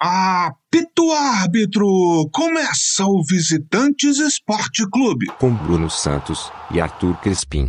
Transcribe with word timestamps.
Apito 0.00 1.10
árbitro! 1.10 2.28
Começa 2.32 3.04
o 3.04 3.20
Visitantes 3.24 4.18
Esporte 4.20 4.88
Clube. 4.88 5.26
Com 5.40 5.52
Bruno 5.52 5.90
Santos 5.90 6.52
e 6.70 6.80
Arthur 6.80 7.16
Crespim. 7.16 7.68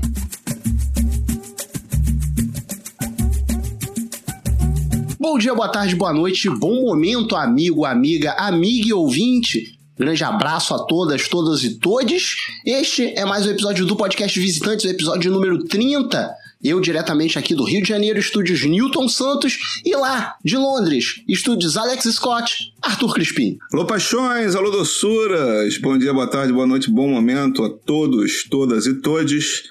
Bom 5.19 5.39
dia, 5.39 5.55
boa 5.55 5.69
tarde, 5.69 5.95
boa 5.95 6.13
noite, 6.13 6.47
bom 6.51 6.83
momento, 6.83 7.35
amigo, 7.35 7.83
amiga, 7.83 8.33
amiga 8.33 8.89
e 8.89 8.93
ouvinte. 8.93 9.79
Grande 9.97 10.23
abraço 10.23 10.75
a 10.75 10.85
todas, 10.85 11.27
todas 11.27 11.63
e 11.63 11.79
todes. 11.79 12.35
Este 12.63 13.11
é 13.17 13.25
mais 13.25 13.47
um 13.47 13.49
episódio 13.49 13.87
do 13.87 13.95
podcast 13.95 14.39
Visitantes, 14.39 14.85
o 14.85 14.89
episódio 14.89 15.31
número 15.31 15.63
30. 15.63 16.31
Eu 16.61 16.81
diretamente 16.81 17.39
aqui 17.39 17.55
do 17.55 17.63
Rio 17.63 17.81
de 17.81 17.87
Janeiro, 17.87 18.19
estúdios 18.19 18.65
Newton 18.65 19.07
Santos, 19.07 19.81
e 19.85 19.95
lá, 19.95 20.35
de 20.43 20.57
Londres, 20.57 21.23
estúdios 21.25 21.77
Alex 21.77 22.03
Scott, 22.03 22.73
Arthur 22.81 23.13
Crispim. 23.13 23.57
Alô, 23.71 23.85
paixões, 23.85 24.55
alô, 24.55 24.69
doçuras. 24.69 25.77
Bom 25.77 25.97
dia, 25.97 26.13
boa 26.13 26.27
tarde, 26.27 26.51
boa 26.51 26.67
noite, 26.67 26.91
bom 26.91 27.07
momento 27.07 27.63
a 27.63 27.69
todos, 27.69 28.43
todas 28.43 28.87
e 28.87 28.95
todes. 28.95 29.69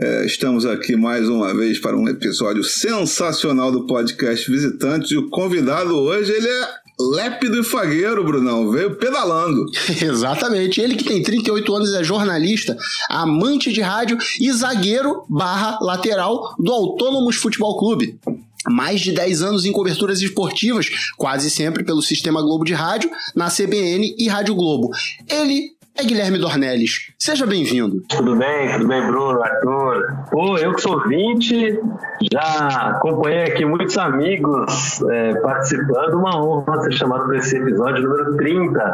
É, 0.00 0.24
estamos 0.24 0.64
aqui 0.64 0.96
mais 0.96 1.28
uma 1.28 1.54
vez 1.54 1.78
para 1.78 1.94
um 1.94 2.08
episódio 2.08 2.64
sensacional 2.64 3.70
do 3.70 3.86
podcast 3.86 4.50
Visitantes 4.50 5.10
e 5.10 5.18
o 5.18 5.28
convidado 5.28 5.94
hoje 5.94 6.32
ele 6.32 6.48
é 6.48 6.81
lépido 6.98 7.60
e 7.60 7.64
fagueiro, 7.64 8.24
Brunão, 8.24 8.70
veio 8.70 8.96
pedalando. 8.96 9.66
Exatamente, 10.00 10.80
ele 10.80 10.96
que 10.96 11.04
tem 11.04 11.22
38 11.22 11.74
anos 11.74 11.94
é 11.94 12.04
jornalista, 12.04 12.76
amante 13.08 13.72
de 13.72 13.80
rádio 13.80 14.18
e 14.40 14.52
zagueiro 14.52 15.24
barra 15.28 15.78
lateral 15.80 16.54
do 16.58 16.72
Autônomos 16.72 17.36
Futebol 17.36 17.78
Clube 17.78 18.18
mais 18.68 19.00
de 19.00 19.10
10 19.10 19.42
anos 19.42 19.64
em 19.64 19.72
coberturas 19.72 20.20
esportivas, 20.20 20.88
quase 21.16 21.50
sempre 21.50 21.82
pelo 21.82 22.00
Sistema 22.00 22.40
Globo 22.40 22.64
de 22.64 22.72
Rádio, 22.72 23.10
na 23.34 23.50
CBN 23.50 24.14
e 24.16 24.28
Rádio 24.28 24.54
Globo. 24.54 24.90
Ele 25.28 25.72
é 25.96 26.04
Guilherme 26.04 26.38
Dornelles. 26.38 27.12
Seja 27.18 27.46
bem-vindo. 27.46 28.02
Tudo 28.08 28.36
bem, 28.36 28.72
tudo 28.72 28.88
bem, 28.88 29.06
Bruno, 29.06 29.42
Arthur. 29.42 30.24
Pô, 30.30 30.56
eu 30.58 30.74
que 30.74 30.80
sou 30.80 31.06
20, 31.06 31.80
já 32.32 32.90
acompanhei 32.96 33.44
aqui 33.44 33.64
muitos 33.64 33.96
amigos 33.98 35.02
é, 35.10 35.34
participando. 35.40 36.14
Uma 36.14 36.42
honra 36.42 36.82
ser 36.82 36.92
chamado 36.92 37.26
para 37.26 37.38
esse 37.38 37.56
episódio 37.56 38.02
número 38.02 38.36
30. 38.36 38.92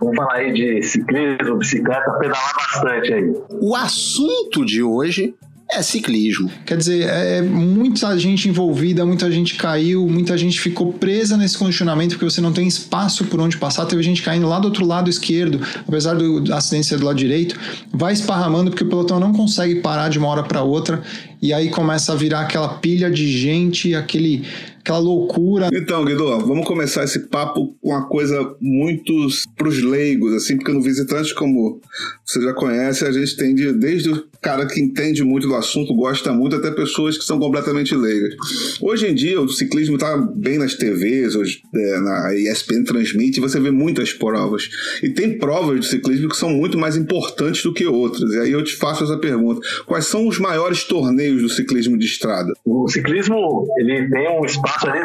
Vamos 0.00 0.16
falar 0.16 0.34
aí 0.34 0.52
de 0.52 0.82
ciclismo, 0.82 1.56
bicicleta, 1.56 2.10
pedalar 2.18 2.54
bastante 2.54 3.14
aí. 3.14 3.32
O 3.60 3.74
assunto 3.74 4.64
de 4.64 4.82
hoje 4.82 5.34
é 5.70 5.82
ciclismo. 5.82 6.50
Quer 6.64 6.76
dizer, 6.76 7.08
é 7.08 7.42
muita 7.42 8.16
gente 8.18 8.48
envolvida, 8.48 9.04
muita 9.04 9.30
gente 9.30 9.56
caiu, 9.56 10.06
muita 10.08 10.38
gente 10.38 10.60
ficou 10.60 10.92
presa 10.92 11.36
nesse 11.36 11.58
condicionamento 11.58 12.14
porque 12.14 12.24
você 12.24 12.40
não 12.40 12.52
tem 12.52 12.68
espaço 12.68 13.24
por 13.24 13.40
onde 13.40 13.56
passar. 13.56 13.84
Teve 13.86 14.02
gente 14.02 14.22
caindo 14.22 14.48
lá 14.48 14.58
do 14.60 14.66
outro 14.66 14.86
lado 14.86 15.10
esquerdo, 15.10 15.60
apesar 15.86 16.14
do 16.14 16.52
acidente 16.54 16.86
ser 16.86 16.98
do 16.98 17.06
lado 17.06 17.16
direito, 17.16 17.58
vai 17.92 18.12
esparramando 18.12 18.70
porque 18.70 18.84
o 18.84 18.88
pelotão 18.88 19.18
não 19.18 19.32
consegue 19.32 19.76
parar 19.76 20.08
de 20.08 20.18
uma 20.18 20.28
hora 20.28 20.44
para 20.44 20.62
outra 20.62 21.02
e 21.42 21.52
aí 21.52 21.68
começa 21.68 22.12
a 22.12 22.16
virar 22.16 22.40
aquela 22.40 22.68
pilha 22.68 23.10
de 23.10 23.30
gente, 23.30 23.94
aquele 23.94 24.44
aquela 24.86 24.98
loucura. 24.98 25.68
Então, 25.72 26.04
Guido, 26.04 26.24
vamos 26.46 26.64
começar 26.64 27.02
esse 27.02 27.26
papo 27.28 27.75
uma 27.86 28.08
coisa 28.08 28.54
muito 28.60 29.12
pros 29.56 29.80
leigos, 29.80 30.34
assim, 30.34 30.56
porque 30.56 30.72
no 30.72 30.82
Visitantes, 30.82 31.32
como 31.32 31.80
você 32.24 32.42
já 32.42 32.52
conhece, 32.52 33.04
a 33.04 33.12
gente 33.12 33.36
tem 33.36 33.54
de, 33.54 33.72
desde 33.72 34.10
o 34.10 34.26
cara 34.42 34.66
que 34.66 34.80
entende 34.80 35.22
muito 35.22 35.46
do 35.46 35.54
assunto, 35.54 35.94
gosta 35.94 36.32
muito, 36.32 36.56
até 36.56 36.72
pessoas 36.72 37.16
que 37.16 37.24
são 37.24 37.38
completamente 37.38 37.94
leigas. 37.94 38.34
Hoje 38.80 39.06
em 39.06 39.14
dia, 39.14 39.40
o 39.40 39.48
ciclismo 39.48 39.94
está 39.94 40.16
bem 40.16 40.58
nas 40.58 40.74
TVs, 40.74 41.36
hoje, 41.36 41.62
é, 41.72 42.00
na 42.00 42.34
ESPN 42.34 42.82
transmite, 42.82 43.40
você 43.40 43.60
vê 43.60 43.70
muitas 43.70 44.12
provas. 44.12 44.68
E 45.00 45.10
tem 45.10 45.38
provas 45.38 45.80
de 45.80 45.86
ciclismo 45.86 46.28
que 46.28 46.36
são 46.36 46.50
muito 46.50 46.76
mais 46.76 46.96
importantes 46.96 47.62
do 47.62 47.72
que 47.72 47.86
outras. 47.86 48.32
E 48.32 48.40
aí 48.40 48.52
eu 48.52 48.64
te 48.64 48.74
faço 48.74 49.04
essa 49.04 49.16
pergunta: 49.16 49.60
quais 49.86 50.06
são 50.06 50.26
os 50.26 50.40
maiores 50.40 50.82
torneios 50.84 51.40
do 51.40 51.48
ciclismo 51.48 51.96
de 51.96 52.06
estrada? 52.06 52.52
O 52.64 52.88
ciclismo 52.88 53.66
ele 53.78 54.08
tem 54.10 54.28
um 54.28 54.44
espaço 54.44 54.88
ali 54.88 55.00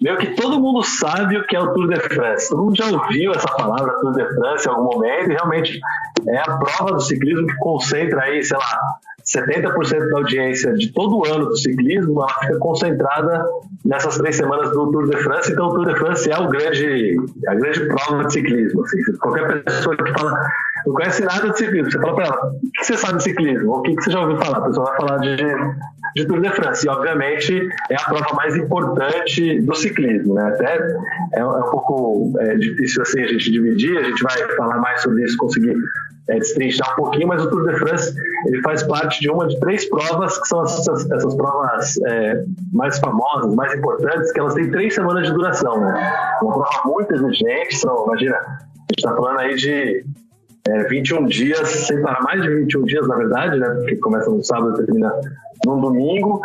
meio 0.00 0.18
que 0.18 0.34
todo 0.34 0.60
mundo 0.60 0.82
sabe 0.82 1.36
o 1.36 1.46
que 1.46 1.56
é 1.56 1.60
o 1.60 1.72
Tour 1.72 1.88
de 1.88 2.00
France. 2.00 2.23
Todo 2.48 2.64
mundo 2.64 2.76
já 2.76 2.86
ouviu 2.86 3.32
essa 3.32 3.48
palavra 3.48 3.92
Tour 4.00 4.12
de 4.12 4.34
France 4.34 4.66
em 4.66 4.70
algum 4.70 4.94
momento 4.94 5.30
e 5.30 5.34
realmente 5.34 5.80
é 6.28 6.38
a 6.38 6.56
prova 6.56 6.94
do 6.94 7.00
ciclismo 7.00 7.46
que 7.46 7.56
concentra 7.56 8.22
aí, 8.22 8.42
sei 8.42 8.56
lá, 8.56 8.78
70% 9.24 10.10
da 10.10 10.18
audiência 10.18 10.74
de 10.74 10.92
todo 10.92 11.18
o 11.18 11.26
ano 11.26 11.46
do 11.46 11.56
ciclismo, 11.56 12.20
ela 12.20 12.28
fica 12.40 12.58
concentrada 12.58 13.46
nessas 13.84 14.18
três 14.18 14.36
semanas 14.36 14.70
do 14.72 14.90
Tour 14.90 15.08
de 15.08 15.16
France. 15.16 15.52
Então, 15.52 15.68
o 15.68 15.74
Tour 15.74 15.86
de 15.86 15.96
France 15.96 16.30
é 16.30 16.38
o 16.38 16.48
grande, 16.48 17.16
a 17.48 17.54
grande 17.54 17.86
prova 17.86 18.24
de 18.24 18.32
ciclismo. 18.32 18.82
Assim. 18.82 18.98
Qualquer 19.18 19.64
pessoa 19.64 19.96
que 19.96 20.12
fala, 20.12 20.38
não 20.86 20.94
conhece 20.94 21.24
nada 21.24 21.50
de 21.50 21.58
ciclismo, 21.58 21.90
você 21.90 22.00
fala 22.00 22.14
para 22.14 22.24
ela, 22.26 22.52
o 22.52 22.70
que 22.70 22.84
você 22.84 22.96
sabe 22.96 23.16
de 23.16 23.22
ciclismo? 23.22 23.72
O 23.72 23.82
que 23.82 23.94
você 23.94 24.10
já 24.10 24.20
ouviu 24.20 24.36
falar? 24.36 24.58
A 24.58 24.62
pessoa 24.62 24.86
vai 24.86 24.96
falar 24.96 25.16
de, 25.18 25.36
de 26.14 26.26
Tour 26.26 26.40
de 26.40 26.50
France. 26.50 26.86
E, 26.86 26.90
obviamente, 26.90 27.68
é 27.90 27.96
a 27.96 28.04
prova 28.04 28.34
mais 28.34 28.56
importante 28.56 29.60
do 29.60 29.74
ciclismo. 29.74 30.34
Né? 30.34 30.48
Até 30.48 30.78
é, 31.34 31.40
é 31.40 31.44
um 31.44 31.70
pouco 31.70 32.32
é, 32.38 32.56
difícil 32.56 33.02
assim, 33.02 33.22
a 33.22 33.26
gente 33.26 33.50
dividir, 33.50 33.98
a 33.98 34.02
gente 34.04 34.22
vai 34.22 34.36
falar 34.56 34.78
mais 34.78 35.02
sobre 35.02 35.24
isso, 35.24 35.36
conseguir 35.36 35.76
é, 36.28 36.38
destrinchar 36.38 36.92
um 36.92 36.96
pouquinho, 36.96 37.28
mas 37.28 37.44
o 37.44 37.50
Tour 37.50 37.68
de 37.68 37.78
France 37.78 38.14
ele 38.46 38.62
faz 38.62 38.82
parte 38.82 39.20
de 39.20 39.30
uma 39.30 39.46
de 39.46 39.58
três 39.60 39.88
provas 39.88 40.38
que 40.38 40.48
são 40.48 40.62
essas, 40.64 41.10
essas 41.10 41.34
provas 41.34 41.96
é, 42.06 42.44
mais 42.72 42.98
famosas, 42.98 43.54
mais 43.54 43.74
importantes, 43.74 44.32
que 44.32 44.40
elas 44.40 44.54
têm 44.54 44.70
três 44.70 44.94
semanas 44.94 45.26
de 45.26 45.32
duração. 45.32 45.80
Né? 45.80 46.12
Uma 46.42 46.52
prova 46.52 46.82
muito 46.84 47.12
exigente, 47.12 47.76
são, 47.76 48.04
imagina, 48.06 48.36
a 48.36 48.58
gente 48.90 48.98
está 48.98 49.14
falando 49.14 49.38
aí 49.38 49.54
de 49.56 50.04
é, 50.68 50.84
21 50.84 51.26
dias, 51.26 51.68
sem 51.68 52.00
parar, 52.00 52.22
mais 52.22 52.42
de 52.42 52.48
21 52.48 52.84
dias, 52.84 53.06
na 53.06 53.16
verdade, 53.16 53.58
né? 53.58 53.68
Porque 53.68 53.96
começa 53.96 54.30
no 54.30 54.42
sábado 54.42 54.80
e 54.80 54.84
termina 54.84 55.12
no 55.66 55.80
domingo, 55.80 56.40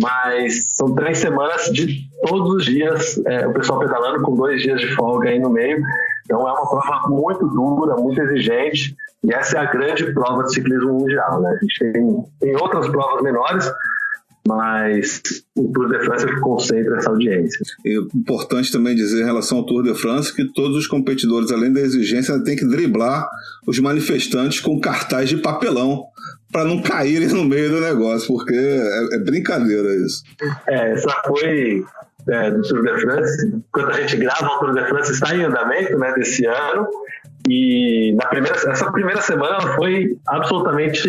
mas 0.00 0.64
são 0.68 0.94
três 0.94 1.18
semanas 1.18 1.64
de 1.72 2.08
todos 2.26 2.54
os 2.54 2.64
dias 2.64 3.20
é, 3.26 3.46
o 3.46 3.52
pessoal 3.52 3.78
pedalando 3.80 4.22
com 4.22 4.34
dois 4.34 4.62
dias 4.62 4.80
de 4.80 4.94
folga 4.94 5.28
aí 5.28 5.38
no 5.38 5.50
meio. 5.50 5.82
Então 6.24 6.48
é 6.48 6.52
uma 6.52 6.68
prova 6.68 7.08
muito 7.08 7.46
dura, 7.48 7.96
muito 7.96 8.20
exigente. 8.22 8.96
E 9.24 9.32
essa 9.32 9.58
é 9.58 9.60
a 9.60 9.70
grande 9.70 10.12
prova 10.12 10.44
de 10.44 10.54
ciclismo 10.54 10.92
mundial. 10.92 11.40
Né? 11.40 11.50
A 11.50 11.64
gente 11.64 11.92
tem, 11.92 12.24
tem 12.40 12.56
outras 12.56 12.88
provas 12.88 13.22
menores, 13.22 13.70
mas 14.46 15.22
o 15.56 15.72
Tour 15.72 15.88
de 15.88 16.04
France 16.04 16.24
é 16.26 16.28
que 16.28 16.40
concentra 16.40 16.96
essa 16.96 17.10
audiência. 17.10 17.60
É 17.86 17.94
importante 17.94 18.70
também 18.70 18.94
dizer 18.94 19.22
em 19.22 19.24
relação 19.24 19.58
ao 19.58 19.66
Tour 19.66 19.82
de 19.82 19.94
France 19.94 20.34
que 20.34 20.44
todos 20.52 20.76
os 20.76 20.86
competidores, 20.86 21.50
além 21.50 21.72
da 21.72 21.80
exigência, 21.80 22.42
têm 22.42 22.56
que 22.56 22.66
driblar 22.66 23.28
os 23.66 23.78
manifestantes 23.78 24.60
com 24.60 24.80
cartaz 24.80 25.28
de 25.28 25.38
papelão 25.38 26.04
para 26.52 26.64
não 26.64 26.80
caírem 26.82 27.28
no 27.28 27.44
meio 27.44 27.70
do 27.70 27.80
negócio, 27.80 28.28
porque 28.28 28.54
é, 28.54 29.16
é 29.16 29.18
brincadeira 29.18 29.94
isso. 29.96 30.22
É, 30.68 30.92
essa 30.92 31.10
foi 31.26 31.84
é, 32.28 32.50
do 32.50 32.62
Tour 32.62 32.82
de 32.82 33.00
France. 33.00 33.62
Quando 33.72 33.90
a 33.90 34.00
gente 34.00 34.16
grava 34.16 34.46
o 34.46 34.58
Tour 34.58 34.74
de 34.74 34.84
France, 34.86 35.12
está 35.12 35.34
em 35.34 35.44
andamento 35.44 35.98
né, 35.98 36.12
desse 36.14 36.46
ano. 36.46 36.86
E 37.48 38.14
na 38.14 38.26
primeira, 38.28 38.56
essa 38.56 38.90
primeira 38.90 39.20
semana 39.20 39.60
foi 39.74 40.16
absolutamente 40.26 41.08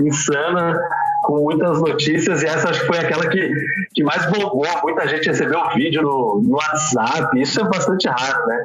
insana, 0.00 0.78
com 1.22 1.42
muitas 1.42 1.80
notícias, 1.80 2.42
e 2.42 2.46
essa 2.46 2.70
acho 2.70 2.80
que 2.80 2.86
foi 2.86 2.98
aquela 2.98 3.28
que, 3.28 3.50
que 3.94 4.02
mais 4.02 4.26
bombou. 4.26 4.66
Muita 4.82 5.06
gente 5.08 5.28
recebeu 5.28 5.58
o 5.58 5.74
vídeo 5.74 6.02
no, 6.02 6.42
no 6.42 6.56
WhatsApp, 6.56 7.40
isso 7.40 7.60
é 7.60 7.64
bastante 7.64 8.08
raro, 8.08 8.46
né? 8.46 8.62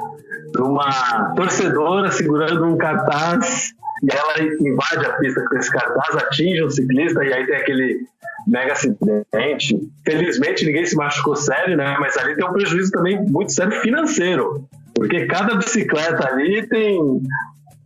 Uma 0.59 1.34
torcedora 1.35 2.12
segurando 2.12 2.66
um 2.66 2.78
cartaz 2.78 3.73
e 4.03 4.07
ela 4.16 4.41
invade 4.41 5.06
a 5.06 5.13
pista 5.18 5.44
com 5.47 5.57
esse 5.57 5.72
cartaz, 5.72 6.16
atinge 6.16 6.63
um 6.63 6.69
ciclista, 6.69 7.23
e 7.23 7.34
aí 7.34 7.45
tem 7.45 7.56
aquele 7.56 8.00
mega 8.47 8.74
acidente. 8.74 9.89
Felizmente 10.06 10.66
ninguém 10.66 10.85
se 10.85 10.95
machucou 10.95 11.35
sério, 11.35 11.75
né? 11.75 11.97
Mas 12.00 12.15
ali 12.18 12.36
tem 12.36 12.45
um 12.45 12.54
prejuízo 12.54 12.92
também 12.92 13.21
muito 13.25 13.51
sério 13.51 13.74
financeiro. 13.81 14.68
Porque 14.95 15.25
cada 15.25 15.56
bicicleta 15.56 16.27
ali 16.27 16.65
tem, 16.68 17.00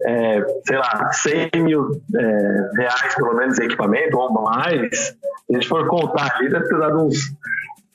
é, 0.06 0.44
sei 0.66 0.78
lá, 0.78 1.12
100 1.12 1.50
mil 1.64 2.02
é, 2.16 2.70
reais 2.78 3.16
pelo 3.16 3.36
menos 3.36 3.60
em 3.60 3.66
equipamento 3.66 4.18
ou 4.18 4.32
mais. 4.32 4.98
Se 4.98 5.16
a 5.50 5.54
gente 5.54 5.68
for 5.68 5.88
contar 5.88 6.36
ali, 6.36 6.50
deve 6.50 6.68
ter 6.68 6.80
dado 6.80 7.06
uns, 7.06 7.18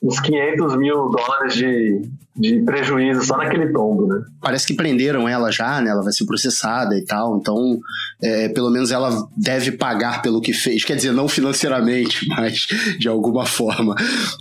uns 0.01 0.19
500 0.19 0.77
mil 0.77 1.09
dólares 1.09 1.53
de, 1.53 2.01
de 2.37 2.61
prejuízo 2.63 3.23
só 3.23 3.37
naquele 3.37 3.71
tombo, 3.71 4.05
né? 4.07 4.21
Parece 4.41 4.67
que 4.67 4.73
prenderam 4.73 5.27
ela 5.27 5.51
já, 5.51 5.81
né? 5.81 5.89
Ela 5.89 6.03
vai 6.03 6.13
ser 6.13 6.25
processada 6.25 6.95
e 6.97 7.03
tal, 7.03 7.37
então 7.37 7.79
é, 8.21 8.49
pelo 8.49 8.69
menos 8.69 8.91
ela 8.91 9.27
deve 9.35 9.71
pagar 9.71 10.21
pelo 10.21 10.39
que 10.39 10.53
fez. 10.53 10.83
Quer 10.83 10.95
dizer, 10.95 11.11
não 11.11 11.27
financeiramente, 11.27 12.27
mas 12.29 12.67
de 12.99 13.07
alguma 13.07 13.45
forma. 13.45 13.95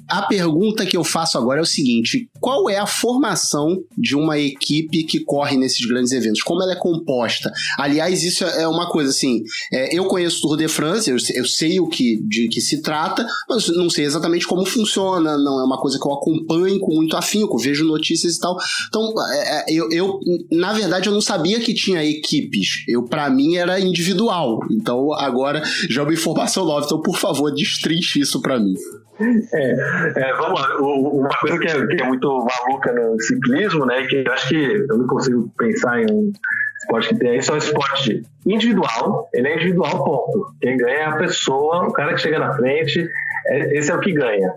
A 0.09 0.23
pergunta 0.23 0.85
que 0.85 0.97
eu 0.97 1.05
faço 1.05 1.39
agora 1.39 1.61
é 1.61 1.63
o 1.63 1.67
seguinte: 1.67 2.29
qual 2.41 2.69
é 2.69 2.79
a 2.79 2.87
formação 2.87 3.83
de 3.97 4.15
uma 4.15 4.39
equipe 4.39 5.05
que 5.05 5.21
corre 5.21 5.57
nesses 5.57 5.85
grandes 5.87 6.13
eventos? 6.13 6.43
Como 6.43 6.63
ela 6.63 6.73
é 6.73 6.77
composta? 6.77 7.51
Aliás, 7.79 8.23
isso 8.23 8.45
é 8.45 8.69
uma 8.69 8.91
coisa 8.91 9.11
assim. 9.11 9.43
É, 9.73 9.97
eu 9.97 10.05
conheço 10.05 10.39
o 10.39 10.49
Tour 10.49 10.57
de 10.59 10.69
France, 10.69 11.11
eu, 11.11 11.17
eu 11.35 11.45
sei 11.47 11.81
o 11.81 11.89
que 11.89 12.21
de 12.23 12.49
que 12.49 12.61
se 12.61 12.83
trata, 12.83 13.27
mas 13.49 13.69
não 13.69 13.89
sei 13.89 14.05
exatamente 14.05 14.47
como 14.47 14.67
funciona. 14.67 15.39
Não 15.39 15.61
é 15.61 15.65
uma 15.65 15.81
coisa 15.81 15.99
que 15.99 16.07
eu 16.07 16.13
acompanho 16.13 16.79
com 16.81 16.95
muito 16.95 17.17
afinco, 17.17 17.59
vejo 17.59 17.86
notícias 17.87 18.37
e 18.37 18.41
tal. 18.41 18.57
Então, 18.89 19.15
é, 19.33 19.59
é, 19.59 19.65
eu, 19.73 19.89
eu, 19.91 20.21
na 20.53 20.73
verdade, 20.73 21.09
eu 21.09 21.13
não 21.13 21.21
sabia 21.21 21.61
que 21.61 21.75
tinha 21.75 22.05
equipes. 22.05 22.85
Eu, 22.89 23.05
para 23.05 23.29
mim, 23.31 23.57
era 23.57 23.81
individual. 23.81 24.61
Então, 24.71 25.13
agora 25.15 25.63
já 25.89 26.03
é 26.03 26.05
uma 26.05 26.13
informação 26.13 26.65
nova. 26.65 26.85
Então, 26.85 27.01
por 27.01 27.19
favor, 27.19 27.53
destrinche 27.53 28.21
isso 28.21 28.41
para 28.41 28.59
mim. 28.59 28.75
É, 29.19 30.29
é, 30.29 30.33
vamos 30.35 30.61
lá. 30.61 30.77
O, 30.79 31.21
uma 31.21 31.39
coisa 31.39 31.59
que 31.59 31.69
é, 31.69 31.87
que 31.87 32.03
é, 32.03 32.07
muito 32.07 32.29
maluca 32.29 32.93
no 32.93 33.21
ciclismo, 33.21 33.87
né? 33.87 34.07
Que 34.07 34.25
eu 34.27 34.33
acho 34.33 34.49
que 34.49 34.87
eu 34.89 34.99
não 34.99 35.07
consigo 35.07 35.51
pensar 35.57 36.03
em 36.03 36.13
um 36.13 36.33
esporte 36.79 37.09
que 37.09 37.17
tem 37.17 37.37
isso 37.37 37.51
é 37.51 37.55
um 37.55 37.59
esporte 37.59 38.23
individual. 38.45 39.29
Ele 39.33 39.49
é 39.49 39.55
individual, 39.57 40.05
ponto. 40.05 40.55
Quem 40.61 40.77
ganha 40.77 40.99
é 40.99 41.05
a 41.05 41.17
pessoa, 41.17 41.89
o 41.89 41.93
cara 41.93 42.15
que 42.15 42.21
chega 42.21 42.39
na 42.39 42.55
frente. 42.55 43.09
É, 43.47 43.79
esse 43.79 43.91
é 43.91 43.95
o 43.95 44.01
que 44.01 44.13
ganha. 44.13 44.55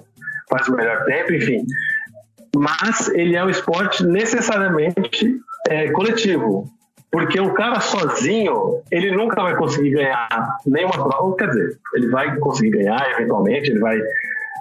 Faz 0.50 0.68
o 0.68 0.76
melhor 0.76 1.06
tempo, 1.06 1.34
enfim. 1.34 1.64
Mas 2.56 3.08
ele 3.10 3.36
é 3.36 3.44
um 3.44 3.50
esporte 3.50 4.06
necessariamente 4.06 5.40
é, 5.68 5.92
coletivo. 5.92 6.66
Porque 7.12 7.40
o 7.40 7.54
cara 7.54 7.80
sozinho, 7.80 8.82
ele 8.92 9.12
nunca 9.16 9.42
vai 9.42 9.56
conseguir 9.56 9.92
ganhar 9.92 10.58
nenhuma 10.66 10.94
prova. 10.94 11.36
Quer 11.36 11.48
dizer, 11.48 11.80
ele 11.96 12.10
vai 12.10 12.38
conseguir 12.38 12.78
ganhar 12.78 13.12
eventualmente, 13.12 13.72
ele 13.72 13.80
vai 13.80 14.00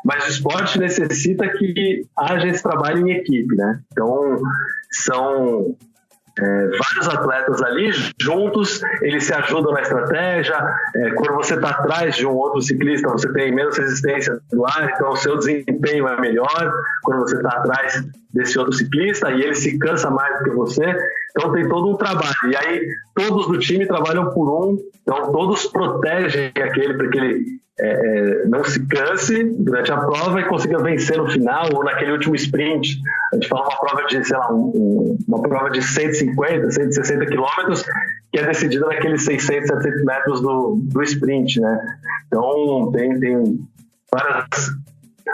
mas 0.04 0.24
o 0.24 0.30
esporte 0.30 0.78
necessita 0.78 1.48
que 1.48 2.06
haja 2.16 2.48
esse 2.48 2.62
trabalho 2.62 3.06
em 3.06 3.12
equipe, 3.12 3.54
né? 3.54 3.80
Então, 3.92 4.40
são 4.90 5.76
é, 6.40 6.68
vários 6.68 7.08
atletas 7.08 7.62
ali 7.62 7.90
juntos, 8.20 8.80
eles 9.02 9.24
se 9.24 9.34
ajudam 9.34 9.72
na 9.72 9.82
estratégia. 9.82 10.56
É, 10.94 11.10
quando 11.10 11.34
você 11.34 11.54
está 11.54 11.70
atrás 11.70 12.16
de 12.16 12.26
um 12.26 12.34
outro 12.34 12.60
ciclista, 12.60 13.08
você 13.08 13.32
tem 13.32 13.54
menos 13.54 13.76
resistência 13.76 14.38
no 14.52 14.66
ar, 14.66 14.90
então 14.94 15.10
o 15.10 15.16
seu 15.16 15.36
desempenho 15.36 16.06
é 16.06 16.20
melhor. 16.20 16.72
Quando 17.02 17.20
você 17.20 17.36
está 17.36 17.50
atrás 17.50 18.04
desse 18.32 18.58
outro 18.58 18.74
ciclista 18.74 19.30
e 19.32 19.42
ele 19.42 19.54
se 19.54 19.78
cansa 19.78 20.10
mais 20.10 20.38
do 20.38 20.44
que 20.44 20.50
você, 20.50 20.84
então 21.30 21.52
tem 21.52 21.68
todo 21.68 21.90
um 21.90 21.96
trabalho. 21.96 22.34
E 22.50 22.56
aí 22.56 22.86
todos 23.14 23.46
do 23.46 23.58
time 23.58 23.86
trabalham 23.86 24.30
por 24.30 24.48
um, 24.48 24.78
então 25.02 25.32
todos 25.32 25.66
protegem 25.66 26.52
aquele 26.54 26.94
para 26.94 27.08
que 27.08 27.18
ele 27.18 27.58
é, 27.80 27.90
é, 27.90 28.46
não 28.46 28.64
se 28.64 28.84
canse 28.86 29.44
durante 29.44 29.92
a 29.92 29.98
prova 29.98 30.40
e 30.40 30.44
consiga 30.44 30.78
vencer 30.78 31.16
no 31.16 31.28
final 31.30 31.68
ou 31.74 31.84
naquele 31.84 32.12
último 32.12 32.34
sprint. 32.34 32.98
A 33.32 33.36
gente 33.36 33.48
fala 33.48 33.68
uma 33.68 33.78
prova 33.78 34.06
de, 34.06 34.24
sei 34.24 34.36
lá, 34.36 34.52
um, 34.52 35.16
uma 35.28 35.42
prova 35.42 35.70
de 35.70 35.80
150, 35.80 36.70
160 36.70 37.26
quilômetros 37.26 37.84
que 38.32 38.38
é 38.38 38.46
decidida 38.46 38.86
naqueles 38.86 39.24
600, 39.24 39.68
700 39.68 40.04
metros 40.04 40.40
do, 40.40 40.80
do 40.82 41.02
sprint, 41.02 41.60
né? 41.60 41.78
Então 42.26 42.90
tem, 42.92 43.18
tem 43.20 43.68
várias, 44.12 44.46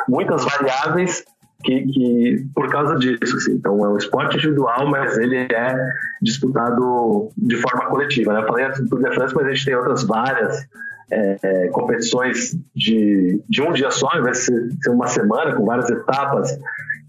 muitas 0.09 0.45
variáveis 0.45 1.25
que, 1.65 1.83
que, 1.83 2.47
por 2.55 2.69
causa 2.71 2.97
disso, 2.97 3.37
assim. 3.37 3.53
Então 3.55 3.85
é 3.85 3.89
um 3.89 3.97
esporte 3.97 4.37
individual, 4.37 4.87
mas 4.87 5.17
ele 5.17 5.39
é 5.39 5.77
disputado 6.23 7.31
de 7.37 7.57
forma 7.57 7.87
coletiva. 7.87 8.35
Né? 8.35 8.41
Eu 8.43 8.47
falei 8.47 8.69
do 8.69 8.89
Tour 8.89 9.01
de 9.01 9.17
mas 9.17 9.47
a 9.47 9.55
gente 9.55 9.65
tem 9.65 9.75
outras 9.75 10.05
várias 10.05 10.67
é, 11.11 11.39
é, 11.43 11.69
competições 11.69 12.57
de, 12.75 13.43
de 13.49 13.63
um 13.63 13.73
dia 13.73 13.91
só, 13.91 14.09
de 14.09 14.35
ser, 14.35 14.69
ser 14.83 14.91
uma 14.91 15.07
semana 15.07 15.55
com 15.55 15.65
várias 15.65 15.91
etapas, 15.91 16.59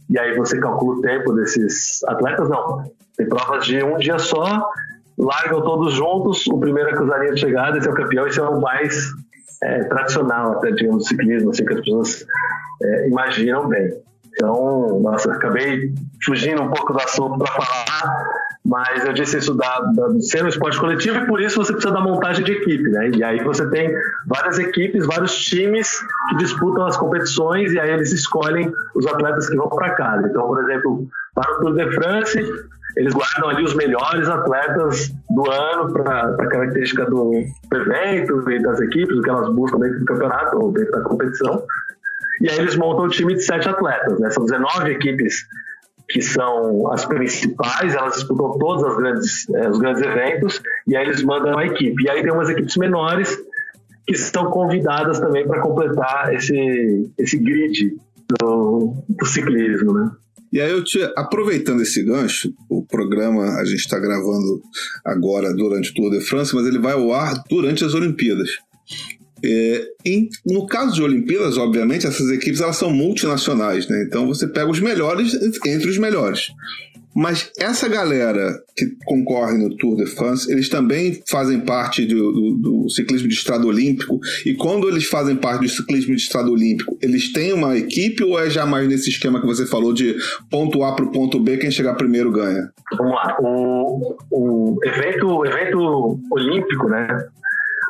e 0.09 0.19
aí 0.19 0.35
você 0.35 0.59
calcula 0.59 0.97
o 0.97 1.01
tempo 1.01 1.33
desses 1.33 2.03
atletas, 2.03 2.49
não. 2.49 2.83
Tem 3.17 3.27
provas 3.27 3.65
de 3.65 3.81
um 3.83 3.97
dia 3.97 4.19
só, 4.19 4.67
largam 5.17 5.61
todos 5.61 5.93
juntos, 5.93 6.45
o 6.47 6.59
primeiro 6.59 6.89
a 6.89 6.93
cruzar 6.93 7.19
de 7.21 7.39
chegada, 7.39 7.77
esse 7.77 7.87
é 7.87 7.91
o 7.91 7.95
campeão, 7.95 8.27
esse 8.27 8.39
é 8.39 8.43
o 8.43 8.61
mais 8.61 9.09
é, 9.63 9.83
tradicional, 9.85 10.53
até, 10.53 10.71
digamos, 10.71 11.03
do 11.03 11.07
ciclismo, 11.07 11.49
assim, 11.49 11.65
que 11.65 11.73
as 11.73 11.79
pessoas 11.79 12.25
é, 12.83 13.07
imaginam 13.07 13.67
bem. 13.67 13.93
Então, 14.33 14.99
nossa, 14.99 15.31
acabei 15.31 15.93
fugindo 16.23 16.61
um 16.61 16.69
pouco 16.69 16.91
do 16.91 16.99
assunto 16.99 17.37
para 17.37 17.51
falar, 17.53 18.27
mas 18.65 19.05
eu 19.05 19.13
disse 19.13 19.37
isso 19.37 19.53
da, 19.53 19.79
da, 19.95 20.19
ser 20.19 20.43
um 20.43 20.47
esporte 20.47 20.79
coletivo 20.79 21.19
e 21.19 21.27
por 21.27 21.39
isso 21.39 21.63
você 21.63 21.71
precisa 21.71 21.93
da 21.93 22.01
montagem 22.01 22.43
de 22.43 22.51
equipe, 22.51 22.89
né? 22.89 23.11
E 23.15 23.23
aí 23.23 23.43
você 23.43 23.69
tem 23.69 23.93
várias 24.25 24.57
equipes, 24.57 25.05
vários 25.05 25.37
times 25.45 25.99
que 26.29 26.37
disputam 26.37 26.83
as 26.87 26.97
competições 26.97 27.71
e 27.73 27.79
aí 27.79 27.91
eles 27.91 28.11
escolhem 28.11 28.73
os 28.95 29.05
atletas 29.05 29.47
que 29.47 29.55
vão 29.55 29.69
para 29.69 29.91
cada. 29.91 30.27
Então, 30.27 30.47
por 30.47 30.63
exemplo, 30.63 31.07
para 31.35 31.53
o 31.53 31.59
Tour 31.59 31.75
de 31.75 31.93
France, 31.93 32.39
eles 32.97 33.13
guardam 33.13 33.49
ali 33.49 33.63
os 33.63 33.75
melhores 33.75 34.27
atletas 34.27 35.13
do 35.29 35.51
ano 35.51 35.93
para 35.93 36.21
a 36.21 36.47
característica 36.47 37.05
do 37.05 37.33
evento 37.71 38.49
e 38.49 38.63
das 38.63 38.81
equipes, 38.81 39.15
o 39.15 39.21
que 39.21 39.29
elas 39.29 39.53
buscam 39.53 39.77
dentro 39.77 39.99
do 39.99 40.05
campeonato 40.05 40.57
ou 40.57 40.71
dentro 40.71 40.91
da 40.91 41.01
competição. 41.01 41.63
E 42.41 42.49
aí 42.49 42.57
eles 42.57 42.75
montam 42.75 43.05
um 43.05 43.09
time 43.09 43.35
de 43.35 43.41
sete 43.41 43.69
atletas, 43.69 44.19
né? 44.19 44.31
São 44.31 44.43
19 44.43 44.91
equipes 44.91 45.45
que 46.09 46.21
são 46.21 46.91
as 46.91 47.05
principais, 47.05 47.95
elas 47.95 48.15
disputam 48.15 48.57
todos 48.59 48.83
as 48.83 48.97
grandes, 48.97 49.49
eh, 49.49 49.69
os 49.69 49.79
grandes 49.79 50.01
eventos, 50.03 50.61
e 50.87 50.95
aí 50.95 51.05
eles 51.05 51.23
mandam 51.23 51.57
a 51.57 51.65
equipe. 51.65 52.03
E 52.03 52.09
aí 52.09 52.21
tem 52.21 52.31
umas 52.31 52.49
equipes 52.49 52.77
menores 52.77 53.37
que 54.05 54.13
estão 54.13 54.51
convidadas 54.51 55.19
também 55.19 55.47
para 55.47 55.61
completar 55.61 56.33
esse, 56.33 57.11
esse 57.17 57.37
grid 57.37 57.97
do, 58.39 59.03
do 59.09 59.25
ciclismo, 59.25 59.93
né? 59.93 60.11
E 60.53 60.61
aí 60.61 60.71
eu 60.71 60.83
te, 60.83 61.01
aproveitando 61.17 61.81
esse 61.81 62.01
gancho, 62.03 62.53
o 62.69 62.85
programa 62.85 63.43
a 63.59 63.65
gente 63.65 63.79
está 63.79 63.99
gravando 63.99 64.61
agora 65.03 65.53
durante 65.53 65.91
o 65.91 65.93
Tour 65.93 66.11
de 66.11 66.21
France, 66.21 66.55
mas 66.55 66.65
ele 66.65 66.79
vai 66.79 66.93
ao 66.93 67.11
ar 67.11 67.43
durante 67.49 67.83
as 67.83 67.93
Olimpíadas. 67.93 68.49
É, 69.45 69.87
em, 70.05 70.27
no 70.45 70.65
caso 70.65 70.95
de 70.95 71.03
Olimpíadas, 71.03 71.57
obviamente, 71.57 72.07
essas 72.07 72.29
equipes 72.31 72.61
elas 72.61 72.77
são 72.77 72.89
multinacionais, 72.89 73.87
né? 73.87 74.03
Então 74.07 74.25
você 74.25 74.47
pega 74.47 74.69
os 74.69 74.79
melhores 74.79 75.33
entre 75.65 75.89
os 75.89 75.97
melhores. 75.97 76.47
Mas 77.15 77.49
essa 77.57 77.87
galera 77.87 78.61
que 78.75 78.87
concorre 79.05 79.57
no 79.57 79.73
Tour 79.77 79.95
de 79.95 80.05
France, 80.05 80.51
eles 80.51 80.67
também 80.67 81.23
fazem 81.29 81.61
parte 81.61 82.05
do, 82.05 82.33
do, 82.33 82.57
do, 82.57 82.89
ciclismo 82.89 83.29
de 83.29 83.35
estrada 83.35 83.65
olímpico. 83.65 84.19
E 84.45 84.53
quando 84.53 84.89
eles 84.89 85.05
fazem 85.05 85.37
parte 85.37 85.61
do 85.61 85.69
ciclismo 85.69 86.13
de 86.13 86.21
estrada 86.21 86.51
olímpico, 86.51 86.97
eles 87.01 87.31
têm 87.31 87.53
uma 87.53 87.77
equipe 87.77 88.21
ou 88.21 88.37
é 88.37 88.49
jamais 88.49 88.89
nesse 88.89 89.09
esquema 89.09 89.39
que 89.39 89.47
você 89.47 89.65
falou 89.65 89.93
de 89.93 90.13
ponto 90.51 90.83
A 90.83 90.93
para 90.93 91.05
o 91.05 91.11
ponto 91.11 91.39
B, 91.39 91.55
quem 91.55 91.71
chegar 91.71 91.93
primeiro 91.93 92.29
ganha? 92.33 92.69
Vamos 92.97 93.13
lá. 93.13 93.37
O, 93.39 94.17
o, 94.29 94.77
evento, 94.83 95.27
o 95.27 95.45
evento 95.45 96.19
olímpico, 96.29 96.89
né? 96.89 97.07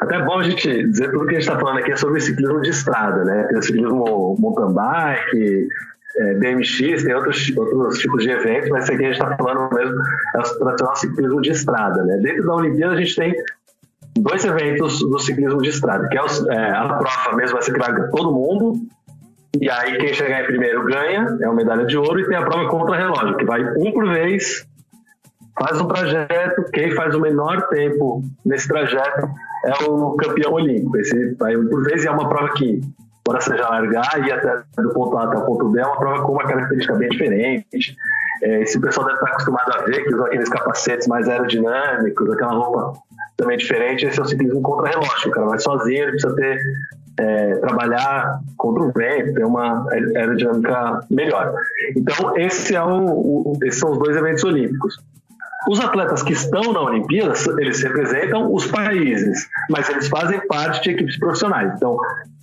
Até 0.01 0.21
bom 0.23 0.39
a 0.39 0.43
gente 0.43 0.87
dizer 0.87 1.11
tudo 1.11 1.25
que 1.25 1.35
a 1.35 1.39
gente 1.39 1.47
está 1.47 1.59
falando 1.59 1.79
aqui 1.79 1.91
é 1.91 1.95
sobre 1.95 2.19
ciclismo 2.19 2.61
de 2.61 2.69
estrada, 2.69 3.23
né? 3.23 3.43
Tem 3.49 3.57
o 3.57 3.61
ciclismo 3.61 4.35
mountain 4.39 4.73
bike, 4.73 5.67
é, 6.17 6.33
BMX, 6.35 7.03
tem 7.03 7.13
outros, 7.13 7.57
outros 7.57 7.99
tipos 7.99 8.23
de 8.23 8.29
eventos, 8.29 8.69
mas 8.69 8.83
esse 8.83 8.93
aqui 8.93 9.05
a 9.05 9.13
gente 9.13 9.21
está 9.21 9.35
falando 9.35 9.73
mesmo 9.73 9.95
é 10.35 10.39
o 10.39 10.59
tradicional 10.59 10.95
ciclismo 10.95 11.41
de 11.41 11.51
estrada, 11.51 12.03
né? 12.03 12.17
Dentro 12.17 12.45
da 12.45 12.55
Olimpíada 12.55 12.93
a 12.93 12.97
gente 12.97 13.15
tem 13.15 13.35
dois 14.17 14.45
eventos 14.45 14.99
do 14.99 15.19
ciclismo 15.19 15.61
de 15.61 15.69
estrada, 15.69 16.07
que 16.07 16.17
é, 16.17 16.21
o, 16.21 16.51
é 16.51 16.71
a 16.71 16.93
prova 16.93 17.35
mesmo, 17.35 17.53
vai 17.53 17.61
ser 17.61 17.73
que 17.73 18.11
todo 18.11 18.31
mundo, 18.31 18.75
e 19.59 19.69
aí 19.69 19.97
quem 19.97 20.13
chegar 20.13 20.41
em 20.41 20.45
primeiro 20.45 20.85
ganha, 20.85 21.37
é 21.41 21.47
uma 21.47 21.55
medalha 21.55 21.85
de 21.85 21.97
ouro, 21.97 22.19
e 22.19 22.27
tem 22.27 22.37
a 22.37 22.45
prova 22.45 22.69
contra 22.69 22.95
relógio, 22.95 23.37
que 23.37 23.45
vai 23.45 23.61
um 23.77 23.91
por 23.91 24.07
vez, 24.07 24.65
faz 25.57 25.79
um 25.79 25.87
trajeto, 25.87 26.65
quem 26.73 26.91
faz 26.91 27.15
o 27.15 27.19
menor 27.19 27.67
tempo 27.69 28.21
nesse 28.45 28.67
trajeto 28.67 29.29
é 29.65 29.83
o 29.89 30.15
campeão 30.15 30.53
olímpico. 30.53 30.97
Esse 30.97 31.35
por 31.35 31.83
vezes 31.83 32.05
é 32.05 32.11
uma 32.11 32.27
prova 32.29 32.53
que, 32.53 32.81
embora 33.21 33.41
seja 33.41 33.67
largar 33.69 34.27
e 34.27 34.31
até 34.31 34.63
do 34.77 34.93
ponto 34.93 35.17
A 35.17 35.23
até 35.23 35.37
o 35.37 35.45
ponto 35.45 35.69
B, 35.69 35.79
é 35.79 35.85
uma 35.85 35.97
prova 35.97 36.23
com 36.23 36.33
uma 36.33 36.45
característica 36.45 36.95
bem 36.95 37.09
diferente. 37.09 37.95
É, 38.43 38.61
esse 38.61 38.79
pessoal 38.79 39.07
deve 39.07 39.17
estar 39.19 39.31
acostumado 39.31 39.71
a 39.73 39.83
ver 39.83 40.03
que 40.03 40.13
usa 40.13 40.25
aqueles 40.25 40.49
capacetes 40.49 41.07
mais 41.07 41.27
aerodinâmicos, 41.27 42.29
aquela 42.31 42.53
roupa 42.53 42.99
também 43.37 43.57
diferente. 43.57 44.05
Esse 44.05 44.19
é 44.19 44.23
o 44.23 44.25
ciclismo 44.25 44.61
contra-relógio. 44.61 45.29
O 45.29 45.31
cara 45.31 45.47
vai 45.47 45.59
sozinho, 45.59 46.03
ele 46.03 46.11
precisa 46.11 46.35
ter 46.35 46.59
é, 47.17 47.55
trabalhar 47.55 48.41
contra 48.57 48.83
o 48.83 48.91
vento, 48.91 49.33
ter 49.33 49.45
uma 49.45 49.87
aerodinâmica 49.89 50.99
melhor. 51.09 51.53
Então, 51.95 52.37
esse 52.37 52.75
é 52.75 52.83
o, 52.83 53.05
o, 53.05 53.53
esses 53.63 53.79
são 53.79 53.91
os 53.91 53.99
dois 53.99 54.17
eventos 54.17 54.43
olímpicos. 54.43 54.97
Os 55.67 55.79
atletas 55.79 56.21
que 56.21 56.33
estão 56.33 56.73
na 56.73 56.81
Olimpíada, 56.81 57.33
eles 57.59 57.81
representam 57.81 58.53
os 58.53 58.67
países, 58.67 59.47
mas 59.69 59.89
eles 59.89 60.07
fazem 60.07 60.39
parte 60.47 60.83
de 60.83 60.91
equipes 60.91 61.17
profissionais. 61.17 61.73
Então, 61.75 61.97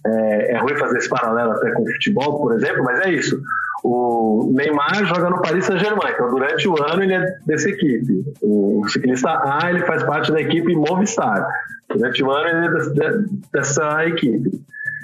é, 0.06 0.54
é 0.54 0.58
ruim 0.58 0.76
fazer 0.76 0.98
esse 0.98 1.08
paralelo 1.08 1.52
até 1.52 1.70
com 1.70 1.82
o 1.82 1.92
futebol, 1.92 2.40
por 2.40 2.54
exemplo, 2.54 2.82
mas 2.84 3.00
é 3.00 3.12
isso. 3.12 3.40
O 3.84 4.52
Neymar 4.54 5.04
joga 5.06 5.30
no 5.30 5.42
Paris 5.42 5.64
Saint-Germain, 5.64 6.12
então 6.12 6.30
durante 6.30 6.68
o 6.68 6.82
ano 6.82 7.02
ele 7.02 7.14
é 7.14 7.26
dessa 7.46 7.68
equipe. 7.68 8.24
O 8.40 8.86
ciclista 8.88 9.28
A 9.28 9.70
ele 9.70 9.84
faz 9.84 10.04
parte 10.04 10.30
da 10.30 10.40
equipe 10.40 10.74
Movistar. 10.74 11.46
Durante 11.88 12.22
o 12.22 12.30
ano 12.30 12.48
ele 12.48 13.00
é 13.00 13.14
dessa 13.52 14.06
equipe. 14.06 14.50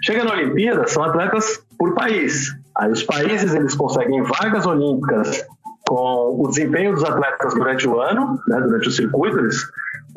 Chega 0.04 0.24
na 0.24 0.32
Olimpíada, 0.32 0.86
são 0.86 1.02
atletas 1.02 1.60
por 1.76 1.92
país. 1.94 2.56
Aí 2.76 2.90
os 2.92 3.02
países 3.02 3.52
eles 3.52 3.74
conseguem 3.74 4.22
vagas 4.22 4.64
olímpicas 4.64 5.44
com 5.88 6.36
o 6.38 6.48
desempenho 6.48 6.94
dos 6.94 7.02
atletas 7.02 7.54
durante 7.54 7.88
o 7.88 7.98
ano, 7.98 8.38
né, 8.46 8.60
durante 8.60 8.88
o 8.88 8.92
circuito, 8.92 9.38
eles, 9.38 9.56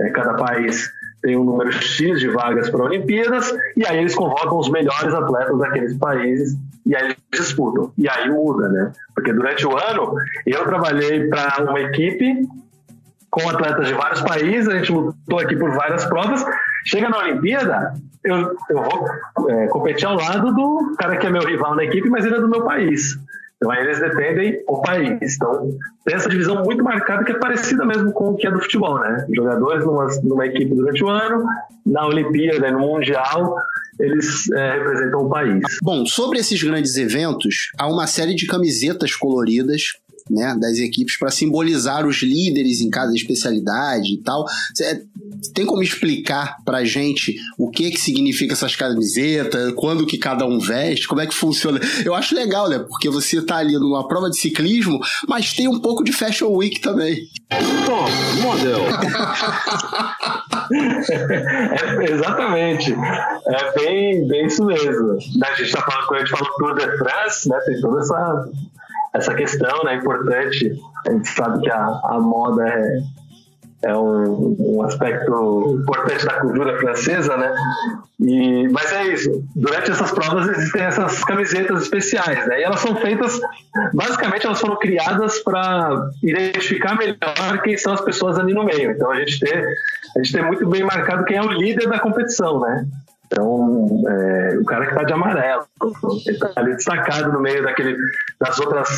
é, 0.02 0.10
cada 0.10 0.34
país 0.34 0.92
tem 1.22 1.38
um 1.38 1.46
número 1.46 1.72
X 1.72 2.20
de 2.20 2.28
vagas 2.28 2.70
para 2.70 2.84
Olimpíadas, 2.84 3.54
e 3.78 3.86
aí 3.88 4.00
eles 4.00 4.14
convocam 4.14 4.58
os 4.58 4.70
melhores 4.70 5.14
atletas 5.14 5.58
daqueles 5.60 5.98
países 5.98 6.58
e 6.86 6.96
aí 6.96 7.06
eles 7.06 7.18
disputam. 7.32 7.94
E 7.98 8.10
aí 8.10 8.30
muda, 8.30 8.68
né? 8.68 8.92
Porque 9.16 9.32
durante 9.32 9.66
o 9.66 9.78
ano 9.78 10.14
eu 10.46 10.64
trabalhei 10.66 11.28
para 11.30 11.64
uma 11.64 11.80
equipe 11.80 12.46
com 13.30 13.48
atletas 13.48 13.88
de 13.88 13.94
vários 13.94 14.22
países, 14.22 14.68
a 14.68 14.78
gente 14.78 14.92
lutou 14.92 15.40
aqui 15.40 15.56
por 15.56 15.72
várias 15.72 16.04
provas. 16.06 16.44
Chega 16.86 17.08
na 17.08 17.20
Olimpíada, 17.20 17.94
eu, 18.26 18.56
eu 18.70 18.84
vou 18.84 19.50
é, 19.50 19.68
competir 19.68 20.06
ao 20.06 20.16
lado 20.16 20.54
do 20.54 20.96
cara 20.98 21.16
que 21.16 21.28
é 21.28 21.30
meu 21.30 21.44
rival 21.44 21.76
na 21.76 21.86
equipe, 21.86 22.10
mas 22.10 22.26
ele 22.26 22.36
é 22.36 22.42
do 22.42 22.50
meu 22.50 22.66
país. 22.66 23.18
Então 23.62 23.76
eles 23.76 24.00
defendem 24.00 24.64
o 24.68 24.82
país. 24.82 25.36
Então 25.36 25.78
tem 26.04 26.16
essa 26.16 26.28
divisão 26.28 26.64
muito 26.64 26.84
marcada 26.84 27.24
que 27.24 27.32
é 27.32 27.38
parecida 27.38 27.86
mesmo 27.86 28.12
com 28.12 28.30
o 28.30 28.36
que 28.36 28.48
é 28.48 28.52
do 28.52 28.60
futebol, 28.60 29.00
né? 29.00 29.24
Jogadores 29.32 29.86
numa, 29.86 30.08
numa 30.24 30.48
equipe 30.48 30.74
durante 30.74 31.04
o 31.04 31.08
ano, 31.08 31.46
na 31.86 32.08
Olimpíada, 32.08 32.72
no 32.72 32.80
Mundial, 32.80 33.56
eles 34.00 34.50
é, 34.52 34.74
representam 34.74 35.20
o 35.20 35.30
país. 35.30 35.64
Bom, 35.84 36.08
sobre 36.08 36.40
esses 36.40 36.62
grandes 36.64 36.98
eventos, 36.98 37.72
há 37.78 37.88
uma 37.88 38.08
série 38.08 38.34
de 38.34 38.48
camisetas 38.48 39.16
coloridas 39.16 39.94
né, 40.32 40.56
das 40.60 40.78
equipes 40.78 41.18
para 41.18 41.30
simbolizar 41.30 42.08
os 42.08 42.24
líderes 42.24 42.82
em 42.82 42.90
cada 42.90 43.14
especialidade 43.14 44.14
e 44.14 44.24
tal. 44.24 44.46
Cê, 44.74 45.04
tem 45.54 45.66
como 45.66 45.84
explicar 45.84 46.58
pra 46.64 46.84
gente 46.86 47.36
o 47.58 47.70
que 47.70 47.92
que 47.92 48.00
significa 48.00 48.54
essas 48.54 48.76
camisetas, 48.76 49.74
quando 49.76 50.06
que 50.06 50.18
cada 50.18 50.46
um 50.46 50.60
veste, 50.60 51.08
como 51.08 51.22
é 51.22 51.28
que 51.28 51.34
funciona? 51.34 51.80
Eu 52.06 52.14
acho 52.14 52.34
legal, 52.34 52.70
né? 52.70 52.80
Porque 52.80 53.10
você 53.10 53.42
tá 53.42 53.58
ali 53.58 53.74
numa 53.74 54.08
prova 54.08 54.30
de 54.30 54.38
ciclismo, 54.38 55.00
mas 55.28 55.54
tem 55.54 55.68
um 55.68 55.80
pouco 55.80 56.04
de 56.04 56.14
Fashion 56.14 56.50
Week 56.50 56.80
também. 56.80 57.28
Pô, 57.86 58.42
modelo. 58.42 58.86
é, 62.00 62.12
exatamente. 62.12 62.94
É 62.94 63.72
bem, 63.74 64.28
bem 64.28 64.46
isso 64.46 64.64
mesmo. 64.64 65.18
A 65.44 65.54
gente 65.56 65.72
tá 65.72 65.82
falando, 65.82 66.08
quando 66.08 66.22
a 66.22 66.26
gente 66.26 66.32
fala 66.32 66.50
Tour 66.58 66.76
de 66.76 66.98
France, 66.98 67.50
né? 67.50 67.60
Tem 67.66 67.82
toda 67.82 68.00
essa 68.00 68.46
essa 69.14 69.34
questão, 69.34 69.84
né, 69.84 69.96
importante. 69.96 70.74
A 71.08 71.12
gente 71.12 71.28
sabe 71.30 71.62
que 71.62 71.70
a, 71.70 72.00
a 72.04 72.20
moda 72.20 72.68
é, 72.68 73.02
é 73.84 73.96
um, 73.96 74.56
um, 74.60 74.84
aspecto 74.84 75.80
importante 75.82 76.26
da 76.26 76.40
cultura 76.40 76.78
francesa, 76.80 77.36
né? 77.36 77.54
E, 78.20 78.68
mas 78.70 78.92
é 78.94 79.08
isso. 79.08 79.44
Durante 79.56 79.92
essas 79.92 80.12
provas 80.12 80.48
existem 80.50 80.84
essas 80.84 81.24
camisetas 81.24 81.84
especiais, 81.84 82.48
né? 82.48 82.60
E 82.60 82.64
elas 82.64 82.80
são 82.80 82.96
feitas, 82.96 83.40
basicamente, 83.94 84.46
elas 84.46 84.60
foram 84.60 84.78
criadas 84.78 85.40
para 85.40 86.10
identificar 86.22 86.96
melhor 86.96 87.62
quem 87.64 87.76
são 87.78 87.94
as 87.94 88.02
pessoas 88.02 88.38
ali 88.38 88.54
no 88.54 88.64
meio. 88.64 88.92
Então 88.92 89.12
a 89.12 89.16
gente 89.20 89.40
tem, 89.40 89.58
a 89.58 90.20
gente 90.20 90.32
tem 90.32 90.46
muito 90.46 90.68
bem 90.70 90.84
marcado 90.84 91.26
quem 91.26 91.38
é 91.38 91.42
o 91.42 91.52
líder 91.52 91.90
da 91.90 92.00
competição, 92.00 92.60
né? 92.60 92.86
Então, 93.32 94.04
é, 94.10 94.58
o 94.60 94.66
cara 94.66 94.86
que 94.86 94.92
está 94.92 95.04
de 95.04 95.14
amarelo, 95.14 95.64
ele 96.26 96.36
está 96.36 96.52
ali 96.58 96.76
destacado 96.76 97.32
no 97.32 97.40
meio 97.40 97.64
daquele, 97.64 97.96
das 98.40 98.60
outras 98.60 98.90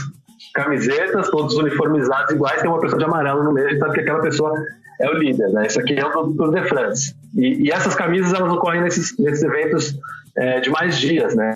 camisetas, 0.55 1.29
todos 1.29 1.55
uniformizados 1.55 2.31
iguais, 2.31 2.61
tem 2.61 2.69
uma 2.69 2.79
pessoa 2.79 2.97
de 2.97 3.05
amarelo 3.05 3.43
no 3.43 3.53
meio, 3.53 3.77
sabe 3.77 3.93
que 3.93 4.01
aquela 4.01 4.21
pessoa 4.21 4.53
é 4.99 5.09
o 5.09 5.13
líder, 5.13 5.49
né? 5.49 5.67
Isso 5.67 5.79
aqui 5.79 5.93
é 5.93 6.05
o 6.05 6.33
Tour 6.33 6.51
de 6.51 6.67
France. 6.67 7.15
E, 7.35 7.67
e 7.67 7.71
essas 7.71 7.93
camisas, 7.95 8.33
elas 8.33 8.51
ocorrem 8.51 8.81
nesses, 8.81 9.17
nesses 9.19 9.43
eventos 9.43 9.95
é, 10.35 10.59
de 10.61 10.69
mais 10.71 10.97
dias, 10.97 11.35
né? 11.35 11.53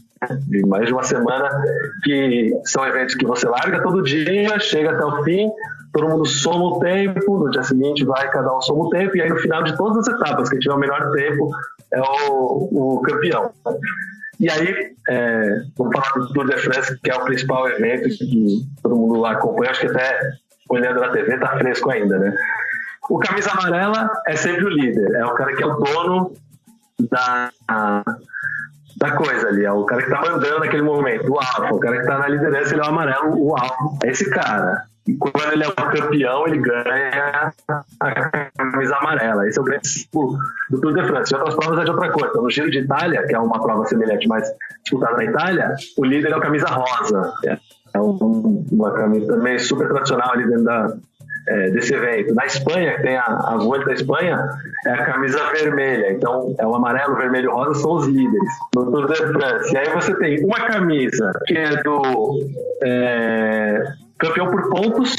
De 0.48 0.62
mais 0.68 0.86
de 0.86 0.94
uma 0.94 1.04
semana, 1.04 1.50
que 2.04 2.52
são 2.66 2.86
eventos 2.86 3.16
que 3.16 3.26
você 3.26 3.48
larga 3.48 3.82
todo 3.82 4.04
dia, 4.04 4.60
chega 4.60 4.92
até 4.92 5.04
o 5.04 5.24
fim, 5.24 5.50
todo 5.94 6.10
mundo 6.10 6.26
soma 6.26 6.66
o 6.66 6.80
tempo, 6.80 7.40
no 7.40 7.50
dia 7.50 7.64
seguinte 7.64 8.06
vai 8.06 8.30
cada 8.30 8.56
um 8.56 8.62
soma 8.62 8.86
o 8.86 8.90
tempo, 8.90 9.18
e 9.18 9.22
aí 9.22 9.30
no 9.30 9.38
final 9.38 9.64
de 9.64 9.76
todas 9.76 10.08
as 10.08 10.14
etapas, 10.14 10.50
quem 10.50 10.60
tiver 10.60 10.76
o 10.76 10.80
melhor 10.80 11.12
tempo 11.12 11.50
é 11.94 12.02
o, 12.02 12.98
o 12.98 13.02
campeão. 13.02 13.52
E 14.40 14.50
aí, 14.50 14.96
é, 15.10 15.62
vamos 15.78 15.96
falar 15.96 16.14
do 16.14 16.34
Tour 16.34 16.48
de 16.48 16.58
France, 16.58 16.98
que 17.02 17.10
é 17.10 17.16
o 17.16 17.26
principal 17.26 17.68
evento 17.70 18.10
que 18.10 18.62
todo 18.84 18.96
mundo 18.96 19.20
lá 19.20 19.32
acompanha, 19.32 19.72
acho 19.72 19.82
que 19.82 19.88
até 19.88 20.20
olhando 20.70 21.00
na 21.00 21.10
TV 21.10 21.38
tá 21.38 21.58
fresco 21.58 21.90
ainda, 21.90 22.20
né? 22.20 22.36
O 23.10 23.18
camisa 23.20 23.52
amarela 23.52 24.12
é 24.28 24.36
sempre 24.36 24.66
o 24.66 24.70
líder, 24.70 25.16
é 25.16 25.26
o 25.26 25.34
cara 25.34 25.56
que 25.56 25.64
é 25.64 25.66
o 25.66 25.76
dono 25.76 26.34
da, 27.10 27.52
da 28.98 29.12
coisa 29.12 29.48
ali, 29.48 29.64
é 29.66 29.72
o 29.72 29.86
cara 29.86 30.04
que 30.04 30.10
tá 30.10 30.22
mandando 30.22 30.60
naquele 30.60 30.84
momento, 30.84 31.32
o 31.32 31.40
alfa, 31.40 31.74
o 31.74 31.80
cara 31.80 32.00
que 32.00 32.06
tá 32.06 32.20
na 32.20 32.28
liderança, 32.28 32.74
ele 32.74 32.82
é 32.82 32.86
o 32.86 32.90
amarelo, 32.90 33.42
o 33.42 33.56
alfa, 33.56 34.06
é 34.06 34.12
esse 34.12 34.30
cara. 34.30 34.84
E 35.08 35.16
quando 35.16 35.54
ele 35.54 35.64
é 35.64 35.68
o 35.68 35.74
campeão, 35.74 36.48
ele 36.48 36.60
ganha 36.60 37.54
a 38.00 38.50
camisa 38.58 38.96
amarela. 38.98 39.48
Esse 39.48 39.58
é 39.58 39.62
o 39.62 39.66
grande 39.66 39.88
símbolo 39.88 40.38
do 40.70 40.82
Tour 40.82 40.94
de 40.94 41.08
France. 41.08 41.34
Em 41.34 41.38
outras 41.38 41.56
provas 41.56 41.80
é 41.80 41.84
de 41.86 41.92
outra 41.92 42.12
coisa. 42.12 42.42
No 42.42 42.50
Giro 42.50 42.70
de 42.70 42.80
Itália, 42.80 43.26
que 43.26 43.36
é 43.36 43.40
uma 43.40 43.62
prova 43.62 43.86
semelhante, 43.86 44.28
mais 44.28 44.48
disputada 44.84 45.18
na 45.18 45.26
Itália, 45.26 45.76
o 45.98 46.06
líder 46.06 46.32
é 46.32 46.36
a 46.36 46.40
camisa 46.40 46.68
rosa. 46.68 47.34
É 47.94 48.00
uma 48.00 48.92
camisa 48.92 49.28
também 49.28 49.58
super 49.60 49.88
tradicional 49.88 50.34
ali 50.34 50.46
dentro 50.46 50.66
da, 50.66 50.94
é, 51.48 51.70
desse 51.70 51.94
evento. 51.94 52.34
Na 52.36 52.46
Espanha, 52.46 52.96
que 52.98 53.04
tem 53.04 53.18
a, 53.18 53.24
a 53.24 53.58
Vuelta 53.58 53.88
da 53.88 53.94
Espanha, 53.94 54.50
é 54.86 54.92
a 54.92 55.06
camisa 55.06 55.40
vermelha. 55.52 56.12
Então, 56.12 56.54
é 56.60 56.68
o 56.68 56.76
amarelo, 56.76 57.16
vermelho 57.16 57.50
e 57.50 57.54
rosa 57.54 57.80
são 57.80 57.94
os 57.94 58.08
líderes 58.08 58.54
no 58.76 58.92
Tour 58.92 59.08
de 59.08 59.16
France. 59.16 59.74
E 59.74 59.78
aí 59.78 59.90
você 59.94 60.14
tem 60.16 60.44
uma 60.44 60.60
camisa 60.68 61.32
que 61.46 61.58
é 61.58 61.82
do 61.82 62.40
é, 62.84 63.84
campeão 64.20 64.50
por 64.50 64.70
pontos. 64.70 65.16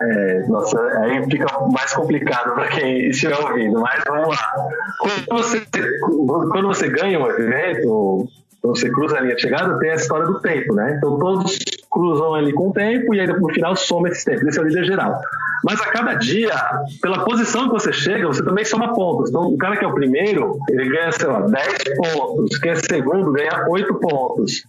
É, 0.00 0.46
nossa, 0.48 0.80
aí 0.98 1.24
fica 1.30 1.46
mais 1.70 1.94
complicado 1.94 2.54
para 2.54 2.68
quem 2.68 3.08
estiver 3.08 3.38
ouvindo, 3.38 3.80
mas 3.80 4.02
vamos 4.06 4.28
lá. 4.28 4.52
Quando 4.98 5.42
você, 5.42 5.62
quando 6.00 6.66
você 6.68 6.88
ganha 6.88 7.20
um 7.20 7.30
evento, 7.30 8.26
quando 8.60 8.76
você 8.76 8.90
cruza 8.90 9.18
a 9.18 9.20
linha 9.20 9.36
de 9.36 9.42
chegada, 9.42 9.78
tem 9.78 9.90
a 9.90 9.94
história 9.94 10.26
do 10.26 10.40
tempo, 10.40 10.74
né? 10.74 10.94
Então 10.96 11.18
todos 11.18 11.58
cruzam 11.90 12.34
ali 12.34 12.52
com 12.52 12.70
o 12.70 12.72
tempo 12.72 13.14
e 13.14 13.20
aí 13.20 13.26
no 13.26 13.52
final 13.52 13.76
soma 13.76 14.08
esse 14.08 14.24
tempo. 14.24 14.48
Esse 14.48 14.58
é 14.58 14.62
o 14.62 14.64
líder 14.64 14.84
geral. 14.84 15.20
Mas 15.64 15.80
a 15.80 15.86
cada 15.86 16.14
dia, 16.14 16.54
pela 17.00 17.24
posição 17.24 17.66
que 17.66 17.74
você 17.74 17.92
chega, 17.92 18.26
você 18.26 18.42
também 18.42 18.64
soma 18.64 18.92
pontos. 18.94 19.30
Então, 19.30 19.42
o 19.42 19.56
cara 19.56 19.76
que 19.76 19.84
é 19.84 19.88
o 19.88 19.94
primeiro, 19.94 20.58
ele 20.68 20.88
ganha, 20.88 21.12
sei 21.12 21.28
lá, 21.28 21.40
10 21.40 21.78
pontos. 21.96 22.58
Quem 22.58 22.72
é 22.72 22.74
segundo, 22.74 23.30
ganha 23.30 23.66
8 23.68 23.94
pontos. 23.94 24.64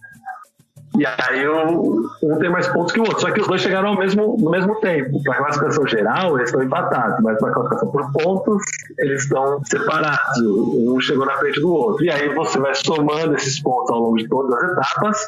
E 0.96 1.04
aí 1.04 1.48
um, 1.48 2.08
um 2.22 2.38
tem 2.38 2.48
mais 2.48 2.68
pontos 2.68 2.92
que 2.92 3.00
o 3.00 3.02
outro. 3.02 3.20
Só 3.20 3.30
que 3.32 3.40
os 3.40 3.48
dois 3.48 3.60
chegaram 3.60 3.88
ao 3.88 3.98
mesmo, 3.98 4.36
no 4.38 4.50
mesmo 4.50 4.78
tempo. 4.80 5.22
Para 5.24 5.36
classificação 5.36 5.86
geral, 5.88 6.36
eles 6.36 6.50
estão 6.50 6.62
empatados, 6.62 7.18
mas 7.20 7.36
para 7.38 7.52
classificação 7.52 7.90
por 7.90 8.12
pontos, 8.12 8.62
eles 8.98 9.22
estão 9.22 9.60
separados. 9.64 10.40
Um 10.40 11.00
chegou 11.00 11.26
na 11.26 11.36
frente 11.38 11.60
do 11.60 11.72
outro. 11.72 12.04
E 12.04 12.10
aí 12.10 12.32
você 12.34 12.58
vai 12.58 12.74
somando 12.74 13.34
esses 13.34 13.60
pontos 13.60 13.90
ao 13.90 14.00
longo 14.02 14.16
de 14.16 14.28
todas 14.28 14.54
as 14.54 14.70
etapas. 14.70 15.18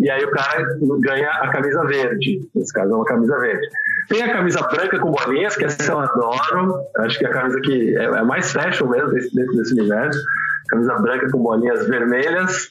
E 0.00 0.10
aí 0.10 0.24
o 0.24 0.30
cara 0.30 0.66
ganha 1.00 1.30
a 1.30 1.48
camisa 1.50 1.84
verde. 1.84 2.40
Nesse 2.54 2.72
caso 2.72 2.92
é 2.92 2.96
uma 2.96 3.04
camisa 3.04 3.38
verde. 3.38 3.66
Tem 4.08 4.22
a 4.22 4.32
camisa 4.32 4.60
branca 4.60 4.98
com 4.98 5.10
bolinhas, 5.12 5.56
que 5.56 5.64
essa 5.64 5.92
eu 5.92 6.00
adoro. 6.00 6.80
Acho 6.98 7.18
que 7.18 7.26
é 7.26 7.28
a 7.28 7.32
camisa 7.32 7.60
que 7.60 7.96
é, 7.96 8.04
é 8.04 8.22
mais 8.22 8.52
fashion 8.52 8.88
mesmo 8.88 9.10
dentro 9.10 9.56
desse 9.56 9.72
universo. 9.72 10.20
Camisa 10.68 10.94
branca 10.96 11.30
com 11.30 11.38
bolinhas 11.38 11.86
vermelhas 11.86 12.70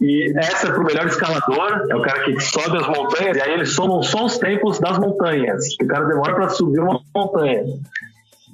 e 0.00 0.32
essa 0.38 0.68
é 0.68 0.70
para 0.70 0.80
o 0.80 0.84
melhor 0.84 1.06
escalador, 1.06 1.86
é 1.90 1.94
o 1.94 2.00
cara 2.00 2.24
que 2.24 2.40
sobe 2.40 2.78
as 2.78 2.88
montanhas, 2.88 3.36
e 3.36 3.40
aí 3.40 3.52
eles 3.52 3.74
somam 3.74 4.02
só 4.02 4.24
os 4.24 4.38
tempos 4.38 4.80
das 4.80 4.98
montanhas. 4.98 5.62
O 5.82 5.86
cara 5.86 6.06
demora 6.06 6.34
para 6.34 6.48
subir 6.48 6.80
uma 6.80 7.00
montanha. 7.14 7.64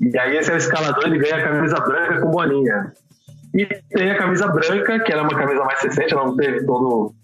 E 0.00 0.18
aí 0.18 0.36
esse 0.36 0.50
é 0.50 0.54
o 0.54 0.56
escalador, 0.56 1.06
ele 1.06 1.18
ganha 1.18 1.36
a 1.36 1.42
camisa 1.42 1.76
branca 1.76 2.20
com 2.20 2.30
bolinha. 2.30 2.92
E 3.54 3.64
tem 3.90 4.10
a 4.10 4.18
camisa 4.18 4.48
branca, 4.48 4.98
que 5.00 5.12
era 5.12 5.20
é 5.20 5.24
uma 5.24 5.34
camisa 5.34 5.64
mais 5.64 5.80
recente, 5.80 6.12
ela 6.12 6.24
não 6.24 6.36
teve 6.36 6.66
todo 6.66 7.14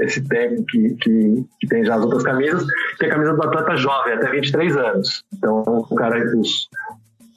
esse 0.00 0.26
tempo 0.28 0.64
que, 0.64 0.94
que, 0.96 1.44
que, 1.60 1.66
tem 1.68 1.84
já 1.84 1.94
as 1.94 2.02
outras 2.02 2.22
camisas, 2.22 2.66
que 2.98 3.04
é 3.04 3.08
a 3.08 3.12
camisa 3.12 3.34
do 3.34 3.42
atleta 3.42 3.76
jovem, 3.76 4.14
até 4.14 4.30
23 4.30 4.76
anos. 4.76 5.24
Então, 5.32 5.62
o 5.62 5.94
cara, 5.94 6.18
os, 6.36 6.68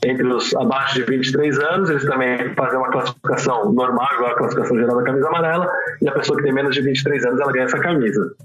entre 0.05 0.27
os 0.27 0.53
abaixo 0.55 0.95
de 0.95 1.03
23 1.03 1.59
anos, 1.59 1.89
eles 1.89 2.05
também 2.05 2.53
fazem 2.55 2.77
uma 2.77 2.89
classificação 2.89 3.71
normal, 3.71 4.07
igual 4.15 4.31
a 4.31 4.35
classificação 4.35 4.77
geral 4.77 4.97
da 4.97 5.03
camisa 5.03 5.27
amarela, 5.27 5.71
e 6.01 6.07
a 6.07 6.11
pessoa 6.11 6.37
que 6.37 6.43
tem 6.43 6.53
menos 6.53 6.75
de 6.75 6.81
23 6.81 7.25
anos, 7.25 7.39
ela 7.39 7.51
ganha 7.51 7.65
essa 7.65 7.79
camisa. 7.79 8.35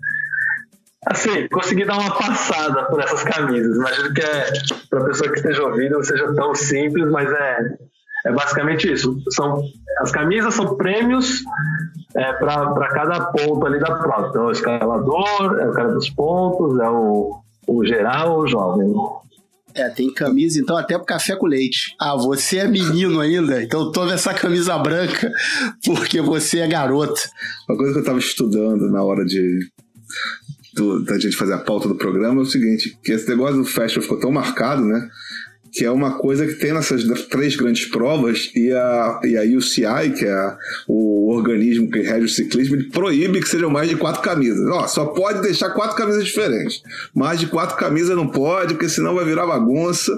Assim, 1.07 1.49
consegui 1.49 1.85
dar 1.85 1.99
uma 1.99 2.11
passada 2.11 2.85
por 2.85 3.01
essas 3.01 3.23
camisas. 3.23 3.77
Imagino 3.77 4.13
que 4.13 4.21
é, 4.21 4.53
para 4.91 5.01
a 5.01 5.05
pessoa 5.05 5.31
que 5.31 5.37
esteja 5.37 5.63
ouvindo, 5.63 5.93
não 5.93 6.03
seja 6.03 6.33
tão 6.35 6.55
simples, 6.55 7.11
mas 7.11 7.31
é, 7.31 7.59
é 8.27 8.33
basicamente 8.33 8.93
isso. 8.93 9.19
São, 9.31 9.63
as 10.01 10.11
camisas 10.11 10.55
são 10.55 10.77
prêmios 10.77 11.43
é, 12.15 12.33
para 12.35 12.89
cada 12.89 13.27
ponto 13.27 13.67
ali 13.67 13.79
da 13.79 13.95
prova. 13.95 14.29
Então, 14.29 14.47
o 14.47 14.51
escalador, 14.51 15.59
é 15.61 15.69
o 15.69 15.73
cara 15.73 15.93
dos 15.93 16.11
pontos, 16.11 16.79
é 16.79 16.89
o, 16.91 17.39
o 17.67 17.87
geral, 17.87 18.41
o 18.41 18.47
jovem. 18.47 18.93
É, 19.75 19.89
tem 19.89 20.13
camisa, 20.13 20.59
então, 20.59 20.77
até 20.77 20.97
pro 20.97 21.07
café 21.07 21.37
com 21.37 21.47
leite. 21.47 21.95
Ah, 22.01 22.17
você 22.17 22.59
é 22.59 22.69
menino 22.69 23.21
ainda, 23.21 23.63
então 23.63 23.93
tome 23.93 24.13
essa 24.13 24.35
camisa 24.35 24.77
branca, 24.79 25.31
porque 25.85 26.21
você 26.21 26.61
é 26.61 26.67
garota. 26.67 27.21
Uma 27.69 27.77
coisa 27.77 27.93
que 27.93 28.01
eu 28.01 28.05
tava 28.05 28.19
estudando 28.19 28.91
na 28.91 29.03
hora 29.03 29.25
de. 29.25 29.69
Do, 30.75 31.03
da 31.03 31.19
gente 31.19 31.37
fazer 31.37 31.55
a 31.55 31.59
pauta 31.59 31.89
do 31.89 31.97
programa 31.97 32.41
é 32.41 32.43
o 32.43 32.47
seguinte: 32.47 32.97
que 33.03 33.13
esse 33.13 33.29
negócio 33.29 33.57
do 33.57 33.65
fashion 33.65 34.01
ficou 34.01 34.19
tão 34.19 34.31
marcado, 34.31 34.85
né? 34.85 35.09
Que 35.73 35.85
é 35.85 35.91
uma 35.91 36.19
coisa 36.19 36.47
que 36.47 36.55
tem 36.55 36.73
nessas 36.73 37.05
três 37.27 37.57
grandes 37.57 37.87
provas, 37.87 38.51
e 38.55 38.73
a, 38.73 39.21
e 39.25 39.37
a 39.37 39.43
UCI, 39.43 40.13
que 40.17 40.25
é 40.25 40.57
o 40.87 41.33
organismo 41.33 41.91
que 41.91 42.01
rege 42.01 42.25
o 42.25 42.29
ciclismo, 42.29 42.77
ele 42.77 42.91
proíbe 42.91 43.41
que 43.41 43.49
sejam 43.49 43.71
mais 43.71 43.89
de 43.89 43.97
quatro 43.97 44.23
camisas. 44.23 44.67
Ó, 44.71 44.87
só 44.87 45.07
pode 45.07 45.43
deixar 45.43 45.71
quatro 45.71 45.97
camisas 45.97 46.25
diferentes. 46.25 46.83
Mais 47.15 47.41
de 47.41 47.47
quatro 47.47 47.77
camisas 47.77 48.17
não 48.17 48.29
pode, 48.29 48.75
porque 48.75 48.89
senão 48.89 49.15
vai 49.15 49.25
virar 49.25 49.47
bagunça. 49.47 50.13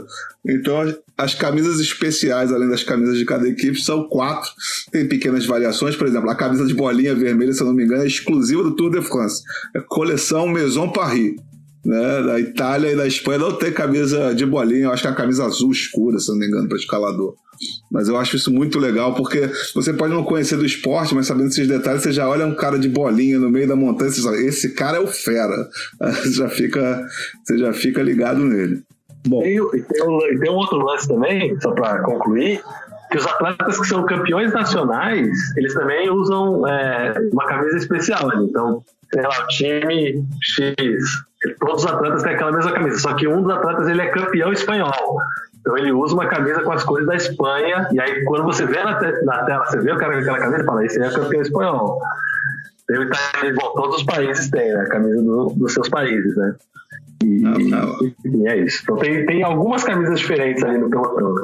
Então, 0.46 0.94
as 1.18 1.34
camisas 1.34 1.80
especiais, 1.80 2.52
além 2.52 2.68
das 2.68 2.82
camisas 2.82 3.18
de 3.18 3.24
cada 3.24 3.46
equipe, 3.46 3.80
são 3.80 4.04
quatro. 4.04 4.50
Tem 4.90 5.06
pequenas 5.06 5.44
variações, 5.44 5.96
por 5.96 6.06
exemplo, 6.06 6.30
a 6.30 6.34
camisa 6.34 6.64
de 6.64 6.74
bolinha 6.74 7.14
vermelha, 7.14 7.52
se 7.52 7.60
eu 7.60 7.66
não 7.66 7.74
me 7.74 7.84
engano, 7.84 8.02
é 8.02 8.06
exclusiva 8.06 8.62
do 8.62 8.74
Tour 8.74 8.90
de 8.90 9.02
France. 9.02 9.42
É 9.74 9.80
coleção 9.80 10.48
Maison 10.48 10.88
Paris 10.90 11.34
né, 11.84 12.22
da 12.22 12.38
Itália 12.38 12.92
e 12.92 12.96
da 12.96 13.06
Espanha 13.06 13.38
não 13.38 13.52
tem 13.52 13.72
camisa 13.72 14.34
de 14.34 14.44
bolinha, 14.44 14.84
eu 14.84 14.92
acho 14.92 15.02
que 15.02 15.08
é 15.08 15.10
a 15.10 15.14
camisa 15.14 15.44
azul 15.44 15.70
escura, 15.70 16.18
se 16.18 16.30
não 16.30 16.38
me 16.38 16.46
engano, 16.46 16.68
para 16.68 16.76
escalador. 16.76 17.34
Mas 17.90 18.08
eu 18.08 18.16
acho 18.16 18.36
isso 18.36 18.50
muito 18.50 18.78
legal, 18.78 19.14
porque 19.14 19.50
você 19.74 19.92
pode 19.92 20.14
não 20.14 20.24
conhecer 20.24 20.56
do 20.56 20.64
esporte, 20.64 21.14
mas 21.14 21.26
sabendo 21.26 21.48
esses 21.48 21.68
detalhes, 21.68 22.02
você 22.02 22.12
já 22.12 22.28
olha 22.28 22.46
um 22.46 22.54
cara 22.54 22.78
de 22.78 22.88
bolinha 22.88 23.38
no 23.38 23.50
meio 23.50 23.68
da 23.68 23.76
montanha, 23.76 24.10
você 24.10 24.22
fala, 24.22 24.36
esse 24.38 24.74
cara 24.74 24.96
é 24.96 25.00
o 25.00 25.06
fera. 25.06 25.68
Você 26.00 26.32
já 26.32 26.48
fica, 26.48 27.06
você 27.44 27.58
já 27.58 27.72
fica 27.72 28.02
ligado 28.02 28.40
nele. 28.40 28.82
Bom. 29.26 29.42
E, 29.42 29.56
e, 29.56 29.82
tem 29.82 30.02
um, 30.02 30.18
tem 30.38 30.50
um 30.50 30.54
outro 30.54 30.78
lance 30.78 31.06
também, 31.06 31.58
só 31.60 31.72
para 31.72 32.02
concluir, 32.02 32.62
que 33.10 33.18
os 33.18 33.26
atletas 33.26 33.78
que 33.78 33.86
são 33.86 34.04
campeões 34.06 34.52
nacionais, 34.52 35.28
eles 35.56 35.74
também 35.74 36.10
usam 36.10 36.66
é, 36.66 37.14
uma 37.32 37.44
camisa 37.46 37.76
especial. 37.76 38.30
Então, 38.42 38.82
sei 39.12 39.22
lá, 39.22 39.44
o 39.44 39.46
time 39.48 40.24
X, 40.42 40.76
todos 41.58 41.84
os 41.84 41.90
atletas 41.90 42.22
têm 42.22 42.34
aquela 42.34 42.52
mesma 42.52 42.72
camisa, 42.72 42.98
só 42.98 43.14
que 43.14 43.26
um 43.26 43.42
dos 43.42 43.52
atletas 43.52 43.88
ele 43.88 44.02
é 44.02 44.08
campeão 44.08 44.52
espanhol. 44.52 45.18
Então 45.60 45.76
ele 45.76 45.92
usa 45.92 46.14
uma 46.14 46.26
camisa 46.26 46.62
com 46.62 46.72
as 46.72 46.84
cores 46.84 47.06
da 47.06 47.16
Espanha, 47.16 47.88
e 47.92 48.00
aí 48.00 48.24
quando 48.24 48.44
você 48.44 48.64
vê 48.64 48.82
na, 48.82 48.94
te 48.98 49.24
na 49.24 49.44
tela, 49.44 49.64
você 49.66 49.78
vê 49.78 49.92
o 49.92 49.98
cara 49.98 50.14
com 50.14 50.20
aquela 50.20 50.38
camisa, 50.38 50.64
fala, 50.64 50.84
esse 50.84 51.02
é 51.02 51.10
campeão 51.10 51.42
espanhol. 51.42 52.00
Ele 52.88 53.06
tá, 53.06 53.18
bom, 53.54 53.72
todos 53.74 53.96
os 53.96 54.02
países 54.02 54.50
têm, 54.50 54.72
né? 54.72 54.80
A 54.80 54.88
camisa 54.88 55.22
do, 55.22 55.52
dos 55.54 55.72
seus 55.72 55.88
países, 55.88 56.36
né? 56.36 56.54
E, 57.22 57.40
não, 57.40 57.52
não. 57.52 57.98
e, 58.24 58.48
é 58.48 58.56
isso. 58.56 58.80
Então 58.82 58.96
tem, 58.96 59.24
tem 59.26 59.42
algumas 59.42 59.84
camisas 59.84 60.18
diferentes 60.18 60.64
ali 60.64 60.78
no 60.78 60.90
pelotão. 60.90 61.42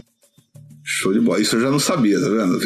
Show 0.88 1.12
de 1.12 1.18
bola. 1.18 1.40
Isso 1.40 1.56
eu 1.56 1.60
já 1.60 1.68
não 1.68 1.80
sabia, 1.80 2.20
tá 2.20 2.28
vendo? 2.28 2.60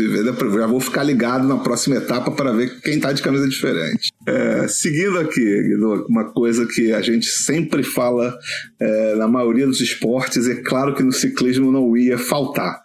Já 0.59 0.67
vou 0.67 0.79
ficar 0.79 1.03
ligado 1.03 1.49
na 1.49 1.57
próxima 1.57 1.97
etapa 1.97 2.31
para 2.31 2.53
ver 2.53 2.79
quem 2.83 3.01
tá 3.01 3.13
de 3.13 3.23
camisa 3.23 3.49
diferente. 3.49 4.13
É, 4.27 4.69
seguindo 4.69 5.19
aqui, 5.19 5.41
Guido, 5.41 6.05
uma 6.07 6.31
coisa 6.31 6.67
que 6.67 6.93
a 6.93 7.01
gente 7.01 7.25
sempre 7.25 7.83
fala 7.83 8.37
é, 8.79 9.15
na 9.15 9.27
maioria 9.27 9.67
dos 9.67 9.81
esportes, 9.81 10.47
é 10.47 10.57
claro 10.57 10.95
que 10.95 11.03
no 11.03 11.13
ciclismo 11.13 11.73
não 11.73 11.97
ia 11.97 12.19
faltar. 12.19 12.83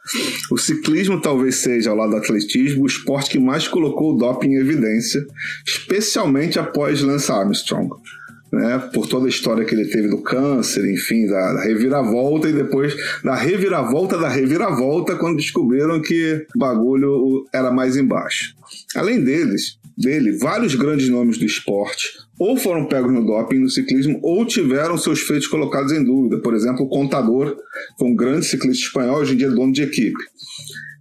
O 0.49 0.57
ciclismo 0.57 1.19
talvez 1.19 1.55
seja, 1.55 1.89
ao 1.89 1.97
lado 1.97 2.11
do 2.11 2.15
atletismo, 2.15 2.83
o 2.83 2.87
esporte 2.87 3.31
que 3.31 3.39
mais 3.39 3.67
colocou 3.67 4.13
o 4.13 4.17
doping 4.17 4.51
em 4.51 4.59
evidência, 4.59 5.21
especialmente 5.67 6.57
após 6.57 7.01
Lance 7.01 7.29
Armstrong 7.29 7.89
né, 8.55 8.89
por 8.93 9.07
toda 9.07 9.25
a 9.25 9.29
história 9.29 9.65
que 9.65 9.75
ele 9.75 9.85
teve 9.85 10.07
do 10.07 10.21
câncer, 10.21 10.89
enfim, 10.89 11.27
da, 11.27 11.53
da, 11.53 11.63
reviravolta, 11.63 12.49
e 12.49 12.53
depois 12.53 12.95
da 13.23 13.35
reviravolta 13.35 14.17
da 14.17 14.29
reviravolta, 14.29 15.15
quando 15.15 15.37
descobriram 15.37 16.01
que 16.01 16.45
o 16.55 16.59
bagulho 16.59 17.45
era 17.53 17.69
mais 17.69 17.97
embaixo. 17.97 18.55
Além 18.95 19.21
deles, 19.21 19.77
dele, 19.97 20.37
vários 20.37 20.73
grandes 20.75 21.09
nomes 21.09 21.37
do 21.37 21.45
esporte 21.45 22.13
ou 22.39 22.57
foram 22.57 22.85
pegos 22.85 23.13
no 23.13 23.25
doping 23.25 23.59
no 23.59 23.69
ciclismo 23.69 24.19
ou 24.21 24.45
tiveram 24.45 24.97
seus 24.97 25.21
feitos 25.21 25.47
colocados 25.47 25.91
em 25.91 26.03
dúvida. 26.03 26.39
Por 26.39 26.53
exemplo, 26.53 26.85
o 26.85 26.89
Contador, 26.89 27.55
foi 27.97 28.07
um 28.07 28.15
grande 28.15 28.45
ciclista 28.45 28.85
espanhol, 28.85 29.19
hoje 29.19 29.33
em 29.33 29.37
dia 29.37 29.47
é 29.47 29.51
dono 29.51 29.71
de 29.71 29.83
equipe. 29.83 30.19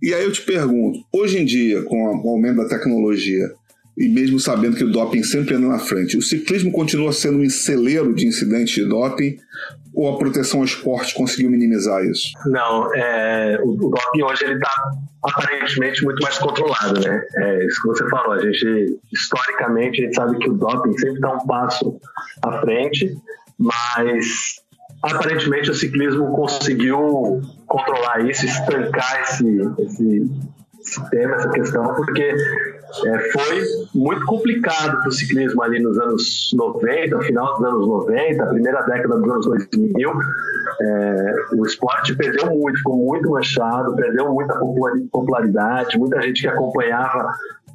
E 0.02 0.12
aí 0.12 0.24
eu 0.24 0.32
te 0.32 0.42
pergunto, 0.42 0.98
hoje 1.12 1.38
em 1.38 1.44
dia, 1.44 1.82
com 1.82 1.96
o 1.96 2.28
aumento 2.28 2.56
da 2.56 2.68
tecnologia, 2.68 3.52
e 3.96 4.08
mesmo 4.08 4.40
sabendo 4.40 4.76
que 4.76 4.84
o 4.84 4.90
doping 4.90 5.22
sempre 5.22 5.54
anda 5.54 5.68
na 5.68 5.78
frente, 5.78 6.16
o 6.16 6.22
ciclismo 6.22 6.72
continua 6.72 7.12
sendo 7.12 7.38
um 7.38 7.48
celeiro 7.48 8.12
de 8.14 8.26
incidentes 8.26 8.74
de 8.74 8.84
doping 8.84 9.36
ou 9.94 10.12
a 10.12 10.18
proteção 10.18 10.60
ao 10.60 10.64
esporte 10.64 11.14
conseguiu 11.14 11.50
minimizar 11.50 12.04
isso? 12.04 12.32
Não, 12.46 12.92
é, 12.94 13.60
o, 13.62 13.70
o 13.70 13.90
doping 13.90 14.22
hoje 14.24 14.44
ele 14.44 14.54
está 14.54 14.70
aparentemente 15.22 16.02
muito 16.04 16.20
mais 16.22 16.36
controlado, 16.38 17.00
né? 17.00 17.22
É 17.36 17.66
isso 17.66 17.80
que 17.80 17.88
você 17.88 18.08
falou. 18.08 18.32
A 18.32 18.40
gente 18.40 18.98
historicamente 19.12 20.00
a 20.00 20.04
gente 20.04 20.16
sabe 20.16 20.38
que 20.38 20.50
o 20.50 20.54
doping 20.54 20.98
sempre 20.98 21.14
está 21.14 21.32
um 21.32 21.46
passo 21.46 22.00
à 22.42 22.60
frente, 22.60 23.16
mas 23.58 24.56
aparentemente 25.02 25.70
o 25.70 25.74
ciclismo 25.74 26.32
conseguiu 26.32 27.40
controlar 27.66 28.28
isso, 28.28 28.46
estancar 28.46 29.20
esse, 29.22 29.46
esse, 29.78 30.30
esse 30.80 31.10
tema, 31.10 31.36
essa 31.36 31.50
questão, 31.50 31.94
porque 31.94 32.34
é, 33.06 33.30
foi 33.30 33.62
muito 33.94 34.24
complicado 34.26 35.00
para 35.00 35.08
o 35.08 35.12
ciclismo 35.12 35.62
ali 35.62 35.80
nos 35.80 35.98
anos 35.98 36.50
90, 36.54 37.20
final 37.20 37.54
dos 37.54 37.64
anos 37.66 37.86
90, 37.86 38.46
primeira 38.46 38.82
década 38.82 39.18
dos 39.18 39.30
anos 39.30 39.46
2000. 39.46 40.12
É, 40.80 41.34
o 41.56 41.66
esporte 41.66 42.14
perdeu 42.14 42.54
muito, 42.54 42.78
ficou 42.78 42.96
muito 42.96 43.30
manchado, 43.30 43.94
perdeu 43.96 44.32
muita 44.32 44.58
popularidade, 45.10 45.98
muita 45.98 46.20
gente 46.22 46.42
que 46.42 46.48
acompanhava 46.48 47.28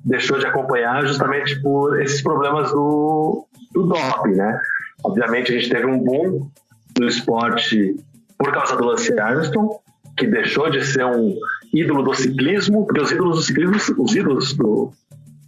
deixou 0.04 0.40
de 0.40 0.46
acompanhar 0.46 1.06
justamente 1.06 1.62
por 1.62 2.02
esses 2.02 2.22
problemas 2.22 2.72
do, 2.72 3.46
do 3.74 3.84
doping, 3.84 4.36
né? 4.36 4.60
Obviamente 5.04 5.52
a 5.52 5.60
gente 5.60 5.70
teve 5.70 5.86
um 5.86 6.00
boom 6.00 6.50
do 6.96 7.08
esporte 7.08 7.96
por 8.38 8.52
causa 8.52 8.76
do 8.76 8.86
Lance 8.86 9.18
Armstrong, 9.20 9.76
que 10.18 10.28
deixou 10.28 10.70
de 10.70 10.86
ser 10.86 11.06
um 11.06 11.36
ídolo 11.74 12.04
do 12.04 12.14
ciclismo, 12.14 12.86
porque 12.86 13.02
os 13.02 13.12
ídolos 13.12 13.38
do 13.38 13.44
ciclismo, 13.44 14.04
os 14.04 14.16
ídolos 14.16 14.54
do, 14.54 14.92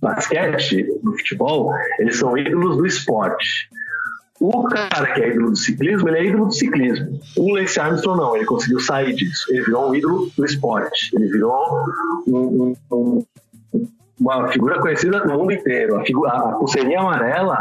basquete, 0.01 0.87
no 1.03 1.11
futebol, 1.17 1.71
eles 1.99 2.17
são 2.17 2.37
ídolos 2.37 2.77
do 2.77 2.85
esporte. 2.85 3.69
O 4.39 4.63
cara 4.63 5.13
que 5.13 5.21
é 5.21 5.29
ídolo 5.29 5.51
do 5.51 5.55
ciclismo, 5.55 6.09
ele 6.09 6.17
é 6.17 6.25
ídolo 6.25 6.47
do 6.47 6.53
ciclismo. 6.53 7.19
O 7.37 7.53
Lance 7.53 7.79
Armstrong 7.79 8.19
não, 8.19 8.35
ele 8.35 8.45
conseguiu 8.45 8.79
sair 8.79 9.13
disso. 9.13 9.45
Ele 9.49 9.61
virou 9.61 9.89
um 9.89 9.95
ídolo 9.95 10.31
do 10.35 10.43
esporte. 10.43 11.11
Ele 11.15 11.27
virou 11.27 11.85
um, 12.27 12.75
um, 12.91 13.25
uma 14.19 14.47
figura 14.51 14.79
conhecida 14.79 15.23
no 15.25 15.37
mundo 15.37 15.51
inteiro. 15.51 15.95
A, 15.95 16.03
figura, 16.03 16.31
a 16.31 16.53
pulseirinha 16.53 17.01
amarela 17.01 17.55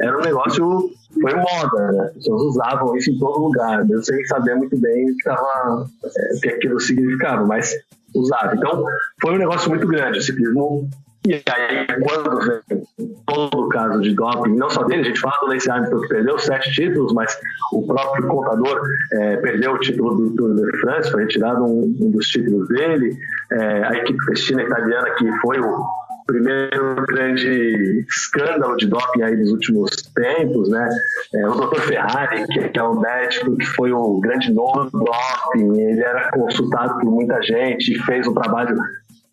era 0.00 0.16
um 0.16 0.20
negócio, 0.20 0.90
foi 1.20 1.34
moda, 1.34 1.92
né? 1.92 2.04
As 2.04 2.12
pessoas 2.12 2.42
usavam 2.42 2.96
isso 2.96 3.10
em 3.10 3.18
todo 3.18 3.46
lugar, 3.46 3.84
mesmo 3.84 4.04
sem 4.04 4.24
saber 4.26 4.54
muito 4.54 4.78
bem 4.78 5.10
o 5.10 5.16
que, 5.16 5.24
tava, 5.24 5.86
é, 6.04 6.40
que 6.40 6.48
aquilo 6.48 6.78
significava, 6.78 7.44
mas 7.44 7.74
usava. 8.14 8.54
Então, 8.54 8.84
foi 9.20 9.34
um 9.34 9.38
negócio 9.38 9.68
muito 9.68 9.86
grande. 9.86 10.18
O 10.18 10.22
ciclismo 10.22 10.88
e 11.26 11.34
aí, 11.34 11.86
quando 12.02 12.40
vem 12.40 12.82
todo 13.26 13.66
o 13.66 13.68
caso 13.68 14.00
de 14.00 14.14
doping, 14.14 14.56
não 14.56 14.70
só 14.70 14.84
dele, 14.84 15.02
a 15.02 15.04
gente 15.04 15.20
fala 15.20 15.36
do 15.42 15.48
Lance 15.48 15.70
Armstrong 15.70 16.02
que 16.02 16.08
perdeu 16.08 16.38
sete 16.38 16.72
títulos, 16.72 17.12
mas 17.12 17.38
o 17.74 17.86
próprio 17.86 18.26
contador 18.26 18.80
é, 19.12 19.36
perdeu 19.36 19.72
o 19.72 19.78
título 19.78 20.14
do 20.16 20.34
Tour 20.34 20.54
de 20.54 20.78
France, 20.78 21.10
foi 21.10 21.24
retirado 21.24 21.62
um, 21.62 21.94
um 22.00 22.10
dos 22.10 22.26
títulos 22.26 22.66
dele. 22.68 23.18
É, 23.52 23.84
a 23.84 23.96
equipe 23.96 24.24
festina 24.24 24.62
italiana, 24.62 25.10
que 25.10 25.30
foi 25.42 25.60
o 25.60 25.84
primeiro 26.30 26.94
grande 27.06 28.04
escândalo 28.08 28.76
de 28.76 28.86
doping 28.86 29.22
aí 29.22 29.36
dos 29.36 29.50
últimos 29.50 29.90
tempos, 30.14 30.68
né? 30.70 30.88
É, 31.34 31.48
o 31.48 31.54
Dr. 31.54 31.80
Ferrari, 31.80 32.46
que, 32.46 32.68
que, 32.68 32.78
é 32.78 32.82
um 32.82 33.00
médico 33.00 33.56
que 33.56 33.66
foi 33.66 33.92
o 33.92 34.20
grande 34.20 34.52
nome 34.52 34.90
do 34.90 35.04
doping, 35.04 35.80
ele 35.80 36.00
era 36.00 36.30
consultado 36.30 37.00
por 37.00 37.10
muita 37.10 37.42
gente 37.42 37.98
fez 38.04 38.26
um 38.26 38.34
trabalho 38.34 38.76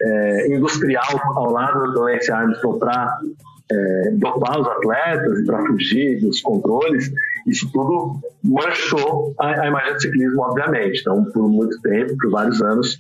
é, 0.02 0.56
industrial 0.56 1.22
ao 1.36 1.52
lado 1.52 1.92
do 1.94 2.02
Lance 2.02 2.32
Armstrong 2.32 2.80
para 2.80 3.20
é, 3.72 4.12
dopar 4.14 4.60
os 4.60 4.68
atletas 4.68 5.40
e 5.40 5.46
para 5.46 5.66
fugir 5.66 6.20
dos 6.22 6.42
controles, 6.42 7.12
isso 7.46 7.70
tudo 7.72 8.20
manchou 8.44 9.34
a, 9.40 9.62
a, 9.62 9.68
imagem 9.68 9.94
do 9.94 10.02
ciclismo, 10.02 10.42
obviamente. 10.42 11.02
Então, 11.02 11.24
por 11.26 11.48
muito 11.50 11.80
tempo, 11.82 12.16
por 12.18 12.32
vários 12.32 12.62
anos, 12.62 13.00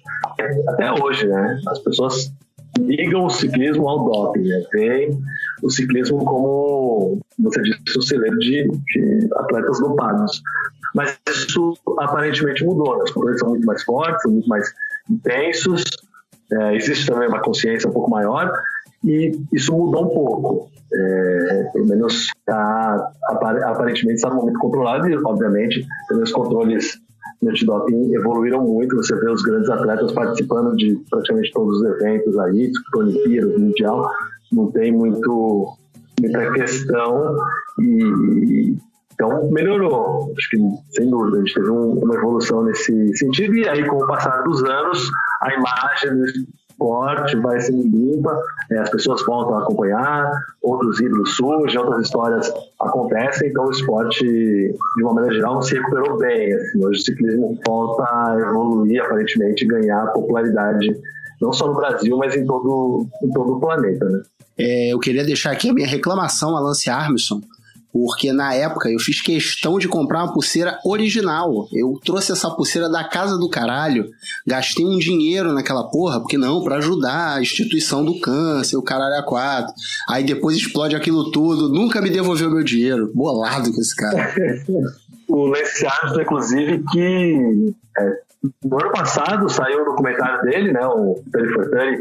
até 0.69 0.91
hoje, 0.91 1.27
né, 1.27 1.59
as 1.67 1.79
pessoas 1.79 2.31
ligam 2.77 3.25
o 3.25 3.29
ciclismo 3.29 3.87
ao 3.87 4.05
doping, 4.05 4.47
né? 4.47 4.63
Tem 4.71 5.19
o 5.61 5.69
ciclismo 5.69 6.23
como, 6.23 7.19
você 7.39 7.61
disse, 7.61 7.97
um 7.97 8.01
celeiro 8.01 8.37
de, 8.39 8.67
de 8.67 9.29
atletas 9.35 9.79
dopados. 9.79 10.41
Mas 10.95 11.17
isso 11.27 11.73
aparentemente 11.99 12.63
mudou, 12.63 12.97
né? 12.97 13.03
os 13.03 13.11
controles 13.11 13.39
são 13.39 13.49
muito 13.49 13.65
mais 13.65 13.83
fortes, 13.83 14.21
são 14.21 14.31
muito 14.31 14.47
mais 14.47 14.73
intensos, 15.09 15.83
é, 16.51 16.75
existe 16.75 17.05
também 17.05 17.27
uma 17.27 17.41
consciência 17.41 17.89
um 17.89 17.93
pouco 17.93 18.09
maior 18.09 18.51
e 19.03 19.31
isso 19.53 19.73
mudou 19.73 20.05
um 20.05 20.09
pouco. 20.09 20.71
É, 20.93 21.69
pelo 21.73 21.85
menos 21.85 22.27
tá, 22.45 23.11
aparentemente 23.29 24.15
está 24.15 24.29
momento 24.29 24.57
controlado 24.57 25.09
e, 25.09 25.17
obviamente, 25.17 25.85
os 26.09 26.31
controles 26.31 26.97
de 27.41 27.49
antidoping 27.49 28.13
evoluíram 28.13 28.63
muito. 28.63 28.95
Você 28.95 29.15
vê 29.15 29.29
os 29.29 29.41
grandes 29.43 29.69
atletas 29.69 30.11
participando 30.11 30.75
de 30.75 30.95
praticamente 31.09 31.51
todos 31.51 31.77
os 31.77 31.85
eventos 31.85 32.37
aí, 32.39 32.71
Olimpíadas, 32.95 33.57
Mundial, 33.57 34.09
não 34.51 34.71
tem 34.71 34.91
muito, 34.91 35.77
muita 36.19 36.51
questão 36.53 37.35
e 37.79 38.77
Então, 39.13 39.49
melhorou. 39.51 40.31
Acho 40.37 40.49
que, 40.49 40.57
sem 40.91 41.09
dúvida, 41.09 41.37
a 41.37 41.39
gente 41.39 41.53
teve 41.55 41.69
um, 41.71 41.93
uma 41.93 42.15
evolução 42.15 42.63
nesse 42.63 43.17
sentido. 43.17 43.55
E 43.55 43.67
aí, 43.67 43.83
com 43.85 43.97
o 43.97 44.07
passar 44.07 44.43
dos 44.43 44.63
anos, 44.63 45.09
a 45.41 45.53
imagem 45.53 46.45
esporte 46.77 47.35
vai 47.37 47.59
sendo 47.59 47.81
limpa, 47.83 48.39
é, 48.71 48.77
as 48.77 48.89
pessoas 48.89 49.25
voltam 49.25 49.57
a 49.57 49.63
acompanhar, 49.63 50.31
outros 50.61 50.99
ídolos 50.99 51.35
surgem, 51.35 51.79
outras 51.79 52.05
histórias 52.05 52.53
acontecem. 52.79 53.49
Então, 53.49 53.65
o 53.65 53.71
esporte, 53.71 54.23
de 54.23 55.03
uma 55.03 55.13
maneira 55.13 55.35
geral, 55.35 55.61
se 55.61 55.73
recuperou 55.73 56.17
bem. 56.17 56.53
Assim, 56.53 56.85
hoje, 56.85 56.99
o 56.99 57.03
ciclismo 57.03 57.59
volta 57.65 58.03
a 58.03 58.37
evoluir, 58.39 59.03
aparentemente, 59.03 59.65
ganhar 59.65 60.13
popularidade, 60.13 60.95
não 61.41 61.51
só 61.51 61.67
no 61.67 61.75
Brasil, 61.75 62.15
mas 62.17 62.35
em 62.35 62.45
todo, 62.45 63.07
em 63.23 63.29
todo 63.31 63.55
o 63.55 63.59
planeta. 63.59 64.05
Né? 64.05 64.21
É, 64.59 64.93
eu 64.93 64.99
queria 64.99 65.23
deixar 65.23 65.51
aqui 65.51 65.69
a 65.69 65.73
minha 65.73 65.87
reclamação 65.87 66.55
a 66.55 66.59
Lance 66.59 66.89
Armstrong 66.89 67.43
porque 67.91 68.31
na 68.31 68.53
época 68.53 68.89
eu 68.89 68.99
fiz 68.99 69.21
questão 69.21 69.79
de 69.79 69.87
comprar 69.87 70.23
uma 70.23 70.33
pulseira 70.33 70.79
original. 70.85 71.67
Eu 71.71 71.99
trouxe 72.03 72.31
essa 72.31 72.49
pulseira 72.49 72.89
da 72.89 73.03
casa 73.03 73.37
do 73.37 73.49
caralho, 73.49 74.09
gastei 74.45 74.85
um 74.85 74.97
dinheiro 74.97 75.53
naquela 75.53 75.83
porra, 75.83 76.19
porque 76.19 76.37
não, 76.37 76.63
para 76.63 76.77
ajudar 76.77 77.35
a 77.35 77.41
instituição 77.41 78.03
do 78.03 78.19
câncer, 78.19 78.77
o 78.77 78.83
caralho 78.83 79.19
a 79.19 79.23
quatro. 79.23 79.73
Aí 80.09 80.23
depois 80.23 80.57
explode 80.57 80.95
aquilo 80.95 81.31
tudo, 81.31 81.69
nunca 81.69 82.01
me 82.01 82.09
devolveu 82.09 82.51
meu 82.51 82.63
dinheiro. 82.63 83.11
Bolado 83.13 83.71
com 83.71 83.81
esse 83.81 83.95
cara. 83.95 84.33
o 85.27 85.45
Lance 85.45 85.85
Armstrong, 85.85 86.21
inclusive, 86.21 86.83
que 86.91 87.75
é, 87.97 88.26
no 88.63 88.79
ano 88.79 88.91
passado 88.91 89.49
saiu 89.49 89.79
o 89.79 89.81
um 89.81 89.85
documentário 89.85 90.41
dele, 90.43 90.71
né, 90.71 90.85
o 90.85 91.15
Tony 91.31 91.53
Fortani, 91.53 91.97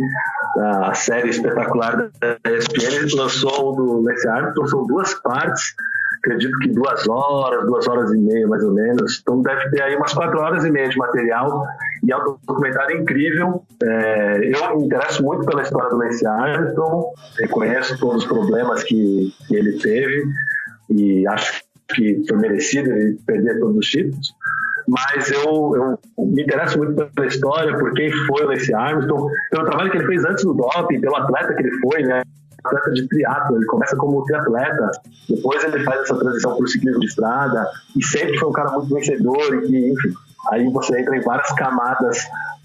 a 0.58 0.94
série 0.94 1.30
espetacular 1.30 1.96
da 1.96 2.50
ESPN, 2.50 2.94
ele 2.94 3.14
lançou 3.14 3.74
do 3.74 4.02
Lance 4.02 4.28
Armstrong, 4.28 4.68
são 4.68 4.86
duas 4.86 5.14
partes, 5.14 5.74
acredito 6.18 6.58
que 6.58 6.68
duas 6.68 7.08
horas, 7.08 7.66
duas 7.66 7.86
horas 7.88 8.12
e 8.12 8.18
meia 8.18 8.46
mais 8.46 8.62
ou 8.64 8.72
menos, 8.72 9.20
então 9.20 9.42
deve 9.42 9.70
ter 9.70 9.82
aí 9.82 9.96
umas 9.96 10.12
quatro 10.12 10.38
horas 10.40 10.64
e 10.64 10.70
meia 10.70 10.88
de 10.88 10.96
material, 10.96 11.64
e 12.02 12.12
é 12.12 12.16
um 12.16 12.36
documentário 12.46 13.00
incrível, 13.00 13.62
é, 13.82 14.40
eu 14.44 14.76
me 14.76 14.86
interesso 14.86 15.22
muito 15.22 15.46
pela 15.46 15.62
história 15.62 15.90
do 15.90 15.96
Lance 15.96 16.26
Armstrong, 16.26 17.06
reconheço 17.38 17.98
todos 17.98 18.24
os 18.24 18.28
problemas 18.28 18.82
que, 18.82 19.32
que 19.48 19.56
ele 19.56 19.78
teve, 19.78 20.24
e 20.90 21.26
acho 21.28 21.64
que 21.88 22.22
foi 22.28 22.38
merecido 22.38 22.90
ele 22.90 23.18
perder 23.26 23.58
todos 23.58 23.76
os 23.76 23.86
títulos, 23.86 24.34
mas 24.88 25.30
eu, 25.30 25.98
eu 26.16 26.26
me 26.26 26.42
interesso 26.42 26.78
muito 26.78 27.06
pela 27.06 27.26
história, 27.26 27.76
por 27.78 27.92
quem 27.94 28.10
foi 28.10 28.44
o 28.44 28.48
Lance 28.48 28.74
Armstrong, 28.74 29.32
pelo 29.50 29.64
trabalho 29.64 29.90
que 29.90 29.98
ele 29.98 30.06
fez 30.06 30.24
antes 30.24 30.44
do 30.44 30.54
doping, 30.54 31.00
pelo 31.00 31.16
atleta 31.16 31.54
que 31.54 31.62
ele 31.62 31.72
foi, 31.80 32.02
né? 32.02 32.22
Atleta 32.64 32.90
de 32.92 33.08
triatlo, 33.08 33.56
ele 33.56 33.66
começa 33.66 33.96
como 33.96 34.24
triatleta, 34.24 34.90
depois 35.28 35.62
ele 35.64 35.84
faz 35.84 36.00
essa 36.00 36.18
transição 36.18 36.56
para 36.56 36.64
o 36.64 36.68
ciclismo 36.68 37.00
de 37.00 37.06
estrada, 37.06 37.66
e 37.96 38.04
sempre 38.04 38.38
foi 38.38 38.48
um 38.48 38.52
cara 38.52 38.70
muito 38.72 38.94
vencedor, 38.94 39.54
e 39.54 39.66
que, 39.66 39.90
enfim, 39.90 40.14
aí 40.50 40.68
você 40.72 41.00
entra 41.00 41.16
em 41.16 41.20
várias 41.20 41.52
camadas 41.52 42.18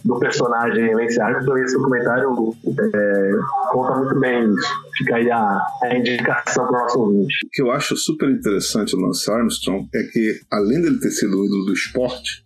do 0.03 0.19
personagem 0.19 0.95
Lance 0.95 1.19
Armstrong 1.19 1.61
esse 1.61 1.77
documentário 1.77 2.55
é, 2.93 3.31
conta 3.71 3.95
muito 3.97 4.19
bem 4.19 4.53
isso. 4.53 4.67
Fica 4.97 5.15
aí 5.15 5.31
a, 5.31 5.61
a 5.83 5.97
indicação 5.97 6.65
para 6.67 6.77
o 6.77 6.81
nosso 6.83 6.99
ouvinte. 6.99 7.35
O 7.45 7.49
que 7.51 7.61
eu 7.61 7.71
acho 7.71 7.95
super 7.95 8.29
interessante 8.29 8.95
no 8.95 9.07
Lance 9.07 9.31
Armstrong 9.31 9.87
é 9.93 10.03
que, 10.03 10.39
além 10.49 10.81
dele 10.81 10.99
ter 10.99 11.11
sido 11.11 11.39
o 11.39 11.45
ídolo 11.45 11.65
do 11.65 11.73
esporte, 11.73 12.43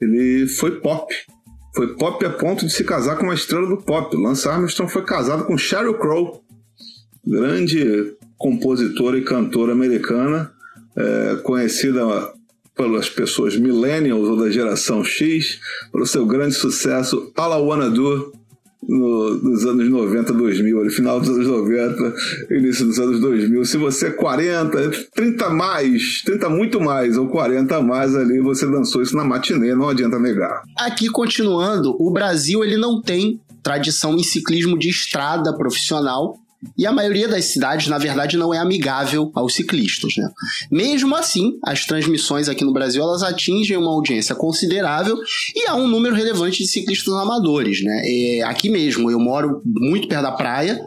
ele 0.00 0.46
foi 0.46 0.80
pop. 0.80 1.14
Foi 1.74 1.94
pop 1.96 2.24
a 2.24 2.30
ponto 2.30 2.66
de 2.66 2.72
se 2.72 2.84
casar 2.84 3.16
com 3.16 3.24
uma 3.24 3.34
estrela 3.34 3.66
do 3.66 3.78
pop. 3.78 4.16
Lance 4.16 4.48
Armstrong 4.48 4.90
foi 4.90 5.04
casado 5.04 5.44
com 5.44 5.56
Sheryl 5.56 5.98
Crow, 5.98 6.42
grande 7.26 8.16
compositora 8.36 9.18
e 9.18 9.24
cantora 9.24 9.72
americana, 9.72 10.52
é, 10.96 11.36
conhecida 11.42 12.04
pelas 12.78 13.10
pessoas 13.10 13.56
millennials 13.56 14.28
ou 14.28 14.36
da 14.36 14.48
geração 14.48 15.04
X, 15.04 15.58
pelo 15.92 16.06
seu 16.06 16.24
grande 16.24 16.54
sucesso 16.54 17.32
I 17.36 17.60
Wanna 17.60 17.90
Do 17.90 18.32
no, 18.88 19.34
nos 19.34 19.66
anos 19.66 19.90
90, 19.90 20.32
2000, 20.32 20.84
no 20.84 20.90
final 20.90 21.20
dos 21.20 21.28
anos 21.28 21.46
90, 21.46 22.14
início 22.50 22.86
dos 22.86 22.98
anos 23.00 23.20
2000. 23.20 23.64
Se 23.64 23.76
você 23.76 24.06
é 24.06 24.10
40, 24.10 24.90
30 25.14 25.50
mais, 25.50 26.22
30 26.24 26.48
muito 26.48 26.80
mais 26.80 27.18
ou 27.18 27.28
40 27.28 27.82
mais 27.82 28.14
ali, 28.14 28.40
você 28.40 28.66
dançou 28.66 29.02
isso 29.02 29.16
na 29.16 29.24
matinê, 29.24 29.74
não 29.74 29.88
adianta 29.88 30.18
negar. 30.18 30.62
Aqui 30.76 31.08
continuando, 31.08 31.96
o 31.98 32.12
Brasil 32.12 32.64
ele 32.64 32.76
não 32.76 33.02
tem 33.02 33.40
tradição 33.62 34.14
em 34.14 34.22
ciclismo 34.22 34.78
de 34.78 34.88
estrada 34.88 35.54
profissional, 35.56 36.38
e 36.76 36.86
a 36.86 36.92
maioria 36.92 37.28
das 37.28 37.46
cidades, 37.46 37.86
na 37.86 37.98
verdade, 37.98 38.36
não 38.36 38.52
é 38.52 38.58
amigável 38.58 39.30
aos 39.34 39.54
ciclistas. 39.54 40.14
Né? 40.16 40.28
Mesmo 40.70 41.14
assim, 41.14 41.52
as 41.64 41.84
transmissões 41.84 42.48
aqui 42.48 42.64
no 42.64 42.72
Brasil 42.72 43.02
elas 43.02 43.22
atingem 43.22 43.76
uma 43.76 43.92
audiência 43.92 44.34
considerável 44.34 45.16
e 45.54 45.68
há 45.68 45.74
um 45.76 45.86
número 45.86 46.16
relevante 46.16 46.62
de 46.62 46.68
ciclistas 46.68 47.14
amadores. 47.14 47.82
Né? 47.82 48.02
É, 48.04 48.42
aqui 48.42 48.68
mesmo, 48.68 49.10
eu 49.10 49.20
moro 49.20 49.62
muito 49.64 50.08
perto 50.08 50.22
da 50.22 50.32
praia 50.32 50.80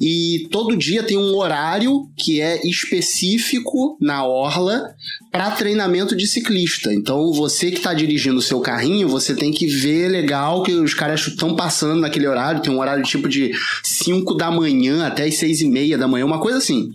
e 0.00 0.48
todo 0.50 0.76
dia 0.76 1.02
tem 1.02 1.18
um 1.18 1.36
horário 1.36 2.08
que 2.16 2.40
é 2.40 2.66
específico 2.66 3.98
na 4.00 4.24
orla 4.24 4.94
para 5.30 5.50
treinamento 5.52 6.16
de 6.16 6.26
ciclista. 6.26 6.92
Então, 6.92 7.32
você 7.32 7.70
que 7.70 7.78
está 7.78 7.94
dirigindo 7.94 8.38
o 8.38 8.42
seu 8.42 8.60
carrinho, 8.60 9.08
você 9.08 9.34
tem 9.34 9.52
que 9.52 9.66
ver 9.66 10.08
legal 10.08 10.62
que 10.62 10.72
os 10.72 10.92
caras 10.92 11.26
estão 11.26 11.54
passando 11.54 12.00
naquele 12.00 12.26
horário. 12.26 12.62
Tem 12.62 12.72
um 12.72 12.80
horário 12.80 13.04
tipo 13.04 13.28
de 13.28 13.52
5 13.84 14.34
da 14.34 14.50
manhã 14.50 15.06
até 15.06 15.24
as 15.24 15.36
6 15.36 15.60
e 15.60 15.68
meia 15.68 15.96
da 15.96 16.08
manhã, 16.08 16.26
uma 16.26 16.40
coisa 16.40 16.58
assim 16.58 16.90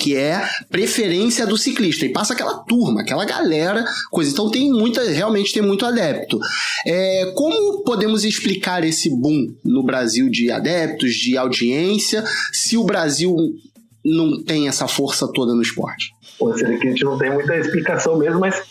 que 0.00 0.16
é 0.16 0.44
preferência 0.68 1.46
do 1.46 1.56
ciclista 1.56 2.04
e 2.04 2.12
passa 2.12 2.32
aquela 2.32 2.58
turma, 2.64 3.00
aquela 3.00 3.24
galera, 3.24 3.84
coisa. 4.10 4.30
Então 4.30 4.50
tem 4.50 4.70
muita, 4.70 5.02
realmente 5.04 5.52
tem 5.52 5.62
muito 5.62 5.86
adepto. 5.86 6.38
É, 6.84 7.32
como 7.36 7.82
podemos 7.84 8.24
explicar 8.24 8.84
esse 8.84 9.08
boom 9.08 9.46
no 9.64 9.84
Brasil 9.84 10.28
de 10.28 10.50
adeptos, 10.50 11.14
de 11.14 11.36
audiência, 11.36 12.24
se 12.52 12.76
o 12.76 12.84
Brasil 12.84 13.34
não 14.04 14.42
tem 14.42 14.68
essa 14.68 14.88
força 14.88 15.30
toda 15.32 15.54
no 15.54 15.62
esporte? 15.62 16.15
A 16.42 16.56
gente 16.56 17.04
não 17.04 17.18
tem 17.18 17.30
muita 17.30 17.56
explicação 17.56 18.16
mesmo, 18.18 18.40
mas 18.40 18.62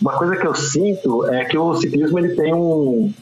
uma 0.00 0.18
coisa 0.18 0.36
que 0.36 0.46
eu 0.46 0.54
sinto 0.54 1.26
é 1.32 1.44
que 1.44 1.56
o 1.56 1.74
ciclismo 1.74 2.18
ele 2.18 2.34
tem 2.34 2.52
um, 2.54 3.12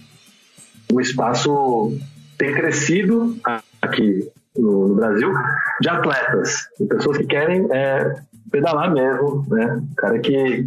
um 0.93 1.01
espaço, 1.01 1.97
tem 2.37 2.53
crescido 2.53 3.37
aqui 3.81 4.29
no, 4.57 4.89
no 4.89 4.95
Brasil, 4.95 5.33
de 5.81 5.89
atletas, 5.89 6.69
de 6.79 6.87
pessoas 6.87 7.19
que 7.19 7.27
querem 7.27 7.67
é, 7.71 8.17
pedalar 8.51 8.93
mesmo, 8.93 9.45
né? 9.49 9.83
O 9.93 9.97
cara 9.97 10.19
que 10.19 10.67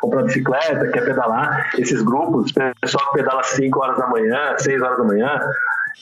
compra 0.00 0.24
bicicleta, 0.24 0.88
quer 0.88 1.04
pedalar, 1.04 1.70
esses 1.78 2.02
grupos, 2.02 2.52
pessoal 2.80 3.10
que 3.10 3.18
pedala 3.18 3.42
5 3.42 3.78
horas 3.80 3.98
da 3.98 4.08
manhã, 4.08 4.56
6 4.58 4.82
horas 4.82 4.98
da 4.98 5.04
manhã, 5.04 5.40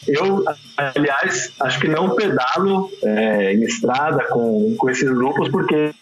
eu, 0.06 0.44
aliás, 0.76 1.52
acho 1.60 1.80
que 1.80 1.88
não 1.88 2.14
pedalo 2.14 2.90
é, 3.02 3.54
em 3.54 3.62
estrada 3.64 4.24
com, 4.24 4.74
com 4.76 4.90
esses 4.90 5.10
grupos 5.10 5.48
porque 5.48 5.94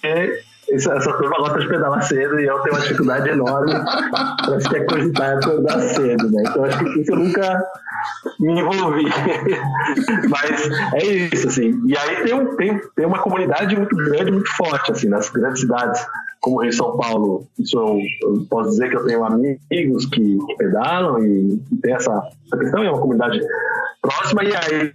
essa 0.70 1.12
turma 1.14 1.36
gosta 1.38 1.60
de 1.60 1.68
pedalar 1.68 2.02
cedo 2.02 2.40
e 2.40 2.44
eu 2.44 2.58
tenho 2.60 2.74
uma 2.74 2.82
dificuldade 2.82 3.28
enorme 3.28 3.72
para 4.44 4.60
sequer 4.60 4.86
cogitar 4.86 5.40
pedar 5.40 5.80
cedo, 5.80 6.30
né? 6.30 6.42
Então 6.46 6.64
acho 6.64 6.78
que 6.78 7.00
isso 7.00 7.12
eu 7.12 7.16
nunca 7.16 7.64
me 8.40 8.60
envolvi. 8.60 9.04
Mas 10.28 10.68
é 10.94 11.04
isso, 11.04 11.48
assim. 11.48 11.82
E 11.86 11.96
aí 11.96 12.22
tem, 12.24 12.34
um, 12.34 12.56
tem, 12.56 12.80
tem 12.96 13.06
uma 13.06 13.18
comunidade 13.18 13.76
muito 13.76 13.94
grande, 13.96 14.30
muito 14.30 14.50
forte, 14.56 14.92
assim, 14.92 15.08
nas 15.08 15.30
grandes 15.30 15.60
cidades 15.60 16.06
como 16.40 16.62
Rio 16.62 16.72
São 16.72 16.96
Paulo. 16.96 17.46
Isso 17.58 17.78
eu, 17.78 17.98
eu, 18.22 18.46
posso 18.50 18.70
dizer 18.70 18.90
que 18.90 18.96
eu 18.96 19.06
tenho 19.06 19.24
amigos 19.24 20.06
que, 20.06 20.38
pedalam 20.58 21.24
e, 21.24 21.60
e 21.72 21.76
tem 21.80 21.94
essa, 21.94 22.22
essa 22.46 22.58
questão, 22.58 22.82
é 22.82 22.90
uma 22.90 23.00
comunidade 23.00 23.40
próxima, 24.02 24.44
e 24.44 24.54
aí 24.54 24.92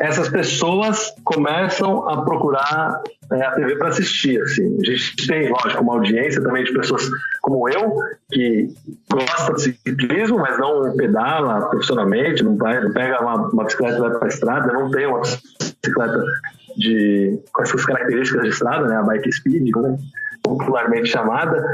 essas 0.00 0.28
pessoas 0.28 1.14
começam 1.24 2.08
a 2.08 2.22
procurar 2.22 3.02
a 3.30 3.50
TV 3.52 3.76
para 3.76 3.88
assistir. 3.88 4.40
Assim. 4.42 4.78
A 4.80 4.84
gente 4.84 5.26
tem, 5.26 5.48
lógico, 5.50 5.82
uma 5.82 5.94
audiência 5.94 6.42
também 6.42 6.64
de 6.64 6.72
pessoas 6.72 7.08
como 7.42 7.68
eu, 7.68 7.94
que 8.30 8.68
gosta 9.10 9.52
de 9.54 9.62
ciclismo, 9.62 10.38
mas 10.38 10.58
não 10.58 10.96
pedala 10.96 11.68
profissionalmente, 11.68 12.42
não, 12.42 12.56
vai, 12.56 12.82
não 12.82 12.92
pega 12.92 13.20
uma, 13.22 13.48
uma 13.48 13.64
bicicleta 13.64 13.96
e 13.96 14.00
vai 14.00 14.10
para 14.10 14.24
a 14.24 14.28
estrada, 14.28 14.72
não 14.72 14.90
tem 14.90 15.06
uma 15.06 15.20
bicicleta 15.20 16.24
de, 16.76 17.38
com 17.52 17.62
essas 17.62 17.84
características 17.84 18.42
de 18.42 18.48
estrada, 18.48 18.86
né, 18.86 18.96
a 18.96 19.02
bike 19.02 19.30
speed, 19.32 19.76
né, 19.76 19.98
popularmente 20.42 21.08
chamada, 21.08 21.64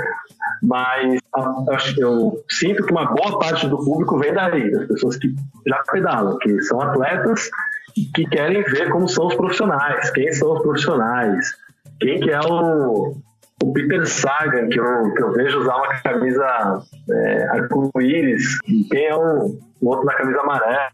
mas 0.62 1.20
eu, 1.36 1.64
eu 1.98 2.44
sinto 2.50 2.84
que 2.84 2.92
uma 2.92 3.06
boa 3.06 3.38
parte 3.38 3.66
do 3.68 3.78
público 3.78 4.18
vem 4.18 4.32
daí, 4.34 4.70
das 4.70 4.86
pessoas 4.86 5.16
que 5.16 5.34
já 5.66 5.82
pedalam, 5.90 6.38
que 6.38 6.60
são 6.62 6.80
atletas 6.80 7.50
que 7.94 8.24
querem 8.26 8.62
ver 8.62 8.90
como 8.90 9.08
são 9.08 9.26
os 9.26 9.34
profissionais, 9.34 10.10
quem 10.10 10.32
são 10.32 10.52
os 10.52 10.62
profissionais, 10.62 11.54
quem 12.00 12.20
que 12.20 12.30
é 12.30 12.40
o, 12.40 13.14
o 13.62 13.72
Peter 13.72 14.06
Sagan, 14.06 14.68
que 14.68 14.80
eu, 14.80 15.14
que 15.14 15.22
eu 15.22 15.32
vejo 15.32 15.60
usar 15.60 15.76
uma 15.76 15.88
camisa 16.00 16.82
é, 17.10 17.48
arco-íris, 17.48 18.58
quem 18.90 19.06
é 19.06 19.14
o, 19.14 19.58
o 19.80 19.88
outro 19.88 20.06
da 20.06 20.14
camisa 20.14 20.40
amarela, 20.40 20.88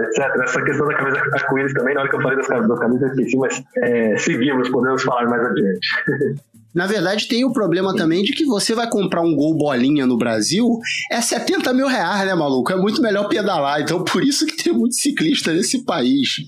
etc. 0.00 0.42
Essa 0.42 0.62
questão 0.62 0.86
da 0.86 0.94
camisa 0.94 1.18
arco-íris 1.32 1.74
também, 1.74 1.94
na 1.94 2.00
hora 2.00 2.10
que 2.10 2.16
eu 2.16 2.22
falei 2.22 2.38
das 2.38 2.46
camisas, 2.46 3.02
eu 3.02 3.08
esqueci, 3.08 3.36
mas 3.36 3.62
é, 3.78 4.16
seguimos, 4.16 4.68
podemos 4.70 5.02
falar 5.02 5.28
mais 5.28 5.44
adiante. 5.44 5.88
Na 6.74 6.86
verdade, 6.86 7.28
tem 7.28 7.44
o 7.44 7.52
problema 7.52 7.94
também 7.94 8.22
de 8.22 8.32
que 8.32 8.44
você 8.44 8.74
vai 8.74 8.88
comprar 8.90 9.22
um 9.22 9.34
gol 9.34 9.56
bolinha 9.56 10.06
no 10.06 10.18
Brasil, 10.18 10.78
é 11.10 11.20
70 11.20 11.72
mil 11.72 11.86
reais, 11.86 12.26
né, 12.26 12.34
maluco? 12.34 12.72
É 12.72 12.76
muito 12.76 13.00
melhor 13.00 13.28
pedalar. 13.28 13.80
Então, 13.80 14.02
por 14.02 14.24
isso 14.24 14.44
que 14.44 14.62
tem 14.62 14.72
muito 14.72 14.94
ciclista 14.94 15.52
nesse 15.52 15.84
país. 15.84 16.46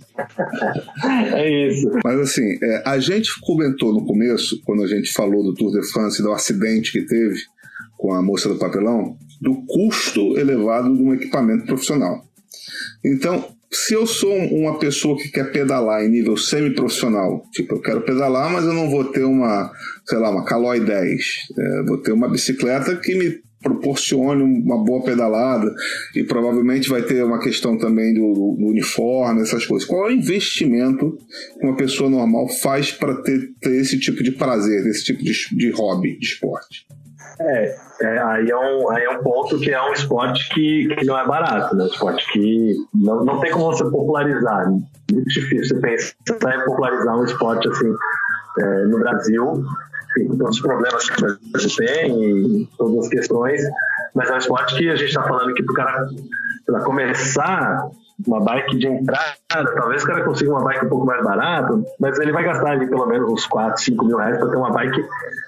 É 1.34 1.68
isso. 1.68 1.88
Mas 2.04 2.20
assim, 2.20 2.58
é, 2.62 2.82
a 2.84 2.98
gente 2.98 3.30
comentou 3.40 3.92
no 3.92 4.04
começo, 4.04 4.60
quando 4.64 4.82
a 4.82 4.86
gente 4.86 5.12
falou 5.12 5.42
do 5.42 5.54
Tour 5.54 5.72
de 5.72 5.86
France, 5.92 6.22
do 6.22 6.32
acidente 6.32 6.92
que 6.92 7.02
teve 7.02 7.36
com 7.96 8.12
a 8.12 8.22
moça 8.22 8.48
do 8.48 8.58
papelão, 8.58 9.16
do 9.40 9.64
custo 9.66 10.36
elevado 10.38 10.94
de 10.94 11.02
um 11.02 11.14
equipamento 11.14 11.66
profissional. 11.66 12.24
Então, 13.04 13.55
se 13.70 13.94
eu 13.94 14.06
sou 14.06 14.32
uma 14.32 14.78
pessoa 14.78 15.16
que 15.16 15.28
quer 15.28 15.50
pedalar 15.50 16.04
em 16.04 16.08
nível 16.08 16.36
semi-profissional, 16.36 17.44
tipo, 17.52 17.74
eu 17.74 17.80
quero 17.80 18.02
pedalar, 18.02 18.50
mas 18.52 18.64
eu 18.64 18.72
não 18.72 18.88
vou 18.88 19.04
ter 19.04 19.24
uma, 19.24 19.72
sei 20.06 20.18
lá, 20.18 20.30
uma 20.30 20.44
Caloi 20.44 20.80
10, 20.80 21.24
é, 21.58 21.82
vou 21.82 21.98
ter 21.98 22.12
uma 22.12 22.28
bicicleta 22.28 22.96
que 22.96 23.14
me 23.14 23.46
proporcione 23.62 24.42
uma 24.42 24.84
boa 24.84 25.02
pedalada 25.02 25.74
e 26.14 26.22
provavelmente 26.22 26.88
vai 26.88 27.02
ter 27.02 27.24
uma 27.24 27.40
questão 27.40 27.76
também 27.76 28.14
do, 28.14 28.56
do 28.58 28.66
uniforme, 28.66 29.42
essas 29.42 29.66
coisas. 29.66 29.86
Qual 29.88 30.08
é 30.08 30.12
o 30.12 30.16
investimento 30.16 31.18
que 31.58 31.66
uma 31.66 31.76
pessoa 31.76 32.08
normal 32.08 32.48
faz 32.48 32.92
para 32.92 33.20
ter, 33.22 33.50
ter, 33.60 33.72
esse 33.80 33.98
tipo 33.98 34.22
de 34.22 34.32
prazer, 34.32 34.86
esse 34.86 35.04
tipo 35.04 35.24
de, 35.24 35.32
de 35.52 35.70
hobby, 35.70 36.16
de 36.18 36.26
esporte? 36.26 36.86
É, 37.38 37.76
é, 38.00 38.18
aí, 38.18 38.50
é 38.50 38.56
um, 38.56 38.90
aí 38.90 39.04
é 39.04 39.10
um 39.10 39.22
ponto 39.22 39.58
que 39.58 39.70
é 39.70 39.82
um 39.82 39.92
esporte 39.92 40.48
que, 40.50 40.88
que 40.96 41.04
não 41.04 41.18
é 41.18 41.26
barato, 41.26 41.76
né? 41.76 41.84
Um 41.84 41.88
esporte 41.88 42.32
que 42.32 42.74
não, 42.94 43.24
não 43.24 43.40
tem 43.40 43.50
como 43.50 43.66
você 43.66 43.84
popularizar. 43.84 44.70
Muito 44.70 45.28
difícil 45.28 45.80
você 45.80 45.80
pensar 45.80 46.56
em 46.56 46.64
popularizar 46.64 47.16
um 47.16 47.24
esporte 47.24 47.68
assim 47.68 47.94
é, 48.58 48.84
no 48.84 48.98
Brasil, 48.98 49.64
enfim, 50.10 50.28
com 50.28 50.38
todos 50.38 50.56
os 50.56 50.62
problemas 50.62 51.10
que 51.10 51.24
o 51.24 51.38
Brasil 51.52 51.76
tem 51.76 52.62
e 52.62 52.68
todas 52.78 53.04
as 53.04 53.08
questões, 53.08 53.62
mas 54.14 54.30
é 54.30 54.34
um 54.34 54.38
esporte 54.38 54.76
que 54.76 54.88
a 54.88 54.96
gente 54.96 55.08
está 55.08 55.22
falando 55.22 55.52
que 55.54 55.62
para 55.62 56.80
começar 56.84 57.90
uma 58.26 58.40
bike 58.40 58.78
de 58.78 58.86
entrada, 58.86 59.74
talvez 59.76 60.02
o 60.02 60.06
cara 60.06 60.24
consiga 60.24 60.50
uma 60.50 60.64
bike 60.64 60.86
um 60.86 60.88
pouco 60.88 61.06
mais 61.06 61.22
barata, 61.22 61.78
mas 62.00 62.18
ele 62.18 62.32
vai 62.32 62.44
gastar 62.44 62.70
ali 62.70 62.86
pelo 62.88 63.06
menos 63.06 63.30
uns 63.30 63.46
4, 63.46 63.82
5 63.82 64.04
mil 64.04 64.16
reais 64.16 64.38
para 64.38 64.48
ter 64.48 64.56
uma 64.56 64.70
bike 64.70 65.04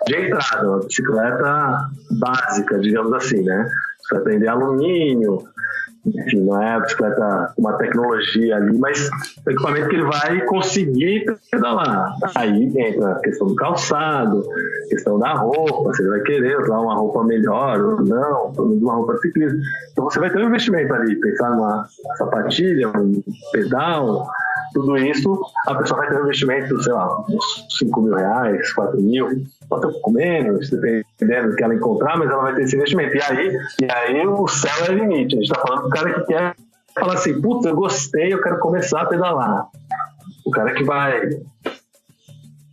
de 0.06 0.16
entrada, 0.16 0.68
uma 0.68 0.78
bicicleta 0.80 1.90
básica, 2.18 2.78
digamos 2.78 3.12
assim, 3.14 3.42
né? 3.42 3.70
Você 4.02 4.14
vai 4.16 4.24
vender 4.24 4.48
alumínio, 4.48 5.42
não 6.34 6.62
é 6.62 6.74
a 6.74 6.80
bicicleta 6.80 7.52
uma 7.58 7.74
tecnologia 7.74 8.56
ali, 8.56 8.78
mas 8.78 9.10
o 9.46 9.50
equipamento 9.50 9.88
que 9.88 9.96
ele 9.96 10.04
vai 10.04 10.40
conseguir 10.46 11.26
pedalar. 11.50 12.14
Aí 12.36 12.72
entra 12.76 13.12
a 13.12 13.20
questão 13.20 13.48
do 13.48 13.54
calçado, 13.54 14.42
questão 14.88 15.18
da 15.18 15.34
roupa, 15.34 15.92
se 15.94 16.02
ele 16.02 16.10
vai 16.10 16.20
querer 16.20 16.60
usar 16.60 16.78
uma 16.78 16.94
roupa 16.94 17.24
melhor 17.24 17.80
ou 17.80 18.04
não, 18.04 18.52
uma 18.56 18.94
roupa 18.94 19.14
de 19.14 19.20
ciclismo. 19.22 19.58
Então 19.92 20.04
você 20.04 20.18
vai 20.18 20.30
ter 20.30 20.38
um 20.38 20.48
investimento 20.48 20.94
ali, 20.94 21.16
pensar 21.16 21.50
numa 21.50 21.86
sapatilha, 22.16 22.88
um 22.88 23.22
pedal, 23.52 24.26
tudo 24.72 24.96
isso, 24.96 25.40
a 25.66 25.74
pessoa 25.74 26.00
vai 26.00 26.08
ter 26.08 26.16
um 26.16 26.24
investimento, 26.24 26.82
sei 26.82 26.92
lá, 26.92 27.20
uns 27.28 27.66
5 27.78 28.00
mil 28.00 28.14
reais, 28.14 28.72
4 28.72 29.00
mil, 29.00 29.26
pode 29.68 29.86
um 29.86 29.92
pouco 29.92 30.12
menos, 30.12 30.70
dependendo 30.70 31.50
do 31.50 31.56
que 31.56 31.64
ela 31.64 31.74
encontrar, 31.74 32.18
mas 32.18 32.30
ela 32.30 32.42
vai 32.42 32.54
ter 32.54 32.62
esse 32.62 32.76
investimento. 32.76 33.16
E 33.16 33.22
aí, 33.22 33.58
e 33.82 33.90
aí 33.90 34.26
o 34.26 34.46
céu 34.46 34.86
é 34.88 34.92
limite. 34.92 35.34
A 35.34 35.40
gente 35.40 35.50
está 35.50 35.60
falando 35.60 35.84
do 35.84 35.90
cara 35.90 36.14
que 36.14 36.26
quer 36.26 36.56
falar 36.98 37.14
assim, 37.14 37.40
puta, 37.40 37.68
eu 37.68 37.76
gostei, 37.76 38.32
eu 38.32 38.40
quero 38.40 38.58
começar 38.58 39.02
a 39.02 39.06
pedalar. 39.06 39.66
O 40.44 40.50
cara 40.50 40.72
que 40.74 40.84
vai 40.84 41.28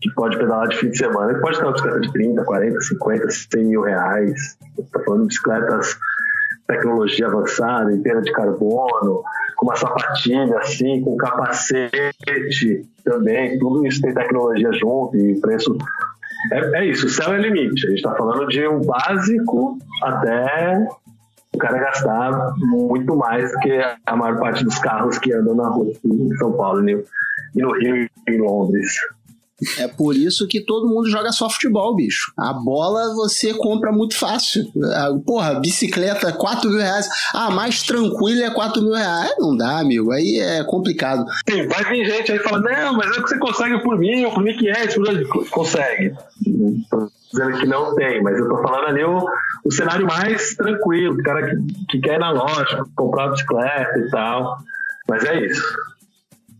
que 0.02 0.13
pode 0.13 0.38
pedalar 0.38 0.67
de 0.67 0.78
fim 0.78 0.89
de 0.89 0.98
semana, 1.00 1.32
ele 1.32 1.41
pode 1.41 1.58
ter 1.58 1.63
uma 1.63 1.71
bicicleta 1.71 2.00
de 2.00 2.13
30, 2.13 2.43
40, 2.43 2.82
50, 2.82 3.30
100 3.30 3.65
mil 3.65 3.82
reais. 3.82 4.58
Está 4.78 5.00
falando 5.00 5.21
de 5.21 5.28
bicicletas 5.30 5.98
tecnologia 6.67 7.28
avançada, 7.28 7.91
inteira 7.91 8.21
de 8.21 8.32
carbono, 8.32 9.23
com 9.56 9.65
uma 9.65 9.75
sapatilha 9.75 10.58
assim, 10.58 11.01
com 11.01 11.15
capacete 11.15 12.86
também, 13.04 13.58
tudo 13.60 13.86
isso 13.86 14.01
tem 14.01 14.13
tecnologia 14.13 14.71
junto 14.73 15.15
e 15.17 15.39
preço. 15.39 15.78
É, 16.51 16.80
é 16.80 16.86
isso, 16.86 17.06
o 17.06 17.10
céu 17.10 17.34
é 17.34 17.38
limite. 17.39 17.86
A 17.86 17.89
gente 17.89 17.97
está 17.97 18.15
falando 18.15 18.47
de 18.47 18.67
um 18.67 18.82
básico 18.82 19.78
até 20.04 20.88
o 21.54 21.58
cara 21.58 21.80
gastar 21.80 22.54
muito 22.58 23.15
mais 23.15 23.51
do 23.51 23.60
que 23.60 23.80
a 24.06 24.15
maior 24.15 24.39
parte 24.39 24.63
dos 24.63 24.78
carros 24.80 25.17
que 25.17 25.34
andam 25.34 25.56
na 25.56 25.69
rua 25.69 25.91
em 26.04 26.36
São 26.36 26.51
Paulo 26.51 26.88
e 26.88 27.04
no 27.56 27.71
Rio 27.73 27.95
e 27.95 28.10
em 28.28 28.41
Londres. 28.41 28.93
É 29.77 29.87
por 29.87 30.15
isso 30.15 30.47
que 30.47 30.59
todo 30.59 30.87
mundo 30.87 31.09
joga 31.09 31.31
futebol, 31.31 31.95
bicho. 31.95 32.33
A 32.37 32.51
bola 32.51 33.13
você 33.15 33.53
compra 33.53 33.91
muito 33.91 34.17
fácil. 34.17 34.65
Porra, 35.25 35.59
bicicleta, 35.59 36.33
4 36.33 36.69
mil 36.69 36.79
reais. 36.79 37.07
Ah, 37.33 37.49
mais 37.49 37.81
tranquilo 37.83 38.41
é 38.41 38.49
4 38.49 38.81
mil 38.81 38.93
reais. 38.93 39.33
Não 39.39 39.55
dá, 39.55 39.79
amigo. 39.79 40.11
Aí 40.11 40.39
é 40.39 40.63
complicado. 40.65 41.25
Sim, 41.49 41.67
vai 41.67 41.83
vir 41.85 42.05
gente 42.05 42.31
aí 42.33 42.39
falando, 42.39 42.65
não, 42.65 42.97
mas 42.97 43.17
é 43.17 43.21
que 43.21 43.29
você 43.29 43.37
consegue 43.37 43.81
por 43.81 43.97
mil, 43.97 44.29
por 44.31 44.43
1.500, 44.43 45.49
consegue. 45.49 46.13
Tô 46.89 47.09
dizendo 47.31 47.59
que 47.59 47.65
não 47.65 47.95
tem, 47.95 48.21
mas 48.21 48.37
eu 48.37 48.49
tô 48.49 48.61
falando 48.61 48.87
ali 48.87 49.03
o, 49.03 49.25
o 49.63 49.71
cenário 49.71 50.05
mais 50.05 50.55
tranquilo, 50.55 51.13
o 51.13 51.23
cara 51.23 51.49
que, 51.49 51.55
que 51.89 51.99
quer 51.99 52.15
ir 52.15 52.19
na 52.19 52.31
loja, 52.31 52.83
comprar 52.95 53.29
bicicleta 53.29 53.99
e 53.99 54.09
tal. 54.09 54.57
Mas 55.07 55.23
é 55.23 55.45
isso. 55.45 55.63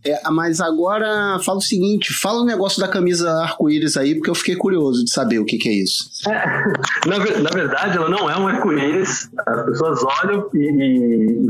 É, 0.06 0.30
mas 0.30 0.60
agora 0.60 1.38
fala 1.44 1.58
o 1.58 1.62
seguinte: 1.62 2.12
fala 2.12 2.40
o 2.40 2.42
um 2.42 2.46
negócio 2.46 2.80
da 2.80 2.88
camisa 2.88 3.30
arco-íris 3.42 3.96
aí, 3.96 4.14
porque 4.14 4.30
eu 4.30 4.34
fiquei 4.34 4.54
curioso 4.54 5.04
de 5.04 5.10
saber 5.10 5.38
o 5.40 5.44
que, 5.44 5.58
que 5.58 5.68
é 5.68 5.72
isso. 5.72 6.08
É, 6.28 6.46
na, 7.06 7.18
na, 7.18 7.50
verdade, 7.50 7.96
ela 7.96 8.08
não 8.08 8.30
é 8.30 8.36
um 8.38 8.46
arco-íris. 8.46 9.28
As 9.46 9.64
pessoas 9.64 10.02
olham 10.02 10.48
e, 10.54 10.58
e 10.58 11.46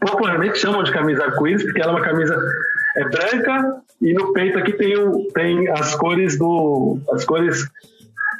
popularmente 0.00 0.58
chamam 0.58 0.82
de 0.82 0.92
camisa 0.92 1.24
arco-íris, 1.24 1.62
porque 1.62 1.82
ela 1.82 1.92
é 1.92 1.96
uma 1.96 2.04
camisa 2.04 2.36
é 2.96 3.04
branca 3.04 3.82
e 4.00 4.12
no 4.12 4.32
peito 4.32 4.58
aqui 4.58 4.72
tem, 4.72 4.96
o, 4.96 5.28
tem 5.32 5.68
as 5.70 5.94
cores 5.94 6.38
do. 6.38 6.98
As 7.12 7.24
cores. 7.24 7.68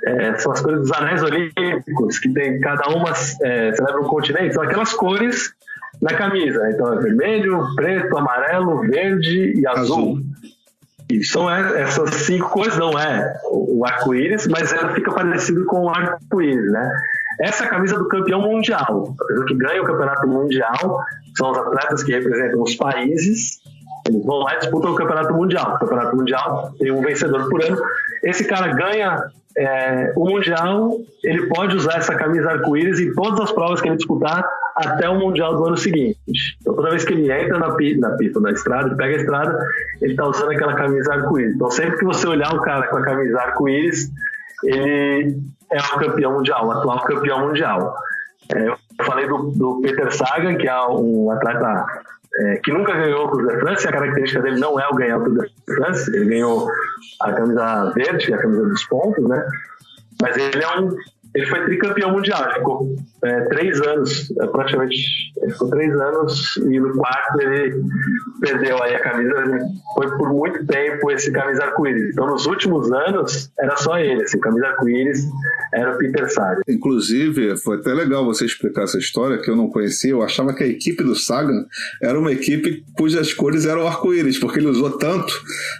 É, 0.04 0.34
são 0.34 0.50
as 0.50 0.60
cores 0.60 0.80
dos 0.80 0.92
anéis 0.92 1.22
olímpicos, 1.22 2.18
que 2.18 2.28
tem 2.32 2.60
cada 2.60 2.88
uma 2.88 3.10
é, 3.10 3.72
celebra 3.72 4.00
um 4.00 4.08
continente, 4.08 4.52
são 4.52 4.64
aquelas 4.64 4.92
cores 4.92 5.54
na 6.02 6.14
camisa. 6.14 6.68
Então 6.70 6.92
é 6.92 7.00
vermelho, 7.00 7.64
preto, 7.76 8.18
amarelo, 8.18 8.80
verde 8.80 9.58
e 9.58 9.66
azul. 9.66 9.82
azul. 9.84 10.22
E 11.08 11.22
são 11.24 11.50
essas 11.50 12.10
cinco 12.14 12.48
cores, 12.50 12.76
não 12.76 12.98
é 12.98 13.34
o 13.50 13.84
arco-íris, 13.84 14.46
mas 14.46 14.72
ela 14.72 14.94
fica 14.94 15.12
parecido 15.12 15.64
com 15.66 15.84
o 15.84 15.88
arco-íris, 15.88 16.72
né? 16.72 16.90
Essa 17.40 17.64
é 17.64 17.66
a 17.66 17.70
camisa 17.70 17.98
do 17.98 18.08
campeão 18.08 18.40
mundial. 18.40 19.14
A 19.20 19.24
pessoa 19.26 19.46
que 19.46 19.54
ganha 19.54 19.82
o 19.82 19.86
campeonato 19.86 20.26
mundial 20.26 21.00
são 21.36 21.50
os 21.50 21.58
atletas 21.58 22.02
que 22.02 22.12
representam 22.12 22.62
os 22.62 22.74
países. 22.76 23.60
Eles 24.08 24.24
vão 24.24 24.38
lá 24.38 24.54
e 24.54 24.58
disputam 24.58 24.92
o 24.92 24.96
campeonato 24.96 25.32
mundial. 25.34 25.74
O 25.74 25.78
campeonato 25.78 26.16
mundial 26.16 26.72
tem 26.78 26.90
um 26.90 27.00
vencedor 27.00 27.48
por 27.48 27.62
ano. 27.62 27.78
Esse 28.22 28.44
cara 28.44 28.68
ganha 28.68 29.24
é, 29.56 30.12
o 30.16 30.24
mundial, 30.24 30.96
ele 31.22 31.46
pode 31.46 31.76
usar 31.76 31.98
essa 31.98 32.14
camisa 32.14 32.50
arco-íris 32.50 32.98
em 33.00 33.12
todas 33.14 33.40
as 33.40 33.52
provas 33.52 33.80
que 33.80 33.88
ele 33.88 33.96
disputar 33.96 34.48
até 34.74 35.08
o 35.08 35.18
Mundial 35.18 35.56
do 35.56 35.66
ano 35.66 35.76
seguinte. 35.76 36.18
Então, 36.60 36.74
toda 36.74 36.90
vez 36.90 37.04
que 37.04 37.12
ele 37.12 37.30
entra 37.30 37.58
na, 37.58 37.68
na 37.68 38.16
pista, 38.16 38.40
na 38.40 38.50
estrada, 38.50 38.88
ele 38.88 38.96
pega 38.96 39.16
a 39.16 39.20
estrada, 39.20 39.66
ele 40.00 40.12
está 40.12 40.26
usando 40.26 40.50
aquela 40.50 40.74
camisa 40.74 41.12
arco-íris. 41.12 41.54
Então, 41.54 41.70
sempre 41.70 41.98
que 41.98 42.04
você 42.04 42.26
olhar 42.26 42.54
o 42.54 42.62
cara 42.62 42.86
com 42.88 42.96
a 42.96 43.02
camisa 43.02 43.38
arco-íris, 43.40 44.10
ele 44.64 45.38
é 45.70 45.78
o 45.78 45.98
campeão 45.98 46.32
mundial, 46.34 46.66
o 46.66 46.70
atual 46.70 47.00
campeão 47.00 47.46
mundial. 47.46 47.94
É, 48.54 48.68
eu 48.68 48.76
falei 49.04 49.26
do, 49.26 49.50
do, 49.50 49.80
Peter 49.82 50.14
Sagan, 50.14 50.56
que 50.56 50.68
é 50.68 50.86
um 50.88 51.30
atleta 51.30 51.86
é, 52.38 52.56
que 52.56 52.72
nunca 52.72 52.94
ganhou 52.94 53.26
o 53.26 53.30
Tour 53.30 53.46
de 53.46 53.60
France, 53.60 53.88
a 53.88 53.92
característica 53.92 54.42
dele 54.42 54.58
não 54.58 54.78
é 54.80 54.88
o 54.88 54.94
ganhar 54.94 55.18
o 55.18 55.24
Tour 55.24 55.44
de 55.44 55.74
France, 55.74 56.16
ele 56.16 56.26
ganhou 56.26 56.68
a 57.20 57.32
camisa 57.32 57.92
verde, 57.94 58.32
é 58.32 58.36
a 58.36 58.38
camisa 58.38 58.62
dos 58.64 58.84
pontos, 58.84 59.28
né? 59.28 59.46
Mas 60.20 60.36
ele 60.36 60.62
é 60.62 60.80
um 60.80 60.96
ele 61.34 61.46
foi 61.46 61.64
tricampeão 61.64 62.10
mundial, 62.12 62.52
ficou 62.52 62.94
é, 63.24 63.40
três 63.42 63.80
anos, 63.80 64.32
é, 64.40 64.46
praticamente, 64.48 64.96
ficou 65.50 65.70
três 65.70 65.94
anos 65.94 66.56
e 66.56 66.80
no 66.80 66.92
quarto 66.96 67.40
ele 67.40 67.82
perdeu 68.40 68.82
aí 68.82 68.96
a 68.96 69.00
camisa, 69.00 69.34
foi 69.94 70.16
por 70.16 70.32
muito 70.32 70.66
tempo 70.66 71.10
esse 71.10 71.30
camisa 71.30 71.64
arco-íris. 71.64 72.10
Então 72.12 72.26
nos 72.26 72.46
últimos 72.46 72.90
anos 72.92 73.50
era 73.58 73.76
só 73.76 73.98
ele, 73.98 74.22
esse 74.22 74.38
camisa 74.40 74.66
arco-íris 74.66 75.24
era 75.72 75.94
o 75.94 75.98
Peter 75.98 76.30
Sagan. 76.32 76.62
Inclusive, 76.68 77.56
foi 77.58 77.76
até 77.76 77.92
legal 77.94 78.24
você 78.24 78.44
explicar 78.44 78.82
essa 78.82 78.98
história 78.98 79.38
que 79.38 79.48
eu 79.48 79.56
não 79.56 79.68
conhecia, 79.68 80.10
eu 80.10 80.22
achava 80.22 80.52
que 80.52 80.64
a 80.64 80.66
equipe 80.66 81.02
do 81.04 81.14
Sagan 81.14 81.64
era 82.02 82.18
uma 82.18 82.32
equipe 82.32 82.84
cujas 82.96 83.32
cores 83.32 83.66
eram 83.66 83.86
arco-íris, 83.86 84.38
porque 84.38 84.58
ele 84.58 84.68
usou 84.68 84.98
tanto, 84.98 85.32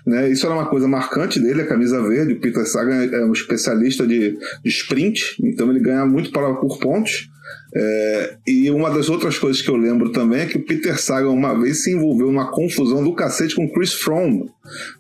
né? 0.07 0.31
Isso 0.31 0.47
era 0.47 0.55
uma 0.55 0.67
coisa 0.67 0.87
marcante 0.87 1.41
dele, 1.41 1.63
a 1.63 1.67
camisa 1.67 2.01
verde, 2.03 2.35
o 2.35 2.41
Peter 2.41 2.67
Sagan 2.67 3.05
é 3.05 3.25
um 3.25 3.33
especialista 3.33 4.07
de, 4.07 4.39
de 4.63 4.69
sprint, 4.69 5.37
então 5.43 5.71
ele 5.71 5.81
ganha 5.81 6.07
muito 6.07 6.31
para, 6.31 6.55
por 6.55 6.79
pontos. 6.79 7.32
É, 7.75 8.37
e 8.47 8.71
uma 8.71 8.91
das 8.91 9.09
outras 9.09 9.39
coisas 9.39 9.63
que 9.63 9.71
eu 9.71 9.77
lembro 9.77 10.11
também 10.11 10.43
é 10.43 10.47
que 10.47 10.59
o 10.59 10.65
Peter 10.65 11.01
Sagan 11.01 11.31
uma 11.31 11.59
vez 11.59 11.83
se 11.83 11.93
envolveu 11.93 12.27
numa 12.27 12.51
confusão 12.51 13.03
do 13.03 13.15
cacete 13.15 13.57
com 13.57 13.69
Chris 13.69 13.95
Froome 13.95 14.51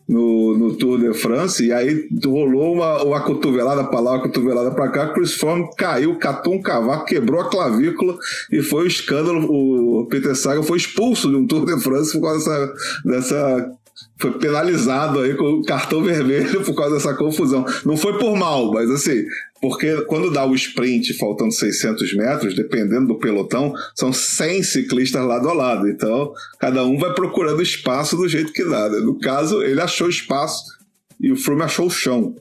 no, 0.09 0.57
no 0.57 0.75
Tour 0.77 0.99
de 0.99 1.13
France, 1.15 1.65
e 1.65 1.73
aí 1.73 2.09
rolou 2.25 2.75
uma, 2.75 3.03
uma 3.03 3.21
cotovelada 3.21 3.85
pra 3.85 4.01
lá, 4.01 4.13
uma 4.13 4.23
cotovelada 4.23 4.71
pra 4.71 4.89
cá, 4.89 5.13
Chris 5.13 5.35
Froome 5.35 5.69
caiu, 5.77 6.19
catou 6.19 6.55
um 6.55 6.63
cavaco, 6.63 7.05
quebrou 7.05 7.41
a 7.41 7.51
clavícula 7.51 8.17
e 8.51 8.63
foi 8.63 8.85
um 8.85 8.87
escândalo, 8.87 9.47
o 9.49 10.07
Peter 10.07 10.35
Sagan 10.35 10.63
foi 10.63 10.79
expulso 10.79 11.29
de 11.29 11.37
um 11.37 11.47
Tour 11.47 11.67
de 11.67 11.81
France 11.83 12.13
por 12.13 12.23
causa 12.23 12.39
dessa, 12.39 12.75
dessa 13.05 13.73
foi 14.19 14.33
penalizado 14.39 15.21
aí 15.21 15.35
com 15.35 15.45
o 15.45 15.65
cartão 15.65 16.03
vermelho 16.03 16.63
por 16.63 16.75
causa 16.75 16.95
dessa 16.95 17.15
confusão. 17.15 17.65
Não 17.85 17.97
foi 17.97 18.19
por 18.19 18.37
mal, 18.37 18.73
mas 18.73 18.91
assim, 18.91 19.25
porque 19.61 20.03
quando 20.03 20.31
dá 20.31 20.45
o 20.45 20.55
sprint 20.55 21.15
faltando 21.15 21.53
600 21.53 22.15
metros, 22.15 22.55
dependendo 22.55 23.09
do 23.09 23.19
pelotão, 23.19 23.73
são 23.95 24.13
100 24.13 24.63
ciclistas 24.63 25.25
lado 25.25 25.49
a 25.49 25.53
lado. 25.53 25.89
Então, 25.89 26.33
cada 26.59 26.85
um 26.85 26.99
vai 26.99 27.13
procurando 27.15 27.63
espaço 27.63 28.17
do 28.17 28.29
jeito 28.29 28.53
que 28.53 28.65
dá. 28.65 28.89
Né? 28.89 28.99
No 28.99 29.19
caso, 29.19 29.63
ele 29.63 29.81
achou 29.81 30.09
espaço 30.09 30.82
e 31.23 31.31
o 31.31 31.37
Froome 31.37 31.63
achou 31.63 31.87
o 31.87 31.91
chão. 31.91 32.35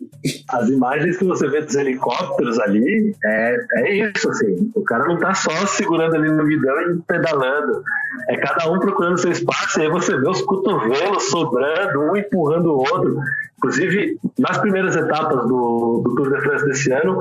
As 0.49 0.67
imagens 0.67 1.17
que 1.17 1.23
você 1.23 1.47
vê 1.47 1.61
dos 1.61 1.75
helicópteros 1.75 2.59
ali, 2.59 3.15
é, 3.23 3.57
é 3.75 3.93
isso, 3.93 4.27
assim. 4.27 4.71
O 4.73 4.83
cara 4.83 5.05
não 5.05 5.17
tá 5.19 5.35
só 5.35 5.51
segurando 5.67 6.15
ali 6.15 6.31
no 6.31 6.43
guidão 6.43 6.81
e 6.81 7.01
pedalando. 7.03 7.83
É 8.27 8.37
cada 8.37 8.71
um 8.71 8.79
procurando 8.79 9.19
seu 9.19 9.31
espaço, 9.31 9.79
e 9.79 9.83
aí 9.83 9.89
você 9.89 10.17
vê 10.17 10.27
os 10.27 10.41
cotovelos 10.41 11.29
sobrando, 11.29 12.01
um 12.01 12.17
empurrando 12.17 12.71
o 12.71 12.77
outro. 12.77 13.19
Inclusive, 13.57 14.17
nas 14.39 14.57
primeiras 14.57 14.95
etapas 14.95 15.47
do, 15.47 16.01
do 16.03 16.15
Tour 16.15 16.35
de 16.35 16.41
France 16.41 16.65
desse 16.65 16.91
ano, 16.91 17.19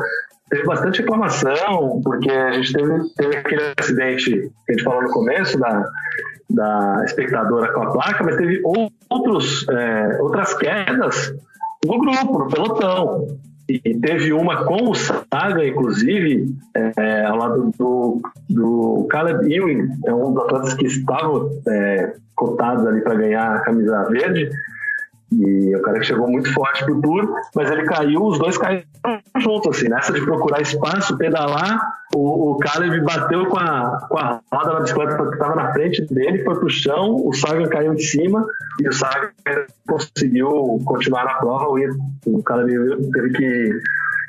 teve 0.48 0.64
bastante 0.64 1.02
reclamação, 1.02 2.00
porque 2.02 2.30
a 2.30 2.52
gente 2.52 2.72
teve, 2.72 3.14
teve 3.16 3.36
aquele 3.36 3.62
acidente 3.78 4.30
que 4.30 4.52
a 4.70 4.72
gente 4.72 4.84
falou 4.84 5.02
no 5.02 5.10
começo 5.10 5.58
da, 5.58 5.84
da 6.48 7.02
espectadora 7.04 7.70
com 7.72 7.82
a 7.82 7.92
placa, 7.92 8.24
mas 8.24 8.36
teve 8.36 8.62
outros, 9.10 9.68
é, 9.68 10.22
outras 10.22 10.54
quedas 10.54 11.34
no 11.84 11.98
grupo, 11.98 12.38
no 12.38 12.48
pelotão. 12.48 13.38
E 13.68 13.78
teve 13.78 14.32
uma 14.32 14.64
com 14.64 14.90
o 14.90 14.94
Saga, 14.94 15.64
inclusive, 15.64 16.52
é, 16.74 17.24
ao 17.24 17.36
lado 17.36 17.72
do, 17.78 18.20
do 18.48 19.06
Caleb 19.08 19.52
Ewing, 19.52 19.88
é 20.06 20.12
um 20.12 20.32
dos 20.32 20.44
atletas 20.44 20.74
que 20.74 20.86
estavam 20.86 21.48
é, 21.68 22.14
cotados 22.34 22.84
ali 22.84 23.00
para 23.00 23.14
ganhar 23.14 23.56
a 23.56 23.60
camisa 23.60 24.08
verde. 24.10 24.50
E 25.32 25.76
o 25.76 25.82
cara 25.82 26.00
que 26.00 26.06
chegou 26.06 26.28
muito 26.28 26.52
forte 26.52 26.84
pro 26.84 27.00
tour, 27.00 27.34
mas 27.54 27.70
ele 27.70 27.84
caiu, 27.84 28.24
os 28.24 28.38
dois 28.38 28.58
caíram 28.58 28.84
juntos, 29.38 29.76
assim, 29.76 29.88
nessa 29.88 30.12
de 30.12 30.20
procurar 30.22 30.60
espaço, 30.60 31.16
pedalar, 31.16 31.80
o, 32.14 32.52
o 32.52 32.58
Caleb 32.58 33.00
bateu 33.02 33.46
com 33.46 33.58
a, 33.58 34.08
com 34.08 34.18
a 34.18 34.40
roda 34.52 34.74
da 34.74 34.80
bicicleta 34.80 35.16
que 35.16 35.32
estava 35.34 35.54
na 35.54 35.72
frente 35.72 36.04
dele, 36.06 36.42
foi 36.42 36.58
pro 36.58 36.68
chão, 36.68 37.16
o 37.24 37.32
Sagan 37.32 37.68
caiu 37.68 37.94
em 37.94 37.98
cima 37.98 38.44
e 38.80 38.88
o 38.88 38.92
Sagan 38.92 39.30
conseguiu 39.86 40.80
continuar 40.84 41.24
na 41.24 41.34
prova, 41.34 41.66
o, 42.26 42.42
Caleb 42.42 43.10
teve 43.12 43.30
que, 43.30 43.80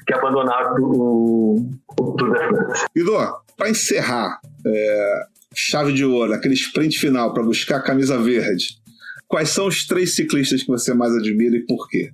que 0.05 0.13
abandonar 0.13 0.75
o, 0.79 1.67
o 1.99 2.11
Tour 2.13 2.31
de 2.31 2.47
France. 2.47 2.85
Ido, 2.95 3.17
para 3.57 3.69
encerrar, 3.69 4.39
é, 4.65 5.23
chave 5.55 5.93
de 5.93 6.05
ouro, 6.05 6.33
aquele 6.33 6.53
sprint 6.53 6.99
final 6.99 7.33
para 7.33 7.43
buscar 7.43 7.77
a 7.77 7.83
camisa 7.83 8.17
verde, 8.17 8.80
Quais 9.31 9.49
são 9.49 9.67
os 9.67 9.87
três 9.87 10.13
ciclistas 10.13 10.61
que 10.61 10.67
você 10.67 10.93
mais 10.93 11.15
admira 11.15 11.55
e 11.55 11.65
por 11.65 11.87
quê? 11.87 12.11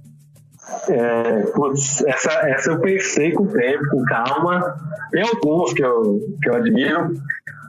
É, 0.88 1.42
putz, 1.48 2.06
essa, 2.06 2.32
essa 2.48 2.72
eu 2.72 2.80
pensei 2.80 3.32
com 3.32 3.48
tempo, 3.48 3.90
com 3.90 4.06
calma. 4.06 4.76
Tem 5.12 5.24
alguns 5.24 5.74
que 5.74 5.84
eu, 5.84 6.20
que 6.44 6.48
eu 6.48 6.54
admiro. 6.54 7.14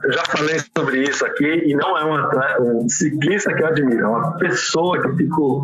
Eu 0.03 0.13
já 0.13 0.23
falei 0.27 0.57
sobre 0.77 1.01
isso 1.01 1.25
aqui 1.25 1.63
e 1.65 1.73
não 1.73 1.97
é 1.97 2.03
uma, 2.03 2.61
um 2.61 2.87
ciclista 2.87 3.51
que 3.55 3.63
eu 3.63 3.67
admiro, 3.67 4.03
é 4.03 4.07
uma 4.07 4.37
pessoa 4.37 5.01
que 5.01 5.07
eu 5.07 5.15
fico. 5.17 5.63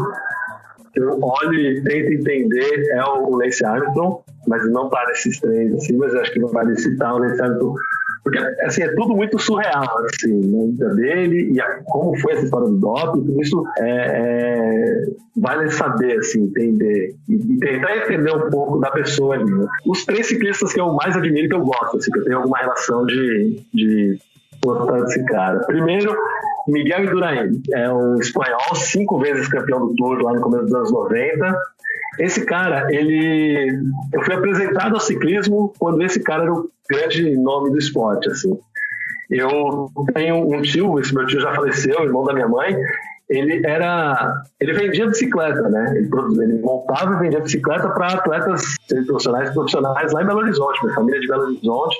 Eu 0.95 1.19
olho 1.21 1.53
e 1.53 1.83
tento 1.83 2.11
entender, 2.11 2.89
é 2.89 3.03
o 3.03 3.35
Lance 3.35 3.63
Armstrong, 3.63 4.23
mas 4.47 4.67
não 4.71 4.89
para 4.89 5.11
esses 5.11 5.39
três, 5.39 5.73
assim, 5.75 5.95
mas 5.97 6.15
acho 6.15 6.31
que 6.31 6.39
vale 6.39 6.75
citar 6.77 7.13
o 7.13 7.19
Lance 7.19 7.39
Armstrong 7.39 7.77
porque, 8.25 8.39
assim, 8.39 8.81
é 8.81 8.87
tudo 8.87 9.15
muito 9.15 9.37
surreal, 9.37 10.03
assim, 10.03 10.51
na 10.51 10.65
vida 10.65 10.95
dele 10.95 11.51
e 11.53 11.61
a, 11.61 11.79
como 11.85 12.19
foi 12.19 12.33
essa 12.33 12.45
história 12.45 12.67
do 12.67 12.75
doping, 12.75 13.23
tudo 13.23 13.39
isso 13.39 13.63
é, 13.77 13.85
é, 13.87 15.05
vale 15.37 15.69
saber, 15.69 16.17
assim, 16.17 16.45
entender 16.45 17.15
e, 17.29 17.35
e, 17.35 17.59
tentar 17.59 17.97
entender 17.97 18.35
um 18.35 18.49
pouco 18.49 18.79
da 18.79 18.89
pessoa 18.89 19.35
ali. 19.35 19.45
Né? 19.45 19.67
Os 19.85 20.03
três 20.05 20.25
ciclistas 20.25 20.73
que 20.73 20.81
eu 20.81 20.91
mais 20.93 21.15
admiro, 21.15 21.47
que 21.47 21.53
eu 21.53 21.63
gosto, 21.63 21.97
assim, 21.97 22.09
que 22.09 22.17
eu 22.17 22.23
tenho 22.23 22.37
alguma 22.37 22.57
relação 22.57 23.05
de, 23.05 23.61
de 23.71 24.17
gostar 24.65 25.01
desse 25.01 25.23
cara. 25.25 25.59
Primeiro, 25.61 26.15
Miguel 26.67 27.05
Indurain, 27.05 27.61
é 27.73 27.91
um 27.91 28.15
espanhol, 28.15 28.75
cinco 28.75 29.19
vezes 29.19 29.47
campeão 29.47 29.87
do 29.87 29.95
Tour 29.95 30.21
lá 30.21 30.33
no 30.33 30.41
começo 30.41 30.65
dos 30.65 30.73
anos 30.73 30.91
90, 30.91 31.57
esse 32.19 32.45
cara, 32.45 32.87
ele. 32.89 33.77
Eu 34.13 34.21
fui 34.23 34.33
apresentado 34.33 34.93
ao 34.93 34.99
ciclismo 34.99 35.73
quando 35.77 36.01
esse 36.01 36.21
cara 36.21 36.43
era 36.43 36.53
o 36.53 36.69
grande 36.89 37.35
nome 37.35 37.71
do 37.71 37.77
esporte, 37.77 38.29
assim. 38.29 38.57
Eu 39.29 39.89
tenho 40.13 40.35
um 40.35 40.61
tio, 40.61 40.99
esse 40.99 41.13
meu 41.13 41.25
tio 41.25 41.41
já 41.41 41.53
faleceu, 41.53 42.03
irmão 42.03 42.23
da 42.23 42.33
minha 42.33 42.47
mãe. 42.47 42.75
Ele 43.27 43.65
era, 43.65 44.43
ele 44.59 44.73
vendia 44.73 45.07
bicicleta, 45.07 45.67
né? 45.67 45.93
Ele, 45.95 46.09
ele 46.41 46.61
montava 46.61 47.15
e 47.15 47.19
vendia 47.19 47.39
bicicleta 47.41 47.89
para 47.89 48.13
atletas 48.13 48.61
profissionais, 49.07 49.49
profissionais 49.51 50.13
lá 50.13 50.21
em 50.21 50.27
Belo 50.27 50.39
Horizonte, 50.39 50.83
minha 50.83 50.95
família 50.95 51.17
é 51.17 51.21
de 51.21 51.27
Belo 51.27 51.43
Horizonte. 51.43 51.97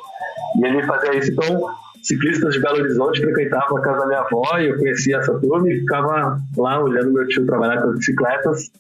E 0.59 0.65
ele 0.65 0.83
fazia 0.83 1.15
isso. 1.15 1.31
Então, 1.31 1.67
ciclistas 2.05 2.53
de 2.53 2.61
Belo 2.61 2.79
Horizonte 2.79 3.21
frequentavam 3.21 3.77
a 3.77 3.81
casa 3.81 3.99
da 3.99 4.05
minha 4.05 4.19
avó 4.19 4.57
e 4.59 4.69
eu 4.69 4.77
conhecia 4.77 5.17
essa 5.17 5.33
turma 5.39 5.67
e 5.69 5.79
ficava 5.79 6.37
lá 6.55 6.79
olhando 6.79 7.11
meu 7.11 7.27
tio 7.27 7.45
trabalhar 7.45 7.81
com 7.81 7.89
as 7.89 7.95
bicicletas. 7.97 8.71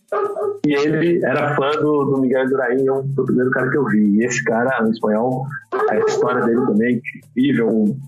E 0.65 0.73
ele 0.73 1.23
era 1.25 1.55
fã 1.55 1.71
do, 1.71 2.05
do 2.05 2.21
Miguel 2.21 2.47
Durain, 2.47 2.85
foi 2.85 3.23
o 3.23 3.25
primeiro 3.25 3.51
cara 3.51 3.69
que 3.69 3.77
eu 3.77 3.85
vi. 3.85 4.17
E 4.17 4.25
esse 4.25 4.43
cara, 4.43 4.83
um 4.83 4.91
espanhol, 4.91 5.45
a 5.89 5.97
história 5.97 6.45
dele 6.45 6.65
também 6.65 6.87
é 6.87 6.91
incrível, 7.31 7.69
um 7.69 7.99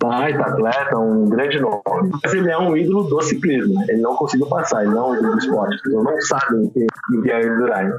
baita 0.00 0.42
atleta, 0.42 0.98
um 0.98 1.28
grande 1.28 1.58
nome. 1.58 2.10
Mas 2.22 2.34
ele 2.34 2.50
é 2.50 2.58
um 2.58 2.76
ídolo 2.76 3.04
do 3.04 3.20
ciclismo, 3.22 3.82
ele 3.88 4.02
não 4.02 4.14
conseguiu 4.16 4.46
passar, 4.46 4.84
ele 4.84 4.94
não 4.94 5.06
é 5.06 5.10
um 5.10 5.14
ídolo 5.14 5.32
do 5.32 5.38
esporte, 5.38 5.82
pessoas 5.82 6.04
não 6.04 6.20
sabem 6.20 6.68
quem 6.68 6.82
é 6.82 6.86
Miguel 7.10 7.58
Durain. 7.58 7.92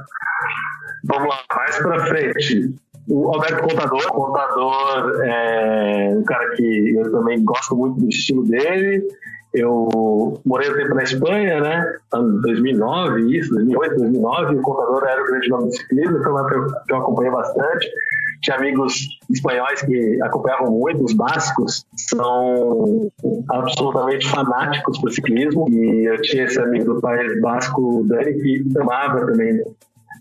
Vamos 1.04 1.28
lá, 1.28 1.40
mais 1.56 1.76
pra 1.78 2.06
frente 2.06 2.74
o 3.08 3.34
Alberto 3.34 3.62
Contador. 3.62 4.06
Contador 4.08 5.20
é 5.24 6.14
um 6.16 6.22
cara 6.24 6.50
que 6.56 6.94
eu 6.96 7.10
também 7.10 7.42
gosto 7.44 7.76
muito 7.76 8.00
do 8.00 8.08
estilo 8.08 8.44
dele. 8.44 9.06
Eu 9.54 10.38
morei 10.44 10.70
um 10.70 10.76
tempo 10.76 10.94
na 10.94 11.02
Espanha, 11.02 11.60
né? 11.60 11.96
Ano 12.12 12.42
2009, 12.42 13.38
isso, 13.38 13.54
2008, 13.54 13.96
2009. 13.96 14.56
O 14.56 14.62
Contador 14.62 15.04
era 15.04 15.22
o 15.22 15.26
grande 15.26 15.48
nome 15.48 15.64
do 15.66 15.72
ciclismo, 15.72 16.18
então 16.18 16.36
eu 16.90 16.96
acompanhei 16.96 17.32
bastante. 17.32 17.90
Tinha 18.42 18.56
amigos 18.56 19.18
espanhóis 19.30 19.82
que 19.82 20.22
acompanhavam 20.22 20.70
muito, 20.70 21.02
os 21.02 21.12
básicos 21.12 21.84
são 21.96 23.10
absolutamente 23.50 24.28
fanáticos 24.28 24.98
por 24.98 25.10
ciclismo. 25.10 25.66
E 25.70 26.04
eu 26.04 26.20
tinha 26.22 26.44
esse 26.44 26.60
amigo 26.60 26.94
do 26.94 27.00
país 27.00 27.40
basco, 27.40 28.04
Dani, 28.06 28.34
que 28.34 28.64
amava 28.78 29.26
também 29.26 29.60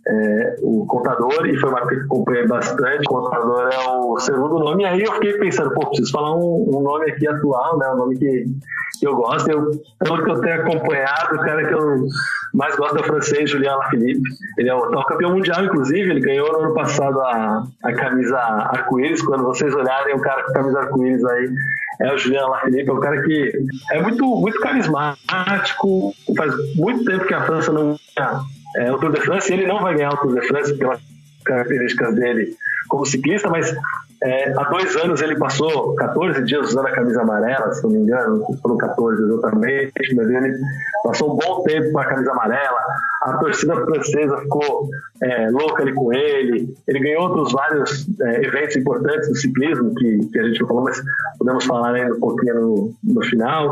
é, 0.10 0.56
o 0.62 0.86
contador, 0.86 1.46
e 1.46 1.58
foi 1.58 1.70
uma 1.70 1.86
que 1.86 1.96
acompanhei 1.96 2.48
bastante. 2.48 3.04
O 3.10 3.14
contador 3.14 3.70
é 3.72 3.90
o 3.90 4.18
segundo 4.20 4.60
nome, 4.60 4.84
e 4.84 4.86
aí 4.86 5.02
eu 5.04 5.12
fiquei 5.14 5.34
pensando, 5.34 5.74
pô, 5.74 5.88
preciso 5.88 6.12
falar 6.12 6.34
um, 6.36 6.66
um 6.76 6.82
nome 6.82 7.12
aqui 7.12 7.28
atual, 7.28 7.78
né? 7.78 7.90
Um 7.90 7.98
nome 7.98 8.18
que, 8.18 8.46
que 9.00 9.08
eu 9.08 9.16
gosto. 9.16 9.50
Eu, 9.50 9.70
pelo 10.00 10.24
que 10.24 10.32
eu 10.32 10.42
tenho 10.42 10.62
acompanhado, 10.62 11.36
o 11.36 11.40
cara 11.40 11.68
que 11.68 11.74
eu 11.74 12.06
mais 12.54 12.76
gosto 12.78 12.98
é 12.98 13.02
o 13.02 13.04
francês 13.04 13.50
Julian 13.50 13.74
Alaphilippe. 13.74 14.22
Ele 14.58 14.70
é 14.70 14.76
o 14.76 14.86
atual 14.86 15.06
campeão 15.06 15.32
mundial, 15.32 15.66
inclusive, 15.66 16.10
ele 16.10 16.22
ganhou 16.22 16.52
no 16.54 16.60
ano 16.60 16.74
passado 16.74 17.20
a, 17.20 17.64
a 17.84 17.94
camisa 17.94 18.38
arco-íris. 18.38 19.22
Quando 19.22 19.44
vocês 19.44 19.76
olharem 19.76 20.16
o 20.16 20.22
cara 20.22 20.44
com 20.44 20.52
a 20.52 20.54
camisa 20.54 20.80
arco-íris 20.80 21.26
aí, 21.26 21.50
é 22.02 22.14
o 22.14 22.18
Julian 22.18 22.44
Alaphilippe, 22.46 22.90
é 22.90 22.94
um 22.94 23.00
cara 23.00 23.22
que 23.24 23.52
é 23.92 24.02
muito, 24.02 24.24
muito 24.26 24.60
carismático, 24.60 26.14
faz 26.38 26.54
muito 26.76 27.04
tempo 27.04 27.26
que 27.26 27.34
a 27.34 27.42
França 27.42 27.74
não 27.74 27.98
é, 28.76 28.92
o 28.92 28.98
Tour 29.00 29.12
de 29.12 29.22
France. 29.22 29.52
Ele 29.52 29.66
não 29.66 29.82
vai 29.82 29.96
ganhar 29.96 30.14
o 30.14 30.18
Tour 30.18 30.40
de 30.40 30.48
France 30.48 30.74
pelas 30.78 31.00
características 31.46 32.16
dele 32.16 32.56
como 32.88 33.06
ciclista, 33.06 33.50
mas 33.50 33.76
é, 34.24 34.52
há 34.58 34.64
dois 34.64 34.96
anos 34.96 35.22
ele 35.22 35.38
passou 35.38 35.94
14 35.96 36.44
dias 36.44 36.70
usando 36.70 36.88
a 36.88 36.92
camisa 36.92 37.22
amarela, 37.22 37.72
se 37.72 37.84
não 37.84 37.92
me 37.92 37.98
engano, 38.00 38.44
foram 38.62 38.78
14 38.78 39.24
exatamente, 39.24 40.16
mas 40.16 40.30
ele 40.30 40.58
passou 41.04 41.34
um 41.34 41.38
bom 41.38 41.64
tempo 41.64 41.92
com 41.92 42.00
a 42.00 42.06
camisa 42.06 42.32
amarela. 42.32 42.80
A 43.24 43.38
torcida 43.38 43.76
francesa 43.76 44.38
ficou 44.38 44.90
é, 45.22 45.50
louca 45.52 45.84
ali 45.84 45.94
com 45.94 46.14
ele. 46.14 46.74
Ele 46.88 47.00
ganhou 47.00 47.24
outros 47.24 47.52
vários 47.52 48.08
é, 48.22 48.46
eventos 48.46 48.76
importantes 48.78 49.28
do 49.28 49.36
ciclismo 49.36 49.94
que, 49.96 50.20
que 50.32 50.40
a 50.40 50.44
gente 50.44 50.62
não 50.62 50.68
falou, 50.68 50.84
mas 50.84 51.04
podemos 51.38 51.66
falar 51.66 51.94
ainda 51.94 52.16
um 52.16 52.20
pouquinho 52.20 52.56
no, 52.56 52.96
no 53.04 53.24
final. 53.26 53.70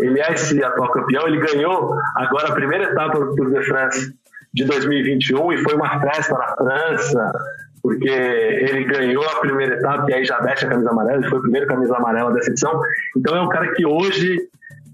Ele 0.00 0.20
é 0.20 0.32
esse 0.32 0.62
atual 0.62 0.90
campeão. 0.90 1.26
Ele 1.26 1.40
ganhou 1.40 1.94
agora 2.16 2.48
a 2.48 2.54
primeira 2.54 2.84
etapa 2.84 3.18
do 3.18 3.34
Tour 3.34 3.50
de 3.50 3.62
France 3.62 4.14
de 4.58 4.64
2021 4.64 5.52
e 5.52 5.58
foi 5.58 5.74
uma 5.74 6.00
festa 6.00 6.34
na 6.36 6.56
França. 6.56 7.32
porque 7.80 8.08
ele 8.10 8.84
ganhou 8.84 9.24
a 9.24 9.36
primeira 9.36 9.76
etapa 9.76 10.10
e 10.10 10.14
aí 10.14 10.24
já 10.24 10.40
veste 10.40 10.66
a 10.66 10.68
camisa 10.68 10.90
amarela, 10.90 11.20
ele 11.20 11.28
foi 11.28 11.38
o 11.38 11.42
primeiro 11.42 11.66
camisa 11.66 11.96
amarela 11.96 12.32
dessa 12.32 12.50
edição. 12.50 12.80
Então 13.16 13.36
é 13.36 13.40
um 13.40 13.48
cara 13.48 13.72
que 13.72 13.86
hoje 13.86 14.36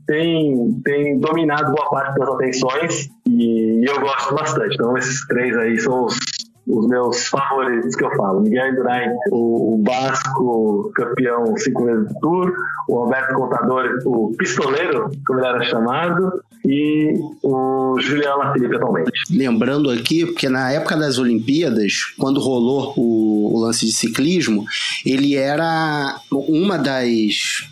tem, 0.06 0.80
tem 0.84 1.18
dominado 1.18 1.72
boa 1.72 1.88
parte 1.88 2.18
das 2.18 2.28
atenções 2.28 3.08
e 3.26 3.84
eu 3.88 4.00
gosto 4.00 4.34
bastante. 4.34 4.74
Então 4.74 4.96
esses 4.98 5.26
três 5.26 5.56
aí 5.56 5.78
são 5.78 6.04
os 6.04 6.18
os 6.66 6.86
meus 6.88 7.26
favoritos 7.28 7.94
que 7.94 8.04
eu 8.04 8.10
falo. 8.16 8.40
Miguel 8.40 8.72
Indurain, 8.72 9.10
o, 9.30 9.74
o 9.74 9.78
Basco 9.78 10.90
campeão 10.94 11.56
cinco 11.56 11.84
vezes 11.84 12.08
do 12.08 12.20
Tour, 12.20 12.52
o 12.88 12.98
Alberto 12.98 13.34
Contador, 13.34 13.98
o 14.04 14.34
pistoleiro, 14.36 15.10
como 15.26 15.40
ele 15.40 15.48
era 15.48 15.62
chamado, 15.64 16.42
e 16.64 17.18
o 17.42 17.98
Juliano 18.00 18.38
Lafilippe 18.38 18.76
atualmente. 18.76 19.10
Lembrando 19.30 19.90
aqui, 19.90 20.24
porque 20.24 20.48
na 20.48 20.70
época 20.72 20.96
das 20.96 21.18
Olimpíadas, 21.18 22.14
quando 22.18 22.40
rolou 22.40 22.94
o 22.96 23.60
lance 23.60 23.84
de 23.84 23.92
ciclismo, 23.92 24.64
ele 25.04 25.36
era 25.36 26.16
uma 26.32 26.78
das 26.78 27.68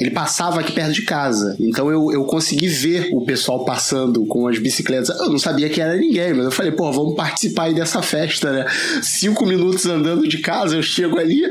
ele 0.00 0.10
passava 0.10 0.60
aqui 0.60 0.72
perto 0.72 0.92
de 0.92 1.02
casa. 1.02 1.54
Então 1.60 1.90
eu, 1.90 2.10
eu 2.10 2.24
consegui 2.24 2.68
ver 2.68 3.10
o 3.12 3.22
pessoal 3.22 3.66
passando 3.66 4.24
com 4.24 4.48
as 4.48 4.58
bicicletas. 4.58 5.10
Eu 5.20 5.28
não 5.28 5.38
sabia 5.38 5.68
que 5.68 5.78
era 5.78 5.94
ninguém, 5.94 6.32
mas 6.32 6.46
eu 6.46 6.50
falei, 6.50 6.72
pô, 6.72 6.90
vamos 6.90 7.14
participar 7.14 7.64
aí 7.64 7.74
dessa 7.74 8.00
festa, 8.00 8.50
né? 8.50 8.66
Cinco 9.02 9.44
minutos 9.44 9.84
andando 9.84 10.26
de 10.26 10.38
casa, 10.38 10.74
eu 10.74 10.82
chego 10.82 11.18
ali. 11.18 11.42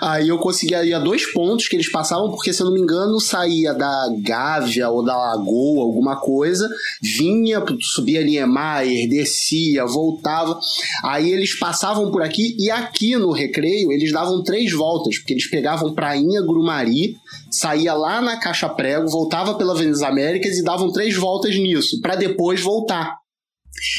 Aí 0.00 0.28
eu 0.28 0.38
consegui 0.38 0.74
ir 0.74 0.94
a 0.94 0.98
dois 0.98 1.30
pontos 1.32 1.68
que 1.68 1.76
eles 1.76 1.90
passavam, 1.90 2.30
porque 2.30 2.50
se 2.50 2.62
eu 2.62 2.66
não 2.66 2.72
me 2.72 2.80
engano, 2.80 3.20
saía 3.20 3.74
da 3.74 4.08
Gávea 4.22 4.88
ou 4.88 5.04
da 5.04 5.14
Lagoa, 5.14 5.84
alguma 5.84 6.16
coisa, 6.16 6.66
vinha, 7.02 7.62
subia 7.80 8.24
Niemeyer, 8.24 9.06
descia, 9.06 9.84
voltava. 9.84 10.58
Aí 11.04 11.30
eles 11.30 11.58
passavam 11.58 12.10
por 12.10 12.22
aqui 12.22 12.56
e 12.58 12.70
aqui 12.70 13.16
no 13.16 13.32
recreio 13.32 13.92
eles 13.92 14.10
davam 14.12 14.42
três 14.42 14.72
voltas, 14.72 15.18
porque 15.18 15.34
eles 15.34 15.50
pegavam 15.50 15.92
Prainha 15.92 16.40
Grumari, 16.40 17.18
saía 17.50 17.97
lá 17.98 18.20
na 18.20 18.38
Caixa 18.38 18.68
Prego, 18.68 19.08
voltava 19.08 19.54
pela 19.54 19.72
Avenida 19.72 20.06
Américas 20.06 20.56
e 20.56 20.64
davam 20.64 20.92
três 20.92 21.14
voltas 21.16 21.54
nisso, 21.56 22.00
para 22.00 22.16
depois 22.16 22.60
voltar. 22.60 23.18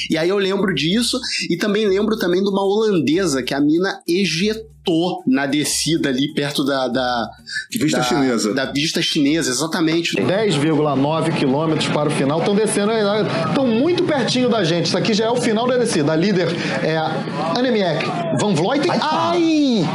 E 0.10 0.18
aí 0.18 0.30
eu 0.30 0.38
lembro 0.38 0.74
disso 0.74 1.20
e 1.50 1.58
também 1.58 1.88
lembro 1.88 2.18
também 2.18 2.44
de 2.44 2.50
uma 2.50 2.64
holandesa 2.64 3.42
que 3.44 3.54
a 3.54 3.62
mina 3.62 4.02
ejetou 4.08 5.24
na 5.26 5.46
descida 5.46 6.10
ali 6.10 6.34
perto 6.34 6.64
da. 6.64 6.88
da 6.88 7.30
vista 7.72 8.00
da, 8.00 8.04
chinesa. 8.04 8.54
Da 8.54 8.66
vista 8.72 9.02
chinesa, 9.02 9.50
exatamente. 9.50 10.16
10,9 10.16 11.38
quilômetros 11.38 11.88
para 11.90 12.10
o 12.10 12.12
final. 12.12 12.40
Estão 12.40 12.56
descendo, 12.56 12.92
estão 12.92 13.68
muito 13.68 14.04
pertinho 14.04 14.50
da 14.50 14.64
gente. 14.64 14.88
Isso 14.88 14.98
aqui 14.98 15.14
já 15.14 15.26
é 15.26 15.30
o 15.30 15.38
final 15.38 15.68
da 15.68 15.78
descida. 15.78 16.14
A 16.14 16.16
líder 16.16 16.48
é 16.84 16.98
a 16.98 17.54
Annemiek 17.58 18.06
Van 18.40 18.54
Vleuten. 18.54 18.92
Ai! 19.02 19.86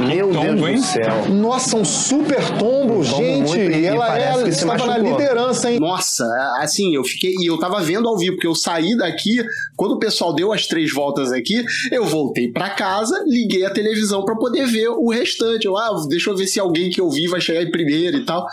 Meu 0.00 0.30
Deus 0.30 0.80
do 0.80 0.86
céu. 0.86 1.28
Nossa, 1.30 1.76
um 1.76 1.84
super 1.84 2.42
tombo, 2.58 3.04
gente. 3.04 3.56
E 3.56 3.84
ela, 3.84 4.18
ela 4.18 4.48
estava 4.48 4.86
na 4.86 4.98
liderança, 4.98 5.70
hein? 5.70 5.78
Nossa, 5.78 6.24
assim, 6.58 6.94
eu 6.94 7.04
fiquei. 7.04 7.34
E 7.40 7.46
eu 7.46 7.58
tava 7.58 7.80
vendo 7.80 8.08
ao 8.08 8.18
vivo, 8.18 8.32
porque 8.32 8.46
eu 8.46 8.54
saí 8.54 8.96
daqui, 8.96 9.44
quando 9.76 9.92
o 9.92 9.98
pessoal 9.98 10.34
deu 10.34 10.52
as 10.52 10.66
três 10.66 10.92
voltas 10.92 11.32
aqui, 11.32 11.64
eu 11.92 12.04
voltei 12.04 12.48
para 12.50 12.70
casa, 12.70 13.22
liguei 13.26 13.64
a 13.64 13.70
televisão 13.70 14.24
para 14.24 14.36
poder 14.36 14.66
ver 14.66 14.88
o 14.88 15.08
restante. 15.10 15.66
Eu, 15.66 15.76
ah, 15.76 16.04
deixa 16.08 16.30
eu 16.30 16.36
ver 16.36 16.46
se 16.46 16.58
alguém 16.58 16.90
que 16.90 17.00
eu 17.00 17.10
vi 17.10 17.26
vai 17.26 17.40
chegar 17.40 17.62
em 17.62 17.70
primeiro 17.70 18.18
e 18.18 18.24
tal. 18.24 18.46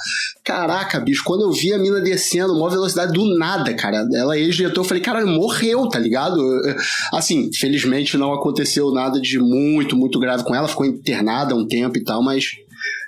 Caraca, 0.43 0.99
bicho, 0.99 1.23
quando 1.25 1.41
eu 1.41 1.51
vi 1.51 1.73
a 1.73 1.77
mina 1.77 1.99
descendo, 1.99 2.53
maior 2.53 2.69
velocidade 2.69 3.13
do 3.13 3.37
nada, 3.37 3.73
cara. 3.73 4.07
Ela 4.13 4.37
ejetou, 4.37 4.83
eu 4.83 4.87
falei, 4.87 5.01
cara, 5.01 5.25
morreu, 5.25 5.87
tá 5.87 5.97
ligado? 5.97 6.39
Assim, 7.11 7.51
felizmente 7.53 8.17
não 8.17 8.33
aconteceu 8.33 8.91
nada 8.91 9.19
de 9.19 9.39
muito, 9.39 9.95
muito 9.95 10.19
grave 10.19 10.43
com 10.43 10.53
ela, 10.53 10.67
ficou 10.67 10.85
internada 10.85 11.30
um 11.55 11.67
tempo 11.67 11.97
e 11.97 12.03
tal, 12.03 12.23
mas 12.23 12.57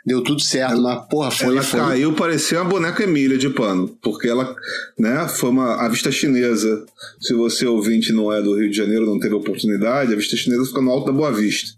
deu 0.05 0.21
tudo 0.21 0.41
certo, 0.41 0.82
mas 0.82 1.07
porra, 1.07 1.32
foi. 1.32 1.47
Ela 1.47 1.63
foi... 1.63 1.80
caiu, 1.80 2.13
parecia 2.13 2.61
uma 2.61 2.69
boneca 2.69 3.03
Emília 3.03 3.38
de 3.38 3.49
pano, 3.49 3.88
porque 4.01 4.28
ela, 4.28 4.55
né, 4.97 5.28
foi 5.28 5.49
uma. 5.49 5.86
A 5.86 5.89
vista 5.89 6.11
chinesa, 6.11 6.86
se 7.21 7.34
você 7.34 7.65
ouvinte 7.65 8.11
não 8.11 8.32
é 8.32 8.41
do 8.41 8.57
Rio 8.57 8.69
de 8.69 8.78
Janeiro, 8.78 9.05
não 9.05 9.19
teve 9.19 9.34
oportunidade, 9.34 10.13
a 10.13 10.15
vista 10.15 10.36
chinesa 10.36 10.65
fica 10.65 10.82
no 10.82 10.91
alto 10.91 11.07
da 11.07 11.11
Boa 11.11 11.32
Vista. 11.32 11.71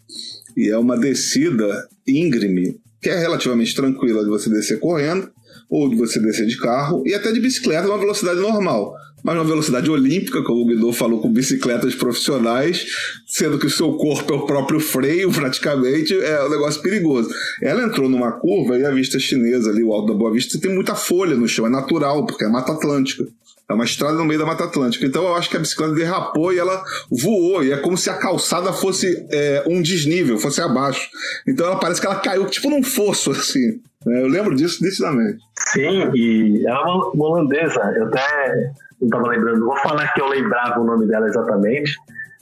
E 0.57 0.69
é 0.69 0.77
uma 0.77 0.97
descida 0.97 1.87
íngreme, 2.07 2.79
que 3.01 3.09
é 3.09 3.19
relativamente 3.19 3.75
tranquila 3.75 4.23
de 4.23 4.29
você 4.29 4.49
descer 4.49 4.79
correndo, 4.79 5.29
ou 5.69 5.89
de 5.89 5.95
você 5.95 6.19
descer 6.19 6.45
de 6.45 6.57
carro, 6.57 7.03
e 7.05 7.13
até 7.13 7.31
de 7.31 7.39
bicicleta 7.39 7.87
numa 7.87 7.97
velocidade 7.97 8.39
normal. 8.39 8.95
Mas 9.25 9.37
uma 9.37 9.43
velocidade 9.43 9.89
olímpica, 9.89 10.43
como 10.43 10.61
o 10.61 10.65
Guido 10.67 10.93
falou, 10.93 11.19
com 11.19 11.33
bicicletas 11.33 11.95
profissionais, 11.95 12.85
sendo 13.25 13.57
que 13.57 13.65
o 13.65 13.71
seu 13.71 13.93
corpo 13.93 14.31
é 14.31 14.37
o 14.37 14.45
próprio 14.45 14.79
freio, 14.79 15.31
praticamente, 15.33 16.13
é 16.13 16.45
um 16.45 16.49
negócio 16.49 16.79
perigoso. 16.79 17.29
Ela 17.59 17.83
entrou 17.83 18.07
numa 18.07 18.33
curva 18.33 18.77
e 18.77 18.85
a 18.85 18.91
vista 18.91 19.17
chinesa 19.17 19.71
ali, 19.71 19.83
o 19.83 19.91
Alto 19.91 20.13
da 20.13 20.13
Boa 20.13 20.31
Vista, 20.31 20.59
tem 20.59 20.71
muita 20.71 20.93
folha 20.93 21.35
no 21.35 21.47
chão, 21.47 21.65
é 21.65 21.69
natural, 21.71 22.23
porque 22.27 22.45
é 22.45 22.47
Mata 22.47 22.73
Atlântica. 22.73 23.25
É 23.67 23.73
uma 23.73 23.85
estrada 23.85 24.13
no 24.13 24.25
meio 24.25 24.39
da 24.39 24.45
Mata 24.45 24.65
Atlântica. 24.65 25.07
Então 25.07 25.23
eu 25.23 25.33
acho 25.33 25.49
que 25.49 25.57
a 25.57 25.59
bicicleta 25.59 25.95
derrapou 25.95 26.53
e 26.53 26.59
ela 26.59 26.83
voou. 27.09 27.63
E 27.63 27.71
é 27.71 27.77
como 27.77 27.97
se 27.97 28.11
a 28.11 28.13
calçada 28.13 28.71
fosse 28.71 29.25
é, 29.31 29.63
um 29.65 29.81
desnível, 29.81 30.37
fosse 30.37 30.61
abaixo. 30.61 31.09
Então 31.47 31.65
ela 31.65 31.79
parece 31.79 31.99
que 31.99 32.05
ela 32.05 32.19
caiu 32.19 32.45
tipo 32.45 32.69
num 32.69 32.83
fosso, 32.83 33.31
assim. 33.31 33.81
É, 34.07 34.21
eu 34.21 34.27
lembro 34.27 34.55
disso 34.55 34.83
nitidamente. 34.83 35.43
Sim, 35.57 36.11
e 36.13 36.65
ela 36.67 36.79
é 36.79 36.83
uma, 36.83 37.09
uma 37.11 37.25
holandesa. 37.27 37.81
Eu 37.95 38.05
até 38.07 38.71
não 39.01 39.07
estava 39.07 39.27
lembrando. 39.27 39.65
Vou 39.65 39.77
falar 39.77 40.13
que 40.13 40.21
eu 40.21 40.27
lembrava 40.27 40.79
o 40.79 40.85
nome 40.85 41.07
dela 41.07 41.27
exatamente. 41.27 41.95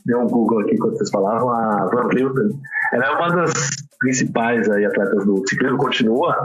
Deu 0.06 0.20
um 0.20 0.28
Google 0.28 0.62
aqui 0.62 0.78
quando 0.78 0.98
vocês 0.98 1.10
falavam. 1.10 1.50
A 1.50 1.86
Van 1.86 2.08
Vleuten. 2.10 2.50
Ela 2.94 3.06
é 3.06 3.10
uma 3.12 3.36
das 3.36 3.54
principais 4.00 4.70
aí, 4.70 4.86
atletas 4.86 5.26
do 5.26 5.42
ciclismo. 5.48 5.78
Continua 5.78 6.36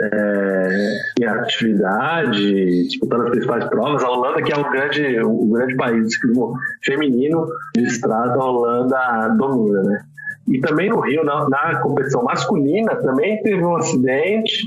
é, 0.00 0.98
em 1.20 1.24
atividade, 1.26 2.86
disputando 2.88 3.22
as 3.22 3.30
principais 3.30 3.64
provas. 3.66 4.02
A 4.02 4.08
Holanda, 4.08 4.42
que 4.42 4.52
é 4.52 4.56
o 4.56 4.70
grande, 4.70 5.20
o 5.20 5.46
grande 5.52 5.76
país 5.76 6.02
do 6.02 6.10
ciclismo 6.10 6.54
feminino 6.84 7.46
de 7.74 7.84
estrada, 7.84 8.34
a 8.34 8.44
Holanda 8.44 9.28
domina, 9.36 9.82
né? 9.82 10.04
E 10.48 10.60
também 10.60 10.88
no 10.88 11.00
Rio, 11.00 11.24
na, 11.24 11.48
na, 11.48 11.80
competição 11.80 12.22
masculina, 12.22 12.94
também 12.96 13.42
teve 13.42 13.64
um 13.64 13.76
acidente 13.76 14.64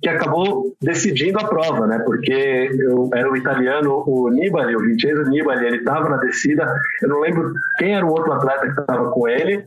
que 0.00 0.08
acabou 0.08 0.74
decidindo 0.80 1.38
a 1.38 1.44
prova, 1.44 1.86
né? 1.86 1.98
Porque 1.98 2.70
eu, 2.72 3.10
era 3.12 3.30
o 3.30 3.36
italiano, 3.36 4.04
o 4.06 4.30
Nibali, 4.30 4.76
o 4.76 4.80
Vincenzo 4.80 5.28
Nibali, 5.28 5.66
ele 5.66 5.78
estava 5.78 6.08
na 6.08 6.16
descida. 6.18 6.72
Eu 7.02 7.08
não 7.08 7.20
lembro 7.20 7.52
quem 7.78 7.94
era 7.94 8.06
o 8.06 8.10
outro 8.10 8.32
atleta 8.32 8.72
que 8.72 8.80
estava 8.80 9.10
com 9.10 9.28
ele, 9.28 9.64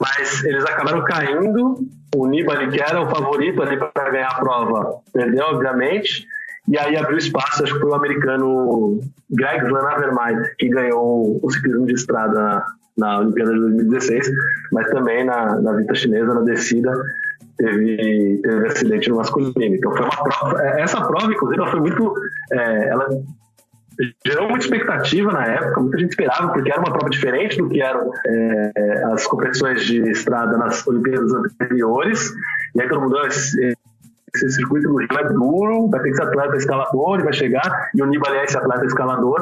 mas 0.00 0.44
eles 0.44 0.64
acabaram 0.64 1.04
caindo. 1.04 1.78
O 2.16 2.26
Nibali, 2.26 2.68
que 2.70 2.80
era 2.80 3.00
o 3.00 3.10
favorito 3.10 3.62
ali 3.62 3.76
para 3.76 4.10
ganhar 4.10 4.28
a 4.28 4.40
prova, 4.40 5.00
perdeu, 5.12 5.44
obviamente. 5.44 6.26
E 6.68 6.76
aí 6.76 6.96
abriu 6.96 7.18
espaço, 7.18 7.62
acho 7.62 7.74
que 7.74 7.80
foi 7.80 7.90
o 7.90 7.94
americano 7.94 9.00
Greg 9.30 9.70
Van 9.70 9.86
Avermaet, 9.88 10.56
que 10.58 10.68
ganhou 10.68 11.38
o 11.40 11.50
ciclismo 11.50 11.86
de 11.86 11.94
estrada 11.94 12.64
na 12.96 13.20
Olimpíada 13.20 13.52
de 13.52 13.60
2016, 13.60 14.30
mas 14.72 14.88
também 14.88 15.24
na, 15.24 15.60
na 15.60 15.72
vista 15.72 15.94
chinesa, 15.94 16.34
na 16.34 16.40
descida, 16.42 16.92
teve, 17.56 18.40
teve 18.42 18.66
acidente 18.66 19.10
no 19.10 19.16
masculino. 19.16 19.74
Então 19.74 19.92
foi 19.92 20.02
uma 20.02 20.24
prova. 20.24 20.62
Essa 20.62 21.00
prova, 21.00 21.32
inclusive, 21.32 21.60
ela 21.60 21.70
foi 21.70 21.80
muito. 21.80 22.14
É, 22.52 22.88
ela 22.88 23.08
gerou 24.26 24.48
muita 24.48 24.64
expectativa 24.64 25.32
na 25.32 25.46
época, 25.46 25.80
muita 25.80 25.98
gente 25.98 26.10
esperava, 26.10 26.52
porque 26.52 26.70
era 26.70 26.80
uma 26.80 26.92
prova 26.92 27.08
diferente 27.08 27.56
do 27.56 27.68
que 27.68 27.80
eram 27.80 28.10
é, 28.26 29.04
as 29.12 29.26
competições 29.26 29.84
de 29.84 30.00
estrada 30.10 30.56
nas 30.58 30.86
Olimpíadas 30.86 31.32
anteriores. 31.32 32.32
E 32.74 32.82
aí 32.82 32.88
todo 32.88 33.00
mundo, 33.00 33.16
ah, 33.18 33.26
esse, 33.26 33.76
circuito 34.50 34.88
do 34.88 34.98
Rio 34.98 35.08
é 35.18 35.32
duro, 35.32 35.88
vai 35.88 36.02
ter 36.02 36.12
que 36.12 36.22
atleta 36.22 36.56
escalador, 36.56 37.24
vai 37.24 37.32
chegar, 37.32 37.90
e 37.94 38.02
o 38.02 38.06
Nibali 38.06 38.36
é 38.36 38.44
esse 38.44 38.58
atleta 38.58 38.84
escalador, 38.84 39.40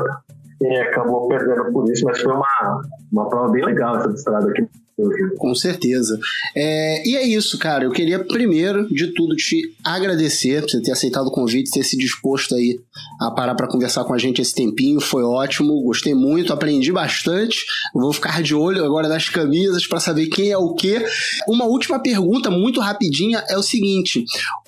e 0.60 0.76
acabou 0.78 1.28
perdendo 1.28 1.72
por 1.72 1.90
isso, 1.90 2.04
mas 2.04 2.20
foi 2.20 2.32
uma, 2.32 2.82
uma 3.12 3.28
prova 3.28 3.52
bem 3.52 3.64
legal 3.64 3.96
essa 3.96 4.10
estrada 4.10 4.50
aqui 4.50 4.68
com 5.38 5.54
certeza. 5.54 6.18
É, 6.54 7.08
e 7.08 7.16
é 7.16 7.26
isso, 7.26 7.58
cara. 7.58 7.84
Eu 7.84 7.90
queria, 7.90 8.24
primeiro 8.24 8.86
de 8.88 9.08
tudo, 9.08 9.34
te 9.34 9.74
agradecer 9.82 10.62
por 10.62 10.70
você 10.70 10.80
ter 10.80 10.92
aceitado 10.92 11.26
o 11.26 11.32
convite, 11.32 11.70
ter 11.70 11.82
se 11.82 11.96
disposto 11.96 12.54
aí 12.54 12.78
a 13.20 13.30
parar 13.30 13.54
para 13.54 13.66
conversar 13.66 14.04
com 14.04 14.14
a 14.14 14.18
gente 14.18 14.40
esse 14.40 14.54
tempinho. 14.54 15.00
Foi 15.00 15.24
ótimo, 15.24 15.82
gostei 15.82 16.14
muito, 16.14 16.52
aprendi 16.52 16.92
bastante. 16.92 17.64
Vou 17.92 18.12
ficar 18.12 18.42
de 18.42 18.54
olho 18.54 18.84
agora 18.84 19.08
nas 19.08 19.28
camisas 19.28 19.86
para 19.86 19.98
saber 19.98 20.26
quem 20.26 20.50
é 20.50 20.58
o 20.58 20.74
quê. 20.74 21.04
Uma 21.48 21.64
última 21.64 21.98
pergunta, 21.98 22.50
muito 22.50 22.80
rapidinha, 22.80 23.42
é 23.48 23.58
o 23.58 23.62
seguinte: 23.62 24.24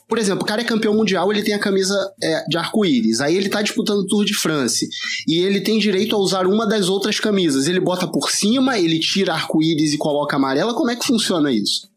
por 0.08 0.18
exemplo, 0.18 0.44
o 0.44 0.46
cara 0.46 0.60
é 0.60 0.64
campeão 0.64 0.94
mundial, 0.94 1.32
ele 1.32 1.42
tem 1.42 1.54
a 1.54 1.58
camisa 1.58 1.94
é, 2.22 2.44
de 2.48 2.56
arco-íris. 2.56 3.20
Aí 3.20 3.36
ele 3.36 3.48
tá 3.48 3.60
disputando 3.60 3.98
o 3.98 4.06
Tour 4.06 4.24
de 4.24 4.34
France. 4.34 4.88
E 5.26 5.40
ele 5.40 5.60
tem 5.60 5.78
direito 5.78 6.14
a 6.14 6.18
usar 6.18 6.46
uma 6.46 6.66
das 6.66 6.88
outras 6.88 7.18
camisas. 7.18 7.66
Ele 7.66 7.80
bota 7.80 8.06
por 8.06 8.30
cima, 8.30 8.78
ele 8.78 9.00
tira 9.00 9.32
arco-íris 9.32 9.92
e 9.92 9.98
coloca 9.98 10.36
amarela. 10.36 10.74
Como 10.74 10.90
é 10.90 10.96
que 10.96 11.06
funciona 11.06 11.50
isso? 11.50 11.88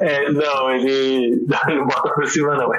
É, 0.00 0.30
não, 0.30 0.70
ele 0.70 1.44
não 1.68 1.86
bota 1.86 2.14
por 2.14 2.26
cima, 2.28 2.54
não. 2.54 2.70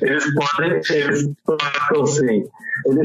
Eles 0.00 0.24
podem, 0.34 0.80
eles 0.90 1.30
colocam 1.44 2.06
sim. 2.06 2.44
Ele, 2.86 3.00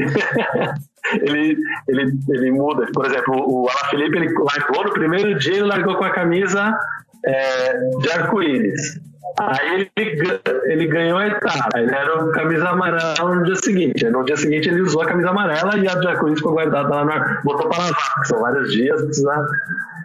ele, 1.22 1.56
ele, 1.86 2.18
ele 2.28 2.50
muda. 2.50 2.90
Por 2.92 3.06
exemplo, 3.06 3.34
o 3.36 3.68
Ala 3.68 3.90
Felipe 3.90 4.18
ele 4.18 4.34
largou 4.34 4.84
no 4.84 4.92
primeiro 4.92 5.38
dia, 5.38 5.54
ele 5.54 5.62
largou 5.66 5.96
com 5.96 6.04
a 6.04 6.10
camisa 6.10 6.76
é, 7.24 7.78
de 8.00 8.10
arco-íris. 8.10 8.98
Aí 9.38 9.90
ele, 9.96 10.40
ele 10.64 10.86
ganhou 10.86 11.18
a 11.18 11.26
etapa, 11.26 11.78
ele 11.78 11.94
era 11.94 12.24
o 12.24 12.32
camisa 12.32 12.70
amarela 12.70 13.34
no 13.34 13.44
dia 13.44 13.56
seguinte. 13.56 14.04
No 14.08 14.24
dia 14.24 14.36
seguinte 14.36 14.68
ele 14.68 14.82
usou 14.82 15.02
a 15.02 15.06
camisa 15.06 15.30
amarela 15.30 15.76
e 15.76 15.88
a 15.88 15.94
de 15.94 16.06
arco-íris 16.06 16.38
ficou 16.38 16.52
guardada 16.52 16.88
lá 16.88 17.04
no 17.04 17.42
botou 17.44 17.68
para 17.68 17.78
lavar, 17.78 18.14
porque 18.14 18.28
são 18.28 18.40
vários 18.40 18.72
dias, 18.72 19.02
precisa 19.02 19.46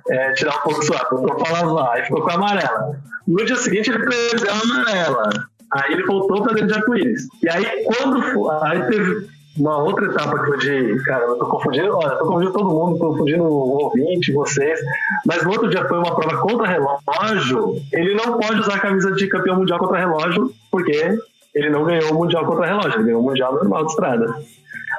é, 0.09 0.33
tirar 0.33 0.55
um 0.57 0.61
pouco 0.61 0.83
suave, 0.83 1.05
botou 1.09 1.35
para 1.35 1.61
lavar, 1.61 1.95
aí 1.95 2.03
ficou 2.03 2.21
com 2.21 2.29
a 2.29 2.33
amarela. 2.35 2.95
No 3.27 3.45
dia 3.45 3.55
seguinte 3.55 3.89
ele 3.89 4.05
perdeu 4.05 4.51
a 4.51 4.61
amarela. 4.61 5.29
Aí 5.71 5.93
ele 5.93 6.03
voltou 6.03 6.43
para 6.43 6.53
dentro 6.53 6.67
de 6.67 6.73
arco-íris. 6.75 7.27
E 7.41 7.49
aí 7.49 7.85
quando 7.85 8.51
aí 8.63 8.85
teve 8.87 9.27
uma 9.57 9.77
outra 9.83 10.05
etapa 10.05 10.43
que 10.43 10.51
eu 10.51 10.57
de. 10.57 11.03
Cara, 11.03 11.25
eu 11.25 11.37
tô 11.37 11.45
confundindo. 11.45 11.95
Olha, 11.95 12.15
tô 12.17 12.25
confundindo 12.25 12.51
todo 12.53 12.69
mundo, 12.69 12.99
tô 12.99 13.07
confundindo 13.09 13.43
o 13.43 13.83
ouvinte, 13.83 14.33
vocês. 14.33 14.79
Mas 15.25 15.43
no 15.43 15.51
outro 15.51 15.69
dia 15.69 15.85
foi 15.87 15.97
uma 15.97 16.15
prova 16.15 16.37
contra 16.37 16.67
relógio. 16.67 17.75
Ele 17.91 18.15
não 18.15 18.39
pode 18.39 18.59
usar 18.59 18.75
a 18.75 18.79
camisa 18.79 19.11
de 19.11 19.27
campeão 19.27 19.57
mundial 19.57 19.79
contra 19.79 19.99
relógio, 19.99 20.51
porque 20.71 21.17
ele 21.53 21.69
não 21.69 21.83
ganhou 21.83 22.11
o 22.11 22.15
mundial 22.15 22.45
contra 22.45 22.65
relógio, 22.65 22.95
ele 22.95 23.03
ganhou 23.03 23.21
o 23.21 23.25
mundial 23.25 23.53
normal 23.53 23.85
de 23.85 23.91
estrada. 23.91 24.35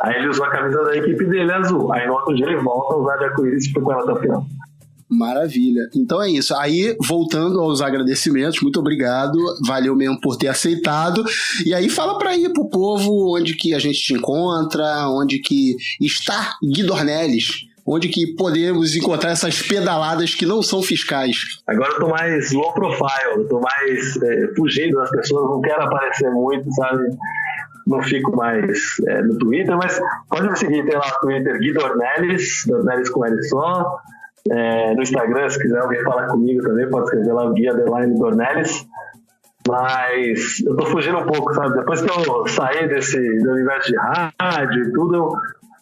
Aí 0.02 0.16
ele 0.16 0.28
usou 0.28 0.44
a 0.44 0.50
camisa 0.50 0.84
da 0.84 0.96
equipe 0.96 1.24
dele 1.24 1.52
azul. 1.52 1.92
Aí 1.92 2.06
no 2.06 2.14
outro 2.14 2.34
dia 2.34 2.46
ele 2.46 2.56
volta 2.56 2.94
a 2.94 2.98
usar 2.98 3.16
de 3.16 3.24
arco-íris 3.24 3.64
e 3.64 3.68
ficou 3.68 3.82
com 3.82 3.92
ela 3.92 4.02
até 4.02 4.12
o 4.12 4.16
final. 4.16 4.46
Maravilha. 5.08 5.88
Então 5.94 6.22
é 6.22 6.30
isso. 6.30 6.54
Aí, 6.56 6.96
voltando 7.06 7.60
aos 7.60 7.80
agradecimentos, 7.80 8.60
muito 8.60 8.80
obrigado. 8.80 9.38
Valeu 9.66 9.94
mesmo 9.94 10.20
por 10.20 10.36
ter 10.36 10.48
aceitado. 10.48 11.24
E 11.64 11.74
aí 11.74 11.88
fala 11.88 12.18
para 12.18 12.36
ir 12.36 12.52
pro 12.52 12.68
povo 12.68 13.36
onde 13.36 13.54
que 13.54 13.74
a 13.74 13.78
gente 13.78 13.98
te 13.98 14.14
encontra, 14.14 15.08
onde 15.08 15.38
que 15.38 15.76
está 16.00 16.56
Gui 16.62 16.82
Dornelles. 16.82 17.66
Onde 17.86 18.08
que 18.08 18.34
podemos 18.34 18.96
encontrar 18.96 19.32
essas 19.32 19.60
pedaladas 19.60 20.34
que 20.34 20.46
não 20.46 20.62
são 20.62 20.82
fiscais? 20.82 21.36
Agora 21.66 21.92
eu 21.92 21.98
tô 21.98 22.08
mais 22.08 22.50
low 22.50 22.72
profile, 22.72 23.34
eu 23.36 23.46
tô 23.46 23.60
mais 23.60 24.16
é, 24.22 24.54
fugindo 24.56 24.96
das 24.96 25.10
pessoas, 25.10 25.50
não 25.50 25.60
quero 25.60 25.82
aparecer 25.82 26.30
muito, 26.30 26.72
sabe? 26.72 27.04
não 27.86 28.02
fico 28.02 28.34
mais 28.34 28.96
é, 29.06 29.22
no 29.22 29.38
Twitter, 29.38 29.76
mas 29.76 30.00
pode 30.28 30.48
me 30.48 30.56
seguir, 30.56 30.84
tem 30.84 30.94
lá 30.94 31.06
no 31.06 31.20
Twitter 31.20 31.58
Gui 31.58 31.72
Dornelles, 31.72 32.64
Dornelles 32.66 33.10
com 33.10 33.24
L 33.24 33.42
só, 33.44 33.98
é, 34.50 34.94
no 34.94 35.02
Instagram, 35.02 35.48
se 35.48 35.58
quiser 35.58 35.78
alguém 35.78 36.02
falar 36.02 36.26
comigo 36.26 36.62
também, 36.62 36.88
pode 36.88 37.06
escrever 37.06 37.32
lá 37.32 37.44
o 37.44 37.52
Guia 37.54 37.72
Adeline 37.72 38.18
Dornelles. 38.18 38.86
Mas 39.66 40.60
eu 40.66 40.76
tô 40.76 40.84
fugindo 40.86 41.18
um 41.18 41.26
pouco, 41.26 41.54
sabe? 41.54 41.74
Depois 41.78 42.02
que 42.02 42.10
eu 42.10 42.46
saí 42.48 42.86
desse 42.86 43.18
do 43.42 43.52
universo 43.52 43.90
de 43.90 43.96
rádio 43.96 44.82
e 44.82 44.92
tudo, 44.92 45.14
eu 45.14 45.32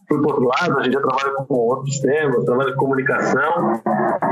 fui 0.09 0.19
pro 0.21 0.29
outro 0.29 0.45
lado. 0.45 0.79
A 0.79 0.83
gente 0.85 0.93
já 0.93 1.01
trabalha 1.01 1.33
com 1.35 1.55
outros 1.55 1.99
temas, 1.99 2.45
trabalha 2.45 2.73
com 2.73 2.79
comunicação 2.79 3.83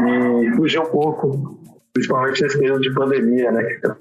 e 0.07 0.53
fugi 0.55 0.79
um 0.79 0.87
pouco, 0.87 1.59
principalmente 1.93 2.41
nesse 2.43 2.59
período 2.59 2.81
de 2.81 2.95
pandemia, 2.95 3.51
né? 3.51 3.63
Tá 3.83 3.97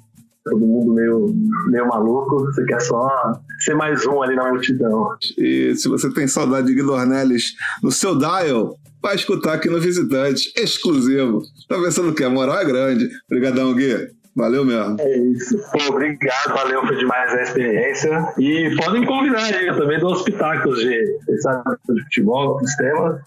todo 0.46 0.60
mundo 0.60 0.94
meio, 0.94 1.34
meio 1.68 1.88
maluco, 1.88 2.46
você 2.46 2.64
quer 2.66 2.82
só 2.82 3.34
ser 3.60 3.76
mais 3.76 4.06
um 4.06 4.22
ali 4.22 4.36
na 4.36 4.50
multidão. 4.50 5.10
E 5.38 5.76
se 5.76 5.90
você 5.90 6.12
tem 6.14 6.28
saudade 6.28 6.68
de 6.68 6.76
Guilherme 6.76 7.38
no 7.82 7.92
seu 7.92 8.18
dial, 8.18 8.76
vai 9.02 9.16
escutar 9.16 9.54
aqui 9.54 9.70
no 9.70 9.80
Visitante, 9.80 10.52
exclusivo. 10.56 11.41
Tá 11.68 11.76
pensando 11.76 12.14
que 12.14 12.24
a 12.24 12.30
moral 12.30 12.60
é 12.60 12.66
grande. 12.66 13.10
Obrigadão, 13.30 13.74
Gui. 13.74 14.10
Valeu 14.36 14.64
mesmo. 14.64 14.95
É 15.00 15.18
isso. 15.18 15.58
Pô, 15.72 15.93
obrigado, 15.93 16.54
valeu, 16.54 16.86
foi 16.86 16.95
demais 16.95 17.34
a 17.34 17.41
experiência. 17.41 18.34
E 18.38 18.74
podem 18.78 19.06
convidar 19.06 19.43
aí, 19.43 19.68
eu 19.68 19.78
também 19.78 20.00
dou 20.00 20.14
os 20.14 20.22
pitacos 20.22 20.80
de, 20.80 20.89
de 20.89 22.04
futebol, 22.04 22.58
dos 22.58 22.76
temas. 22.76 23.20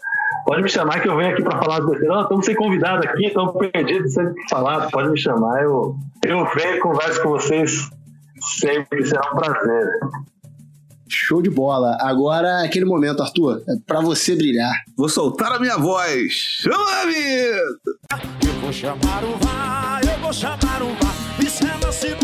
Pode 0.47 0.63
me 0.63 0.71
chamar 0.71 1.01
que 1.01 1.09
eu 1.09 1.17
venho 1.17 1.33
aqui 1.33 1.43
para 1.43 1.59
falar 1.59 1.81
do 1.81 1.91
besteira. 1.91 2.23
Estamos 2.23 2.47
sem 2.47 2.55
convidado 2.55 3.07
aqui, 3.07 3.27
estamos 3.27 3.55
perdidos 3.71 4.15
sem 4.15 4.27
falar. 4.49 4.91
Pode 4.91 5.11
me 5.11 5.19
chamar, 5.19 5.63
eu, 5.63 5.97
eu 6.25 6.47
venho 6.55 6.77
e 6.77 6.81
converso 6.81 7.23
com 7.23 7.29
vocês 7.31 7.91
sempre, 8.59 9.05
será 9.05 9.31
um 9.33 9.37
prazer. 9.37 10.01
Show 11.15 11.43
de 11.43 11.51
bola. 11.51 11.97
Agora, 12.01 12.63
aquele 12.65 12.85
momento, 12.85 13.23
Arthur, 13.23 13.63
é 13.69 13.73
pra 13.87 14.01
você 14.01 14.35
brilhar. 14.35 14.73
Vou 14.97 15.09
soltar 15.09 15.53
a 15.53 15.61
minha 15.61 15.77
voz. 15.77 16.33
Chama 16.63 17.03
a 17.03 17.07
vida! 17.07 17.63
Eu 18.47 18.53
vou 18.61 18.73
chamar 18.73 19.25
o 19.25 19.37
VAR, 19.39 20.01
eu 20.03 20.21
vou 20.21 20.33
chamar 20.33 20.83
o 20.83 20.95
VAR. 20.95 21.15
E 21.41 21.49
se 21.49 21.65
ela 21.65 21.93
se 21.93 22.15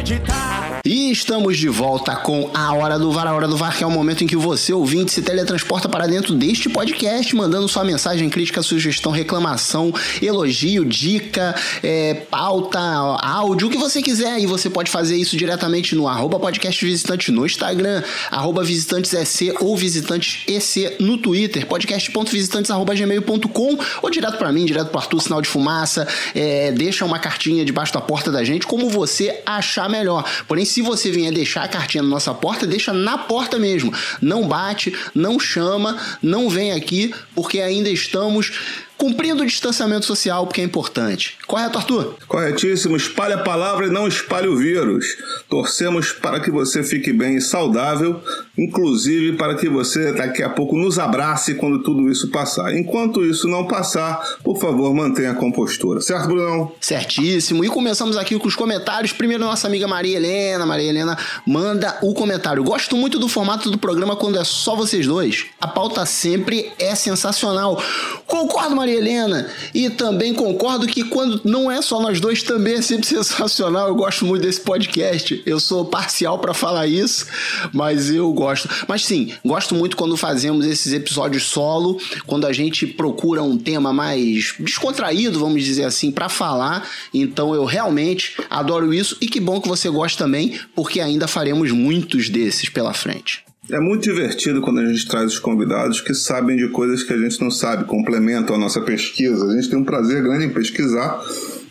acreditar. 0.00 0.80
E 0.84 1.10
estamos 1.10 1.56
de 1.58 1.68
volta 1.68 2.14
com 2.16 2.50
a 2.54 2.72
Hora 2.72 2.98
do 2.98 3.12
VAR. 3.12 3.26
A 3.26 3.34
Hora 3.34 3.46
do 3.46 3.54
VAR 3.56 3.76
que 3.76 3.84
é 3.84 3.86
o 3.86 3.90
momento 3.90 4.24
em 4.24 4.26
que 4.26 4.36
você, 4.36 4.72
ouvinte, 4.72 5.12
se 5.12 5.20
teletransporta 5.20 5.90
para 5.90 6.06
dentro 6.06 6.34
deste 6.34 6.70
podcast, 6.70 7.36
mandando 7.36 7.68
sua 7.68 7.84
mensagem, 7.84 8.30
crítica, 8.30 8.62
sugestão, 8.62 9.12
reclamação, 9.12 9.92
elogio, 10.22 10.86
dica, 10.86 11.54
é, 11.82 12.14
pauta, 12.14 12.80
áudio, 12.80 13.68
o 13.68 13.70
que 13.70 13.76
você 13.76 14.00
quiser. 14.00 14.40
E 14.40 14.46
você 14.46 14.70
pode 14.70 14.90
fazer 14.90 15.16
isso 15.16 15.36
diretamente 15.36 15.94
no 15.94 16.08
arroba 16.08 16.40
podcast 16.40 16.82
visitante 16.82 17.30
no 17.30 17.44
Instagram, 17.44 18.02
arroba 18.30 18.64
visitantesec 18.64 19.62
ou 19.62 19.76
visitantesec 19.76 20.96
no 20.98 21.18
Twitter, 21.18 21.66
podcast.visitantes.gmail.com 21.66 23.78
ou 24.00 24.10
direto 24.10 24.38
para 24.38 24.50
mim, 24.50 24.64
direto 24.64 24.88
para 24.88 25.02
Arthur, 25.02 25.20
sinal 25.20 25.42
de 25.42 25.48
fumaça. 25.48 26.08
É, 26.34 26.72
deixa 26.72 27.04
uma 27.04 27.18
cartinha 27.18 27.66
debaixo 27.66 27.92
da 27.92 28.00
porta 28.00 28.32
da 28.32 28.42
gente, 28.42 28.66
como 28.66 28.88
você 28.88 29.42
achar 29.44 29.89
melhor. 29.90 30.24
Porém, 30.46 30.64
se 30.64 30.80
você 30.80 31.10
vier 31.10 31.32
deixar 31.32 31.64
a 31.64 31.68
cartinha 31.68 32.02
na 32.02 32.08
nossa 32.08 32.32
porta, 32.32 32.66
deixa 32.66 32.92
na 32.92 33.18
porta 33.18 33.58
mesmo. 33.58 33.92
Não 34.22 34.46
bate, 34.46 34.96
não 35.14 35.38
chama, 35.38 35.98
não 36.22 36.48
vem 36.48 36.72
aqui, 36.72 37.12
porque 37.34 37.60
ainda 37.60 37.90
estamos 37.90 38.52
cumprindo 39.00 39.42
o 39.42 39.46
distanciamento 39.46 40.04
social, 40.04 40.46
porque 40.46 40.60
é 40.60 40.64
importante. 40.64 41.38
Correto, 41.46 41.78
Arthur? 41.78 42.16
Corretíssimo. 42.28 42.98
Espalhe 42.98 43.32
a 43.32 43.38
palavra 43.38 43.86
e 43.86 43.90
não 43.90 44.06
espalhe 44.06 44.46
o 44.46 44.58
vírus. 44.58 45.06
Torcemos 45.48 46.12
para 46.12 46.38
que 46.38 46.50
você 46.50 46.84
fique 46.84 47.10
bem 47.10 47.36
e 47.36 47.40
saudável, 47.40 48.20
inclusive 48.58 49.38
para 49.38 49.54
que 49.54 49.70
você 49.70 50.12
daqui 50.12 50.42
a 50.42 50.50
pouco 50.50 50.76
nos 50.76 50.98
abrace 50.98 51.54
quando 51.54 51.82
tudo 51.82 52.10
isso 52.10 52.28
passar. 52.28 52.76
Enquanto 52.76 53.24
isso 53.24 53.48
não 53.48 53.66
passar, 53.66 54.20
por 54.44 54.60
favor, 54.60 54.92
mantenha 54.92 55.30
a 55.30 55.34
compostura. 55.34 56.02
Certo, 56.02 56.26
Brunão? 56.26 56.70
Certíssimo. 56.78 57.64
E 57.64 57.68
começamos 57.70 58.18
aqui 58.18 58.38
com 58.38 58.48
os 58.48 58.54
comentários. 58.54 59.14
Primeiro, 59.14 59.44
nossa 59.44 59.66
amiga 59.66 59.88
Maria 59.88 60.18
Helena. 60.18 60.66
Maria 60.66 60.90
Helena 60.90 61.16
manda 61.46 61.96
o 62.02 62.12
comentário. 62.12 62.62
Gosto 62.62 62.96
muito 62.96 63.18
do 63.18 63.28
formato 63.28 63.70
do 63.70 63.78
programa 63.78 64.14
quando 64.14 64.38
é 64.38 64.44
só 64.44 64.76
vocês 64.76 65.06
dois. 65.06 65.46
A 65.58 65.66
pauta 65.66 66.04
sempre 66.04 66.70
é 66.78 66.94
sensacional. 66.94 67.82
Concordo, 68.26 68.76
Maria 68.76 68.89
Helena. 68.90 69.48
E 69.74 69.88
também 69.90 70.34
concordo 70.34 70.86
que 70.86 71.04
quando 71.04 71.40
não 71.44 71.70
é 71.70 71.80
só 71.82 72.00
nós 72.00 72.20
dois, 72.20 72.42
também 72.42 72.74
é 72.74 72.82
sempre 72.82 73.06
sensacional. 73.08 73.88
Eu 73.88 73.94
gosto 73.94 74.24
muito 74.24 74.42
desse 74.42 74.60
podcast. 74.60 75.42
Eu 75.46 75.60
sou 75.60 75.84
parcial 75.84 76.38
para 76.38 76.54
falar 76.54 76.86
isso, 76.86 77.26
mas 77.72 78.10
eu 78.10 78.32
gosto. 78.32 78.68
Mas 78.88 79.04
sim, 79.04 79.32
gosto 79.44 79.74
muito 79.74 79.96
quando 79.96 80.16
fazemos 80.16 80.66
esses 80.66 80.92
episódios 80.92 81.44
solo, 81.44 81.98
quando 82.26 82.46
a 82.46 82.52
gente 82.52 82.86
procura 82.86 83.42
um 83.42 83.56
tema 83.56 83.92
mais 83.92 84.54
descontraído, 84.58 85.38
vamos 85.38 85.64
dizer 85.64 85.84
assim, 85.84 86.10
para 86.10 86.28
falar. 86.28 86.88
Então 87.12 87.54
eu 87.54 87.64
realmente 87.64 88.36
adoro 88.48 88.92
isso 88.92 89.16
e 89.20 89.26
que 89.26 89.40
bom 89.40 89.60
que 89.60 89.68
você 89.68 89.88
gosta 89.88 90.24
também, 90.24 90.58
porque 90.74 91.00
ainda 91.00 91.26
faremos 91.26 91.70
muitos 91.72 92.28
desses 92.28 92.68
pela 92.68 92.92
frente. 92.92 93.49
É 93.72 93.78
muito 93.78 94.02
divertido 94.02 94.60
quando 94.60 94.80
a 94.80 94.86
gente 94.86 95.06
traz 95.06 95.32
os 95.32 95.38
convidados 95.38 96.00
que 96.00 96.12
sabem 96.14 96.56
de 96.56 96.68
coisas 96.68 97.02
que 97.02 97.12
a 97.12 97.18
gente 97.18 97.40
não 97.40 97.50
sabe, 97.50 97.84
complementam 97.84 98.56
a 98.56 98.58
nossa 98.58 98.80
pesquisa. 98.80 99.46
A 99.46 99.54
gente 99.54 99.70
tem 99.70 99.78
um 99.78 99.84
prazer 99.84 100.22
grande 100.22 100.46
em 100.46 100.50
pesquisar 100.50 101.20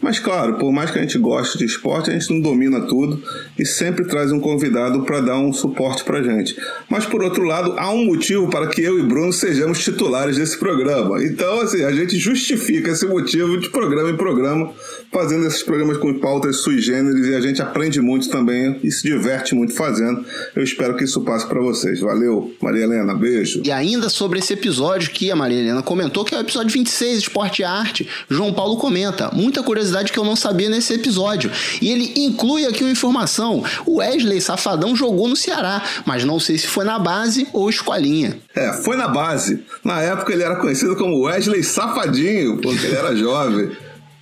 mas 0.02 0.18
claro, 0.18 0.56
por 0.56 0.72
mais 0.72 0.91
que 0.91 0.97
a 0.97 1.02
gente 1.02 1.18
goste 1.18 1.58
de 1.58 1.66
esporte, 1.66 2.10
a 2.10 2.14
gente 2.14 2.32
não 2.32 2.39
domina 2.39 2.82
tudo 2.82 3.22
e 3.58 3.66
sempre 3.66 4.06
traz 4.06 4.32
um 4.32 4.39
convidado 4.39 5.04
para 5.04 5.20
dar 5.20 5.38
um 5.38 5.52
suporte 5.52 6.04
para 6.04 6.24
gente. 6.24 6.56
Mas 6.88 7.06
por 7.06 7.22
outro 7.22 7.43
lado, 7.43 7.74
há 7.78 7.91
um 7.91 8.06
motivo 8.06 8.50
para 8.50 8.68
que 8.68 8.82
eu 8.82 8.97
e 8.97 9.04
Bruno 9.04 9.34
sejamos 9.34 9.84
titulares 9.84 10.38
desse 10.38 10.58
programa. 10.58 11.22
Então, 11.24 11.60
assim, 11.62 11.84
a 11.84 11.91
gente 11.91 12.18
justifica 12.18 12.91
esse 12.91 13.06
motivo 13.06 13.58
de 13.58 13.70
programa 13.70 14.10
em 14.10 14.16
programa, 14.16 14.72
fazendo 15.12 15.45
esses 15.45 15.64
programas 15.64 15.97
com 15.97 16.14
pautas 16.20 16.58
sui 16.58 16.80
generis 16.80 17.28
e 17.28 17.36
a 17.36 17.41
gente 17.41 17.62
aprende 17.62 18.00
muito 18.00 18.30
também 18.30 18.80
e 18.82 18.91
se 18.91 19.04
diverte 19.04 19.54
muito 19.54 19.74
fazendo. 19.74 20.24
Eu 20.56 20.64
espero 20.64 20.95
que 20.95 21.04
isso 21.04 21.22
passe 21.22 21.45
para 21.45 21.60
vocês. 21.60 22.00
Valeu, 22.00 22.54
Maria 22.62 22.84
Helena, 22.84 23.14
beijo. 23.14 23.62
E 23.66 23.72
ainda 23.72 24.10
sobre 24.10 24.39
esse 24.39 24.54
episódio 24.54 25.12
que 25.12 25.30
a 25.30 25.36
Maria 25.36 25.60
Helena 25.60 25.84
comentou, 25.84 26.24
que 26.24 26.34
é 26.34 26.38
o 26.38 26.41
episódio 26.41 26.72
26, 26.72 27.20
Esporte 27.20 27.62
e 27.62 27.66
Arte, 27.66 28.08
João 28.30 28.54
Paulo 28.54 28.78
comenta. 28.78 29.30
Muita 29.34 29.62
curiosidade 29.62 29.89
curiosidade 29.90 30.12
que 30.12 30.20
eu 30.20 30.24
não 30.24 30.36
sabia 30.36 30.70
nesse 30.70 30.94
episódio. 30.94 31.52
E 31.82 31.90
ele 31.90 32.14
inclui 32.18 32.66
aqui 32.66 32.84
uma 32.84 32.92
informação: 32.92 33.64
o 33.86 33.98
Wesley 33.98 34.40
Safadão 34.40 34.96
jogou 34.96 35.28
no 35.28 35.36
Ceará, 35.36 35.84
mas 36.06 36.24
não 36.24 36.40
sei 36.40 36.58
se 36.58 36.68
foi 36.68 36.86
na 36.86 37.00
base 37.00 37.48
ou 37.52 37.70
escolinha. 37.70 38.38
É, 38.56 38.74
foi 38.74 38.96
na 38.96 39.08
base. 39.08 39.64
Na 39.84 40.02
época 40.02 40.32
ele 40.32 40.44
era 40.44 40.56
conhecido 40.56 40.96
como 40.96 41.24
Wesley 41.24 41.64
Safadinho, 41.64 42.58
porque 42.62 42.86
ele 42.86 42.96
era 42.96 43.16
jovem. 43.16 43.72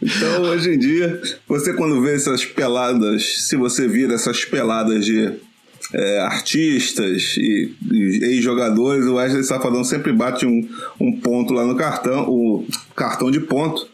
Então, 0.01 0.43
hoje 0.43 0.75
em 0.75 0.79
dia, 0.79 1.19
você 1.47 1.73
quando 1.73 2.01
vê 2.01 2.15
essas 2.15 2.45
peladas, 2.45 3.47
se 3.47 3.55
você 3.55 3.87
vira 3.87 4.13
essas 4.13 4.45
peladas 4.45 5.03
de 5.03 5.33
é, 5.91 6.19
artistas 6.19 7.35
e, 7.37 7.73
e 7.91 8.19
ex-jogadores, 8.23 9.05
o 9.05 9.15
Wesley 9.15 9.43
Safadão 9.43 9.83
sempre 9.83 10.13
bate 10.13 10.45
um, 10.45 10.67
um 10.99 11.19
ponto 11.19 11.51
lá 11.51 11.65
no 11.65 11.75
cartão, 11.75 12.29
o 12.29 12.67
cartão 12.95 13.31
de 13.31 13.39
ponto, 13.39 13.87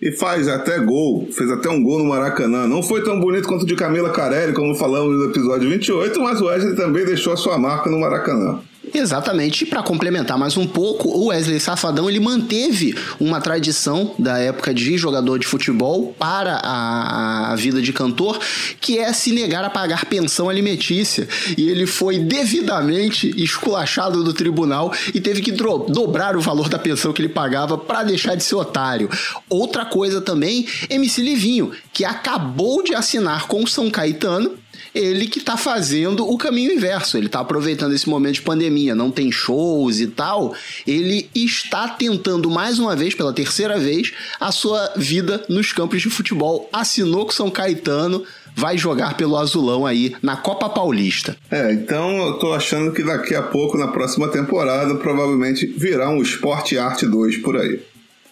e 0.00 0.12
faz 0.12 0.46
até 0.46 0.78
gol, 0.78 1.28
fez 1.32 1.50
até 1.50 1.68
um 1.68 1.82
gol 1.82 1.98
no 1.98 2.04
Maracanã. 2.04 2.66
Não 2.66 2.82
foi 2.82 3.02
tão 3.02 3.18
bonito 3.18 3.48
quanto 3.48 3.62
o 3.62 3.66
de 3.66 3.74
Camila 3.74 4.10
Carelli, 4.10 4.52
como 4.52 4.74
falamos 4.74 5.16
no 5.18 5.30
episódio 5.30 5.68
28, 5.68 6.20
mas 6.20 6.40
o 6.40 6.46
Wesley 6.46 6.76
também 6.76 7.04
deixou 7.04 7.32
a 7.32 7.36
sua 7.36 7.58
marca 7.58 7.90
no 7.90 7.98
Maracanã. 7.98 8.60
Exatamente. 8.94 9.66
Para 9.66 9.82
complementar 9.82 10.38
mais 10.38 10.56
um 10.56 10.66
pouco, 10.66 11.08
o 11.08 11.26
Wesley 11.26 11.60
Safadão 11.60 12.08
ele 12.08 12.20
manteve 12.20 12.94
uma 13.20 13.40
tradição 13.40 14.14
da 14.18 14.38
época 14.38 14.72
de 14.72 14.96
jogador 14.96 15.38
de 15.38 15.46
futebol 15.46 16.14
para 16.18 16.60
a, 16.62 17.52
a 17.52 17.56
vida 17.56 17.80
de 17.80 17.92
cantor, 17.92 18.38
que 18.80 18.98
é 18.98 19.12
se 19.12 19.32
negar 19.32 19.64
a 19.64 19.70
pagar 19.70 20.06
pensão 20.06 20.48
alimentícia. 20.48 21.28
E 21.56 21.68
ele 21.68 21.86
foi 21.86 22.18
devidamente 22.18 23.32
esculachado 23.42 24.24
do 24.24 24.32
tribunal 24.32 24.92
e 25.14 25.20
teve 25.20 25.40
que 25.40 25.52
dobrar 25.52 26.36
o 26.36 26.40
valor 26.40 26.68
da 26.68 26.78
pensão 26.78 27.12
que 27.12 27.20
ele 27.20 27.28
pagava 27.28 27.76
para 27.76 28.02
deixar 28.02 28.34
de 28.34 28.44
ser 28.44 28.54
otário. 28.54 29.08
Outra 29.48 29.84
coisa 29.84 30.20
também, 30.20 30.66
MC 30.88 31.22
Livinho, 31.22 31.72
que 31.92 32.04
acabou 32.04 32.82
de 32.82 32.94
assinar 32.94 33.46
com 33.46 33.62
o 33.62 33.68
São 33.68 33.90
Caetano 33.90 34.52
ele 34.98 35.26
que 35.26 35.38
está 35.38 35.56
fazendo 35.56 36.28
o 36.28 36.36
caminho 36.36 36.72
inverso. 36.72 37.16
Ele 37.16 37.26
está 37.26 37.40
aproveitando 37.40 37.94
esse 37.94 38.08
momento 38.08 38.34
de 38.34 38.42
pandemia, 38.42 38.94
não 38.94 39.10
tem 39.10 39.30
shows 39.30 40.00
e 40.00 40.08
tal. 40.08 40.54
Ele 40.86 41.30
está 41.34 41.88
tentando 41.88 42.50
mais 42.50 42.78
uma 42.78 42.96
vez, 42.96 43.14
pela 43.14 43.32
terceira 43.32 43.78
vez, 43.78 44.12
a 44.40 44.50
sua 44.50 44.92
vida 44.96 45.44
nos 45.48 45.72
campos 45.72 46.02
de 46.02 46.10
futebol. 46.10 46.68
Assinou 46.72 47.26
com 47.26 47.32
São 47.32 47.50
Caetano, 47.50 48.24
vai 48.54 48.76
jogar 48.76 49.16
pelo 49.16 49.36
Azulão 49.36 49.86
aí 49.86 50.16
na 50.20 50.36
Copa 50.36 50.68
Paulista. 50.68 51.36
É, 51.50 51.72
então 51.72 52.18
eu 52.26 52.34
tô 52.34 52.52
achando 52.52 52.92
que 52.92 53.04
daqui 53.04 53.34
a 53.34 53.42
pouco, 53.42 53.78
na 53.78 53.88
próxima 53.88 54.28
temporada, 54.28 54.96
provavelmente 54.96 55.66
virá 55.66 56.10
um 56.10 56.20
Esporte 56.20 56.76
Arte 56.76 57.06
2 57.06 57.36
por 57.38 57.56
aí. 57.56 57.80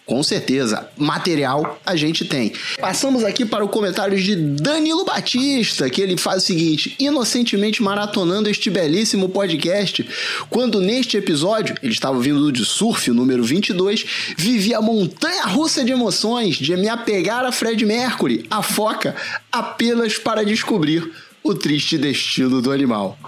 Com 0.07 0.23
certeza, 0.23 0.89
material 0.95 1.77
a 1.85 1.93
gente 1.97 2.23
tem. 2.23 2.53
Passamos 2.79 3.25
aqui 3.25 3.45
para 3.45 3.65
o 3.65 3.67
comentário 3.67 4.17
de 4.17 4.37
Danilo 4.37 5.03
Batista, 5.03 5.89
que 5.89 6.01
ele 6.01 6.15
faz 6.15 6.43
o 6.43 6.45
seguinte: 6.45 6.95
inocentemente 6.97 7.83
maratonando 7.83 8.49
este 8.49 8.69
belíssimo 8.69 9.27
podcast, 9.27 10.09
quando 10.49 10.79
neste 10.79 11.17
episódio, 11.17 11.75
ele 11.83 11.91
estava 11.91 12.17
vindo 12.21 12.49
de 12.53 12.63
surf, 12.63 13.11
o 13.11 13.13
número 13.13 13.43
22, 13.43 14.05
vivi 14.37 14.73
a 14.73 14.81
montanha 14.81 15.43
russa 15.43 15.83
de 15.83 15.91
emoções 15.91 16.55
de 16.55 16.73
me 16.77 16.87
apegar 16.87 17.43
a 17.43 17.51
Fred 17.51 17.85
Mercury, 17.85 18.45
a 18.49 18.63
foca, 18.63 19.13
apenas 19.51 20.17
para 20.17 20.45
descobrir 20.45 21.11
o 21.43 21.53
triste 21.53 21.97
destino 21.97 22.61
do 22.61 22.71
animal. 22.71 23.19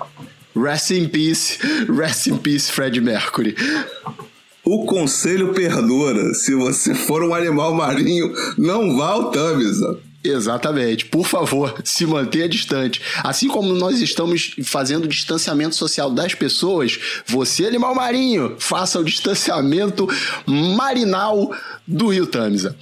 Rest 0.55 0.91
in 0.91 1.09
peace, 1.09 1.59
rest 1.89 2.27
in 2.27 2.37
peace, 2.37 2.71
Fred 2.71 3.01
Mercury. 3.01 3.53
O 4.71 4.85
conselho 4.85 5.51
perdura. 5.51 6.31
Se 6.35 6.53
você 6.53 6.93
for 6.93 7.23
um 7.23 7.33
animal 7.33 7.73
marinho, 7.73 8.31
não 8.55 8.95
vá 8.95 9.13
ao 9.13 9.31
Tamisa. 9.31 9.97
Exatamente. 10.23 11.07
Por 11.07 11.25
favor, 11.25 11.81
se 11.83 12.05
mantenha 12.05 12.47
distante. 12.47 13.01
Assim 13.23 13.47
como 13.47 13.73
nós 13.73 13.99
estamos 13.99 14.53
fazendo 14.63 15.05
o 15.05 15.07
distanciamento 15.07 15.73
social 15.73 16.11
das 16.11 16.35
pessoas, 16.35 16.99
você, 17.25 17.65
animal 17.65 17.95
marinho, 17.95 18.57
faça 18.59 18.99
o 18.99 19.03
distanciamento 19.03 20.07
marinal 20.45 21.51
do 21.87 22.09
Rio 22.09 22.27
Tamisa. 22.27 22.75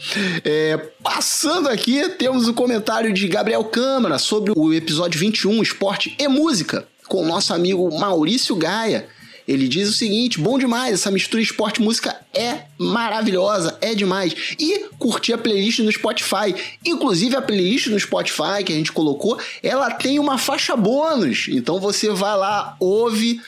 É, 0.44 0.76
passando 1.02 1.70
aqui, 1.70 2.10
temos 2.20 2.50
o 2.50 2.54
comentário 2.54 3.14
de 3.14 3.30
Gabriel 3.30 3.64
Câmara 3.64 4.20
sobre 4.20 4.52
o 4.54 4.74
episódio 4.74 5.18
21, 5.18 5.64
Esporte 5.64 6.14
e 6.20 6.28
Música, 6.28 6.86
com 7.08 7.24
o 7.24 7.26
nosso 7.26 7.54
amigo 7.54 7.98
Maurício 7.98 8.58
Gaia. 8.58 9.08
Ele 9.48 9.68
diz 9.68 9.89
o 9.89 9.93
seguinte: 9.93 10.39
bom 10.39 10.60
demais, 10.60 10.93
essa 10.93 11.10
mistura 11.10 11.41
esporte 11.41 11.82
música 11.82 12.20
é 12.34 12.66
maravilhosa, 12.78 13.78
é 13.80 13.95
demais. 13.95 14.36
E 14.60 14.86
curtir 15.00 15.34
a 15.34 15.38
playlist 15.38 15.80
no 15.80 15.91
Spotify. 15.91 16.54
Inclusive 16.86 17.36
a 17.36 17.41
playlist 17.41 17.88
no 17.88 18.00
Spotify 18.00 18.64
que 18.66 18.74
a 18.74 18.76
gente 18.76 18.91
colocou, 18.91 19.39
ela 19.64 19.89
tem 19.91 20.20
uma 20.20 20.38
faixa 20.38 20.76
bônus. 20.76 21.48
Então 21.50 21.80
você 21.80 22.10
vai 22.10 22.38
lá, 22.38 22.76
ouve. 22.80 23.39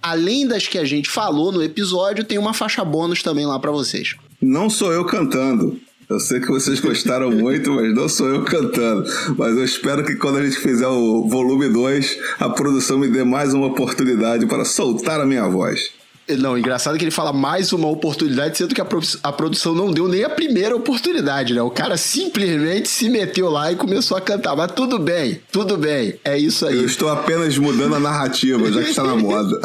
Além 0.00 0.46
das 0.46 0.68
que 0.68 0.78
a 0.78 0.84
gente 0.84 1.10
falou 1.10 1.50
no 1.50 1.60
episódio, 1.60 2.22
tem 2.22 2.38
uma 2.38 2.54
faixa 2.54 2.84
bônus 2.84 3.20
também 3.20 3.44
lá 3.44 3.58
para 3.58 3.72
vocês. 3.72 4.14
Não 4.40 4.70
sou 4.70 4.92
eu 4.92 5.04
cantando. 5.04 5.80
Eu 6.08 6.18
sei 6.18 6.40
que 6.40 6.48
vocês 6.48 6.80
gostaram 6.80 7.30
muito, 7.30 7.70
mas 7.70 7.94
não 7.94 8.08
sou 8.08 8.28
eu 8.28 8.42
cantando. 8.42 9.04
Mas 9.36 9.54
eu 9.58 9.62
espero 9.62 10.02
que 10.02 10.16
quando 10.16 10.38
a 10.38 10.44
gente 10.44 10.58
fizer 10.58 10.86
o 10.86 11.28
volume 11.28 11.68
2, 11.68 12.18
a 12.40 12.48
produção 12.48 12.98
me 12.98 13.08
dê 13.08 13.22
mais 13.22 13.52
uma 13.52 13.66
oportunidade 13.66 14.46
para 14.46 14.64
soltar 14.64 15.20
a 15.20 15.26
minha 15.26 15.46
voz. 15.46 15.97
Não, 16.36 16.58
engraçado 16.58 16.98
que 16.98 17.04
ele 17.04 17.10
fala 17.10 17.32
mais 17.32 17.72
uma 17.72 17.88
oportunidade, 17.88 18.58
sendo 18.58 18.74
que 18.74 18.80
a, 18.82 18.86
a, 19.22 19.32
produção 19.32 19.74
não 19.74 19.90
deu 19.90 20.06
nem 20.06 20.24
a 20.24 20.28
primeira 20.28 20.76
oportunidade, 20.76 21.54
né? 21.54 21.62
O 21.62 21.70
cara 21.70 21.96
simplesmente 21.96 22.88
se 22.88 23.08
meteu 23.08 23.48
lá 23.48 23.72
e 23.72 23.76
começou 23.76 24.14
a 24.14 24.20
cantar. 24.20 24.54
Mas 24.54 24.72
tudo 24.72 24.98
bem, 24.98 25.40
tudo 25.50 25.78
bem, 25.78 26.20
é 26.22 26.36
isso 26.36 26.66
aí. 26.66 26.76
Eu 26.76 26.84
estou 26.84 27.08
apenas 27.08 27.56
mudando 27.56 27.94
a 27.94 28.00
narrativa, 28.00 28.70
já 28.70 28.82
que 28.82 28.90
está 28.90 29.04
na 29.04 29.16
moda. 29.16 29.58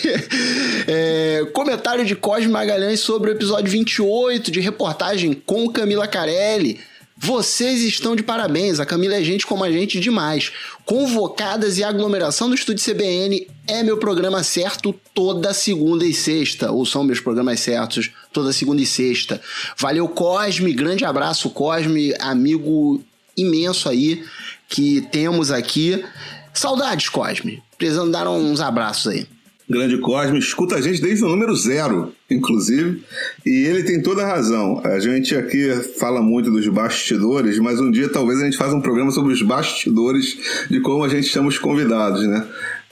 é, 0.88 1.46
comentário 1.52 2.06
de 2.06 2.16
Cosme 2.16 2.48
Magalhães 2.48 3.00
sobre 3.00 3.30
o 3.30 3.34
episódio 3.34 3.70
28 3.70 4.50
de 4.50 4.60
reportagem 4.60 5.34
com 5.44 5.68
Camila 5.68 6.08
Carelli. 6.08 6.80
Vocês 7.22 7.82
estão 7.82 8.16
de 8.16 8.22
parabéns, 8.22 8.80
a 8.80 8.86
Camila 8.86 9.14
é 9.14 9.22
gente 9.22 9.46
como 9.46 9.62
a 9.62 9.70
gente 9.70 10.00
demais. 10.00 10.52
Convocadas 10.86 11.76
e 11.76 11.84
aglomeração 11.84 12.48
no 12.48 12.54
estúdio 12.54 12.82
CBN 12.82 13.46
é 13.70 13.82
meu 13.82 13.96
programa 13.96 14.42
certo 14.42 14.92
toda 15.14 15.54
segunda 15.54 16.04
e 16.04 16.12
sexta, 16.12 16.72
ou 16.72 16.84
são 16.84 17.04
meus 17.04 17.20
programas 17.20 17.60
certos 17.60 18.10
toda 18.32 18.52
segunda 18.52 18.82
e 18.82 18.86
sexta. 18.86 19.40
Valeu, 19.78 20.08
Cosme, 20.08 20.72
grande 20.72 21.04
abraço, 21.04 21.50
Cosme, 21.50 22.12
amigo 22.18 23.02
imenso 23.36 23.88
aí 23.88 24.24
que 24.68 25.06
temos 25.12 25.50
aqui. 25.50 26.04
Saudades, 26.52 27.08
Cosme. 27.08 27.62
Precisando 27.78 28.10
dar 28.10 28.28
uns 28.28 28.60
abraços 28.60 29.12
aí. 29.12 29.26
Grande 29.68 29.98
Cosme, 29.98 30.36
escuta 30.36 30.74
a 30.74 30.80
gente 30.80 31.00
desde 31.00 31.24
o 31.24 31.28
número 31.28 31.54
zero, 31.54 32.12
inclusive, 32.28 33.04
e 33.46 33.66
ele 33.66 33.84
tem 33.84 34.02
toda 34.02 34.24
a 34.24 34.26
razão. 34.26 34.82
A 34.84 34.98
gente 34.98 35.32
aqui 35.36 35.70
fala 35.96 36.20
muito 36.20 36.50
dos 36.50 36.66
bastidores, 36.66 37.56
mas 37.60 37.78
um 37.78 37.88
dia 37.88 38.08
talvez 38.08 38.40
a 38.40 38.46
gente 38.46 38.56
faça 38.56 38.74
um 38.74 38.80
programa 38.80 39.12
sobre 39.12 39.32
os 39.32 39.40
bastidores 39.42 40.36
de 40.68 40.80
como 40.80 41.04
a 41.04 41.08
gente 41.08 41.28
chama 41.28 41.46
os 41.46 41.56
convidados, 41.56 42.26
né? 42.26 42.44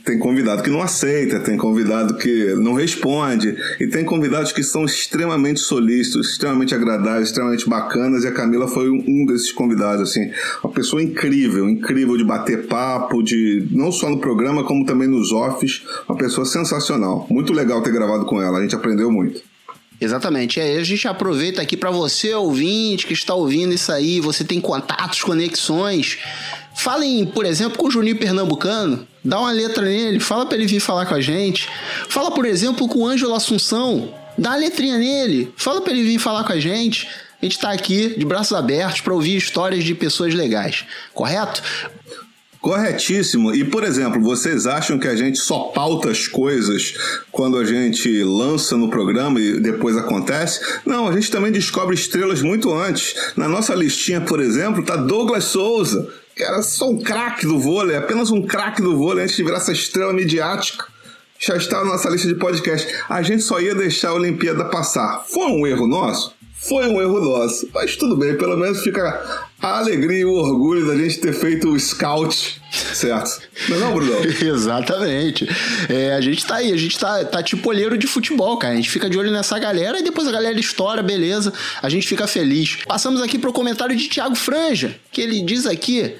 Tem 0.04 0.18
convidado 0.18 0.62
que 0.62 0.70
não 0.70 0.80
aceita, 0.80 1.40
tem 1.40 1.56
convidado 1.56 2.14
que 2.16 2.54
não 2.54 2.74
responde, 2.74 3.54
e 3.78 3.86
tem 3.86 4.04
convidados 4.04 4.52
que 4.52 4.62
são 4.62 4.84
extremamente 4.84 5.60
solícitos, 5.60 6.30
extremamente 6.30 6.74
agradáveis, 6.74 7.28
extremamente 7.28 7.68
bacanas, 7.68 8.24
e 8.24 8.28
a 8.28 8.32
Camila 8.32 8.66
foi 8.66 8.88
um 8.88 9.26
desses 9.26 9.52
convidados, 9.52 10.08
assim, 10.08 10.30
uma 10.64 10.72
pessoa 10.72 11.02
incrível, 11.02 11.68
incrível 11.68 12.16
de 12.16 12.24
bater 12.24 12.66
papo, 12.66 13.22
de 13.22 13.66
não 13.70 13.92
só 13.92 14.08
no 14.08 14.18
programa, 14.18 14.64
como 14.64 14.84
também 14.86 15.08
nos 15.08 15.32
offs, 15.32 15.82
uma 16.08 16.16
pessoa 16.16 16.46
sensacional. 16.46 17.26
Muito 17.30 17.52
legal 17.52 17.82
ter 17.82 17.92
gravado 17.92 18.24
com 18.24 18.40
ela, 18.40 18.58
a 18.58 18.62
gente 18.62 18.74
aprendeu 18.74 19.10
muito. 19.10 19.42
Exatamente. 20.00 20.60
É, 20.60 20.78
a 20.78 20.84
gente 20.84 21.08
aproveita 21.08 21.60
aqui 21.60 21.76
para 21.76 21.90
você, 21.90 22.32
ouvinte, 22.32 23.06
que 23.06 23.12
está 23.12 23.34
ouvindo 23.34 23.74
isso 23.74 23.90
aí, 23.90 24.20
você 24.20 24.44
tem 24.44 24.60
contatos, 24.60 25.22
conexões. 25.22 26.18
Falem, 26.76 27.26
por 27.26 27.44
exemplo, 27.44 27.76
com 27.76 27.88
o 27.88 27.90
Juninho 27.90 28.16
Pernambucano, 28.16 29.06
dá 29.28 29.38
uma 29.38 29.52
letra 29.52 29.84
nele, 29.84 30.18
fala 30.18 30.46
para 30.46 30.56
ele 30.56 30.66
vir 30.66 30.80
falar 30.80 31.04
com 31.04 31.14
a 31.14 31.20
gente. 31.20 31.68
Fala, 32.08 32.30
por 32.30 32.46
exemplo, 32.46 32.88
com 32.88 33.00
o 33.00 33.06
Ângelo 33.06 33.34
Assunção, 33.34 34.14
dá 34.38 34.50
uma 34.50 34.56
letrinha 34.56 34.96
nele, 34.96 35.52
fala 35.54 35.82
para 35.82 35.92
ele 35.92 36.02
vir 36.02 36.18
falar 36.18 36.44
com 36.44 36.52
a 36.52 36.60
gente. 36.60 37.06
A 37.40 37.44
gente 37.44 37.56
está 37.56 37.70
aqui 37.70 38.14
de 38.18 38.24
braços 38.24 38.56
abertos 38.56 39.02
para 39.02 39.12
ouvir 39.14 39.36
histórias 39.36 39.84
de 39.84 39.94
pessoas 39.94 40.34
legais, 40.34 40.84
correto? 41.12 41.62
Corretíssimo. 42.60 43.54
E, 43.54 43.64
por 43.64 43.84
exemplo, 43.84 44.20
vocês 44.20 44.66
acham 44.66 44.98
que 44.98 45.06
a 45.06 45.14
gente 45.14 45.38
só 45.38 45.64
pauta 45.64 46.10
as 46.10 46.26
coisas 46.26 46.94
quando 47.30 47.56
a 47.56 47.64
gente 47.64 48.24
lança 48.24 48.76
no 48.76 48.90
programa 48.90 49.40
e 49.40 49.60
depois 49.60 49.96
acontece? 49.96 50.60
Não, 50.84 51.06
a 51.06 51.12
gente 51.12 51.30
também 51.30 51.52
descobre 51.52 51.94
estrelas 51.94 52.42
muito 52.42 52.74
antes. 52.74 53.14
Na 53.36 53.46
nossa 53.46 53.74
listinha, 53.74 54.20
por 54.20 54.40
exemplo, 54.40 54.82
tá 54.82 54.96
Douglas 54.96 55.44
Souza, 55.44 56.08
era 56.44 56.62
só 56.62 56.88
um 56.90 56.98
craque 56.98 57.46
do 57.46 57.58
vôlei, 57.58 57.96
apenas 57.96 58.30
um 58.30 58.42
craque 58.42 58.82
do 58.82 58.96
vôlei 58.96 59.24
antes 59.24 59.36
de 59.36 59.42
virar 59.42 59.58
essa 59.58 59.72
estrela 59.72 60.12
midiática. 60.12 60.86
Já 61.38 61.56
está 61.56 61.78
na 61.78 61.92
nossa 61.92 62.08
lista 62.08 62.26
de 62.26 62.34
podcast. 62.34 62.92
A 63.08 63.22
gente 63.22 63.42
só 63.42 63.60
ia 63.60 63.74
deixar 63.74 64.10
a 64.10 64.14
Olimpíada 64.14 64.64
passar. 64.64 65.24
Foi 65.28 65.46
um 65.46 65.66
erro 65.66 65.86
nosso? 65.86 66.34
Foi 66.60 66.88
um 66.88 67.00
erro 67.00 67.20
nosso. 67.20 67.68
Mas 67.72 67.96
tudo 67.96 68.16
bem, 68.16 68.36
pelo 68.36 68.56
menos 68.56 68.82
fica 68.82 69.48
a 69.60 69.78
alegria 69.78 70.20
e 70.20 70.24
o 70.24 70.32
orgulho 70.32 70.86
da 70.86 70.96
gente 70.96 71.18
ter 71.20 71.32
feito 71.32 71.68
o 71.68 71.78
scout, 71.78 72.60
certo? 72.94 73.40
Não 73.68 73.76
é 73.76 73.80
não, 73.80 73.94
Brunão? 73.94 74.20
Exatamente. 74.42 75.48
É, 75.88 76.14
a 76.14 76.20
gente 76.20 76.44
tá 76.44 76.56
aí, 76.56 76.72
a 76.72 76.76
gente 76.76 76.98
tá, 76.98 77.24
tá 77.24 77.42
tipo 77.42 77.68
olheiro 77.68 77.96
de 77.96 78.06
futebol, 78.06 78.56
cara. 78.56 78.74
A 78.74 78.76
gente 78.76 78.90
fica 78.90 79.08
de 79.08 79.16
olho 79.16 79.30
nessa 79.30 79.56
galera 79.58 80.00
e 80.00 80.02
depois 80.02 80.26
a 80.26 80.32
galera 80.32 80.58
estoura, 80.58 81.02
beleza. 81.02 81.52
A 81.80 81.88
gente 81.88 82.06
fica 82.06 82.26
feliz. 82.26 82.78
Passamos 82.86 83.22
aqui 83.22 83.38
pro 83.38 83.52
comentário 83.52 83.94
de 83.94 84.08
Thiago 84.08 84.34
Franja, 84.34 84.98
que 85.12 85.20
ele 85.20 85.40
diz 85.40 85.64
aqui 85.64 86.16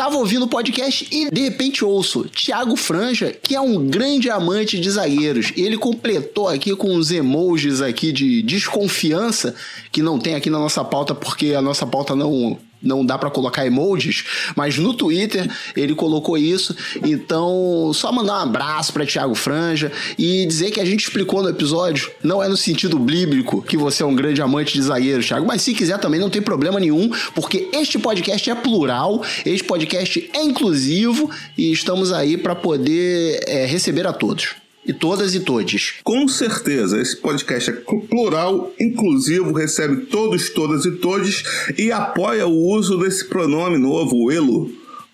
tava 0.00 0.16
ouvindo 0.16 0.46
o 0.46 0.48
podcast 0.48 1.06
e 1.12 1.30
de 1.30 1.42
repente 1.42 1.84
ouço 1.84 2.24
Thiago 2.24 2.74
Franja, 2.74 3.36
que 3.42 3.54
é 3.54 3.60
um 3.60 3.86
grande 3.86 4.30
amante 4.30 4.80
de 4.80 4.90
zagueiros. 4.90 5.52
Ele 5.54 5.76
completou 5.76 6.48
aqui 6.48 6.74
com 6.74 6.90
uns 6.94 7.10
emojis 7.10 7.82
aqui 7.82 8.10
de 8.10 8.40
desconfiança, 8.40 9.54
que 9.92 10.00
não 10.00 10.18
tem 10.18 10.34
aqui 10.34 10.48
na 10.48 10.58
nossa 10.58 10.82
pauta 10.82 11.14
porque 11.14 11.52
a 11.52 11.60
nossa 11.60 11.86
pauta 11.86 12.16
não 12.16 12.58
não 12.82 13.04
dá 13.04 13.18
para 13.18 13.30
colocar 13.30 13.66
emojis, 13.66 14.24
mas 14.56 14.78
no 14.78 14.94
Twitter 14.94 15.50
ele 15.76 15.94
colocou 15.94 16.36
isso. 16.36 16.74
Então, 17.04 17.92
só 17.94 18.12
mandar 18.12 18.38
um 18.38 18.42
abraço 18.42 18.92
para 18.92 19.06
Thiago 19.06 19.34
Franja 19.34 19.92
e 20.18 20.46
dizer 20.46 20.70
que 20.70 20.80
a 20.80 20.84
gente 20.84 21.04
explicou 21.04 21.42
no 21.42 21.48
episódio, 21.48 22.10
não 22.22 22.42
é 22.42 22.48
no 22.48 22.56
sentido 22.56 22.98
bíblico 22.98 23.62
que 23.62 23.76
você 23.76 24.02
é 24.02 24.06
um 24.06 24.14
grande 24.14 24.42
amante 24.42 24.74
de 24.74 24.82
zagueiro, 24.82 25.22
Thiago, 25.22 25.46
mas 25.46 25.62
se 25.62 25.74
quiser 25.74 25.98
também 25.98 26.20
não 26.20 26.30
tem 26.30 26.42
problema 26.42 26.80
nenhum, 26.80 27.10
porque 27.34 27.68
este 27.72 27.98
podcast 27.98 28.50
é 28.50 28.54
plural, 28.54 29.22
este 29.44 29.64
podcast 29.64 30.30
é 30.32 30.42
inclusivo 30.42 31.30
e 31.56 31.72
estamos 31.72 32.12
aí 32.12 32.36
para 32.36 32.54
poder 32.54 33.40
é, 33.46 33.66
receber 33.66 34.06
a 34.06 34.12
todos. 34.12 34.59
E 34.86 34.94
todas 34.94 35.34
e 35.34 35.40
todes. 35.40 35.96
Com 36.02 36.26
certeza, 36.26 37.00
esse 37.00 37.16
podcast 37.16 37.70
é 37.70 37.72
plural, 37.74 38.72
inclusivo, 38.80 39.52
recebe 39.52 40.06
todos, 40.06 40.48
todas 40.50 40.86
e 40.86 40.92
todes 40.92 41.42
e 41.76 41.92
apoia 41.92 42.46
o 42.46 42.66
uso 42.70 42.96
desse 42.96 43.26
pronome 43.26 43.76
novo, 43.76 44.16
o 44.16 44.32
elo, 44.32 44.70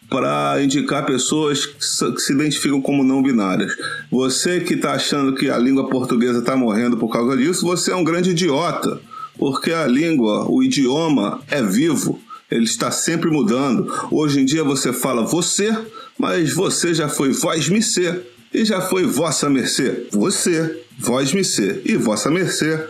para 0.08 0.62
indicar 0.62 1.04
pessoas 1.04 1.66
que 1.66 2.20
se 2.20 2.32
identificam 2.32 2.80
como 2.80 3.02
não 3.02 3.22
binárias. 3.22 3.76
Você 4.10 4.60
que 4.60 4.74
está 4.74 4.92
achando 4.92 5.34
que 5.34 5.50
a 5.50 5.58
língua 5.58 5.88
portuguesa 5.88 6.38
está 6.38 6.56
morrendo 6.56 6.96
por 6.96 7.08
causa 7.08 7.36
disso, 7.36 7.66
você 7.66 7.90
é 7.90 7.96
um 7.96 8.04
grande 8.04 8.30
idiota, 8.30 9.00
porque 9.36 9.72
a 9.72 9.86
língua, 9.86 10.48
o 10.48 10.62
idioma 10.62 11.42
é 11.50 11.60
vivo, 11.60 12.20
ele 12.48 12.64
está 12.64 12.92
sempre 12.92 13.30
mudando. 13.30 13.92
Hoje 14.12 14.40
em 14.40 14.44
dia 14.44 14.62
você 14.62 14.92
fala 14.92 15.26
você, 15.26 15.76
mas 16.16 16.54
você 16.54 16.94
já 16.94 17.08
foi 17.08 17.32
voz-me 17.32 17.82
ser 17.82 18.36
e 18.57 18.64
já 18.64 18.80
foi 18.80 19.04
Vossa 19.04 19.50
Mercê. 19.50 20.07
Você, 20.11 20.82
vós 20.98 21.30
mercê 21.30 21.82
e 21.84 21.94
Vossa 21.94 22.30
Mercê 22.30 22.82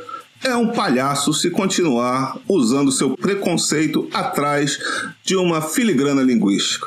é 0.44 0.54
um 0.54 0.68
palhaço 0.68 1.34
se 1.34 1.50
continuar 1.50 2.38
usando 2.48 2.92
seu 2.92 3.16
preconceito 3.16 4.08
atrás 4.12 4.78
de 5.24 5.34
uma 5.34 5.60
filigrana 5.60 6.22
linguística. 6.22 6.86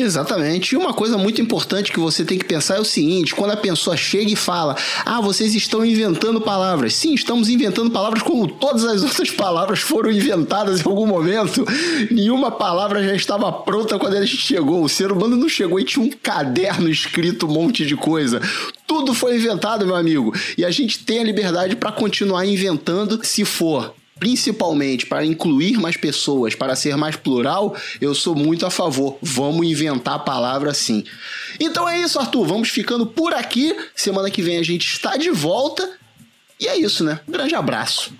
Exatamente. 0.00 0.74
E 0.74 0.78
uma 0.78 0.94
coisa 0.94 1.18
muito 1.18 1.42
importante 1.42 1.90
que 1.90 1.98
você 1.98 2.24
tem 2.24 2.38
que 2.38 2.44
pensar 2.44 2.76
é 2.76 2.80
o 2.80 2.84
seguinte: 2.84 3.34
quando 3.34 3.50
a 3.50 3.56
pessoa 3.56 3.96
chega 3.96 4.30
e 4.30 4.36
fala, 4.36 4.76
ah, 5.04 5.20
vocês 5.20 5.56
estão 5.56 5.84
inventando 5.84 6.40
palavras. 6.40 6.94
Sim, 6.94 7.14
estamos 7.14 7.48
inventando 7.48 7.90
palavras 7.90 8.22
como 8.22 8.46
todas 8.46 8.84
as 8.84 9.02
outras 9.04 9.28
palavras 9.30 9.80
foram 9.80 10.12
inventadas 10.12 10.80
em 10.80 10.88
algum 10.88 11.04
momento. 11.04 11.64
Nenhuma 12.12 12.52
palavra 12.52 13.02
já 13.02 13.12
estava 13.12 13.50
pronta 13.50 13.98
quando 13.98 14.14
a 14.14 14.24
gente 14.24 14.40
chegou. 14.40 14.84
O 14.84 14.88
ser 14.88 15.10
humano 15.10 15.36
não 15.36 15.48
chegou 15.48 15.80
e 15.80 15.84
tinha 15.84 16.04
um 16.06 16.10
caderno 16.10 16.88
escrito 16.88 17.46
um 17.46 17.50
monte 17.50 17.84
de 17.84 17.96
coisa. 17.96 18.40
Tudo 18.86 19.12
foi 19.12 19.34
inventado, 19.34 19.84
meu 19.84 19.96
amigo. 19.96 20.32
E 20.56 20.64
a 20.64 20.70
gente 20.70 21.04
tem 21.04 21.18
a 21.18 21.24
liberdade 21.24 21.74
para 21.74 21.90
continuar 21.90 22.46
inventando 22.46 23.18
se 23.24 23.44
for 23.44 23.97
principalmente 24.18 25.06
para 25.06 25.24
incluir 25.24 25.78
mais 25.78 25.96
pessoas, 25.96 26.54
para 26.54 26.76
ser 26.76 26.96
mais 26.96 27.16
plural, 27.16 27.76
eu 28.00 28.14
sou 28.14 28.34
muito 28.34 28.66
a 28.66 28.70
favor. 28.70 29.18
Vamos 29.22 29.66
inventar 29.66 30.14
a 30.14 30.18
palavra 30.18 30.74
sim. 30.74 31.04
Então 31.58 31.88
é 31.88 32.00
isso, 32.00 32.18
Arthur. 32.18 32.46
Vamos 32.46 32.68
ficando 32.68 33.06
por 33.06 33.32
aqui. 33.32 33.74
Semana 33.94 34.30
que 34.30 34.42
vem 34.42 34.58
a 34.58 34.62
gente 34.62 34.86
está 34.86 35.16
de 35.16 35.30
volta. 35.30 35.88
E 36.60 36.66
é 36.66 36.76
isso, 36.76 37.04
né? 37.04 37.20
Um 37.26 37.32
grande 37.32 37.54
abraço. 37.54 38.12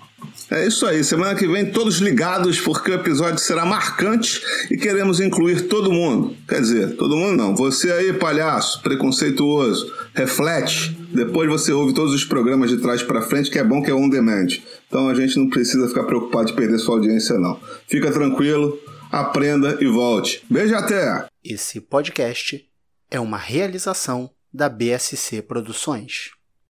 É 0.51 0.65
isso 0.65 0.85
aí. 0.85 1.03
Semana 1.03 1.35
que 1.35 1.47
vem, 1.47 1.71
todos 1.71 1.99
ligados, 1.99 2.59
porque 2.59 2.89
o 2.89 2.95
episódio 2.95 3.39
será 3.39 3.65
marcante 3.65 4.41
e 4.71 4.77
queremos 4.77 5.19
incluir 5.19 5.67
todo 5.67 5.91
mundo. 5.91 6.35
Quer 6.47 6.61
dizer, 6.61 6.95
todo 6.95 7.15
mundo 7.15 7.37
não. 7.37 7.55
Você 7.55 7.91
aí, 7.91 8.13
palhaço, 8.13 8.81
preconceituoso, 8.81 9.93
reflete. 10.13 10.97
Depois 11.13 11.47
você 11.47 11.71
ouve 11.71 11.93
todos 11.93 12.13
os 12.13 12.25
programas 12.25 12.71
de 12.71 12.77
trás 12.77 13.03
para 13.03 13.21
frente, 13.21 13.51
que 13.51 13.59
é 13.59 13.63
bom 13.63 13.81
que 13.81 13.91
é 13.91 13.93
on 13.93 14.09
demand. 14.09 14.47
Então 14.87 15.07
a 15.07 15.13
gente 15.13 15.37
não 15.37 15.49
precisa 15.49 15.87
ficar 15.87 16.03
preocupado 16.03 16.47
de 16.47 16.53
perder 16.53 16.79
sua 16.79 16.95
audiência, 16.95 17.37
não. 17.37 17.59
Fica 17.87 18.11
tranquilo, 18.11 18.79
aprenda 19.11 19.77
e 19.79 19.85
volte. 19.85 20.43
Beijo 20.49 20.73
até! 20.73 21.27
Esse 21.43 21.79
podcast 21.79 22.65
é 23.11 23.19
uma 23.19 23.37
realização 23.37 24.31
da 24.51 24.67
BSC 24.67 25.43
Produções. 25.43 26.38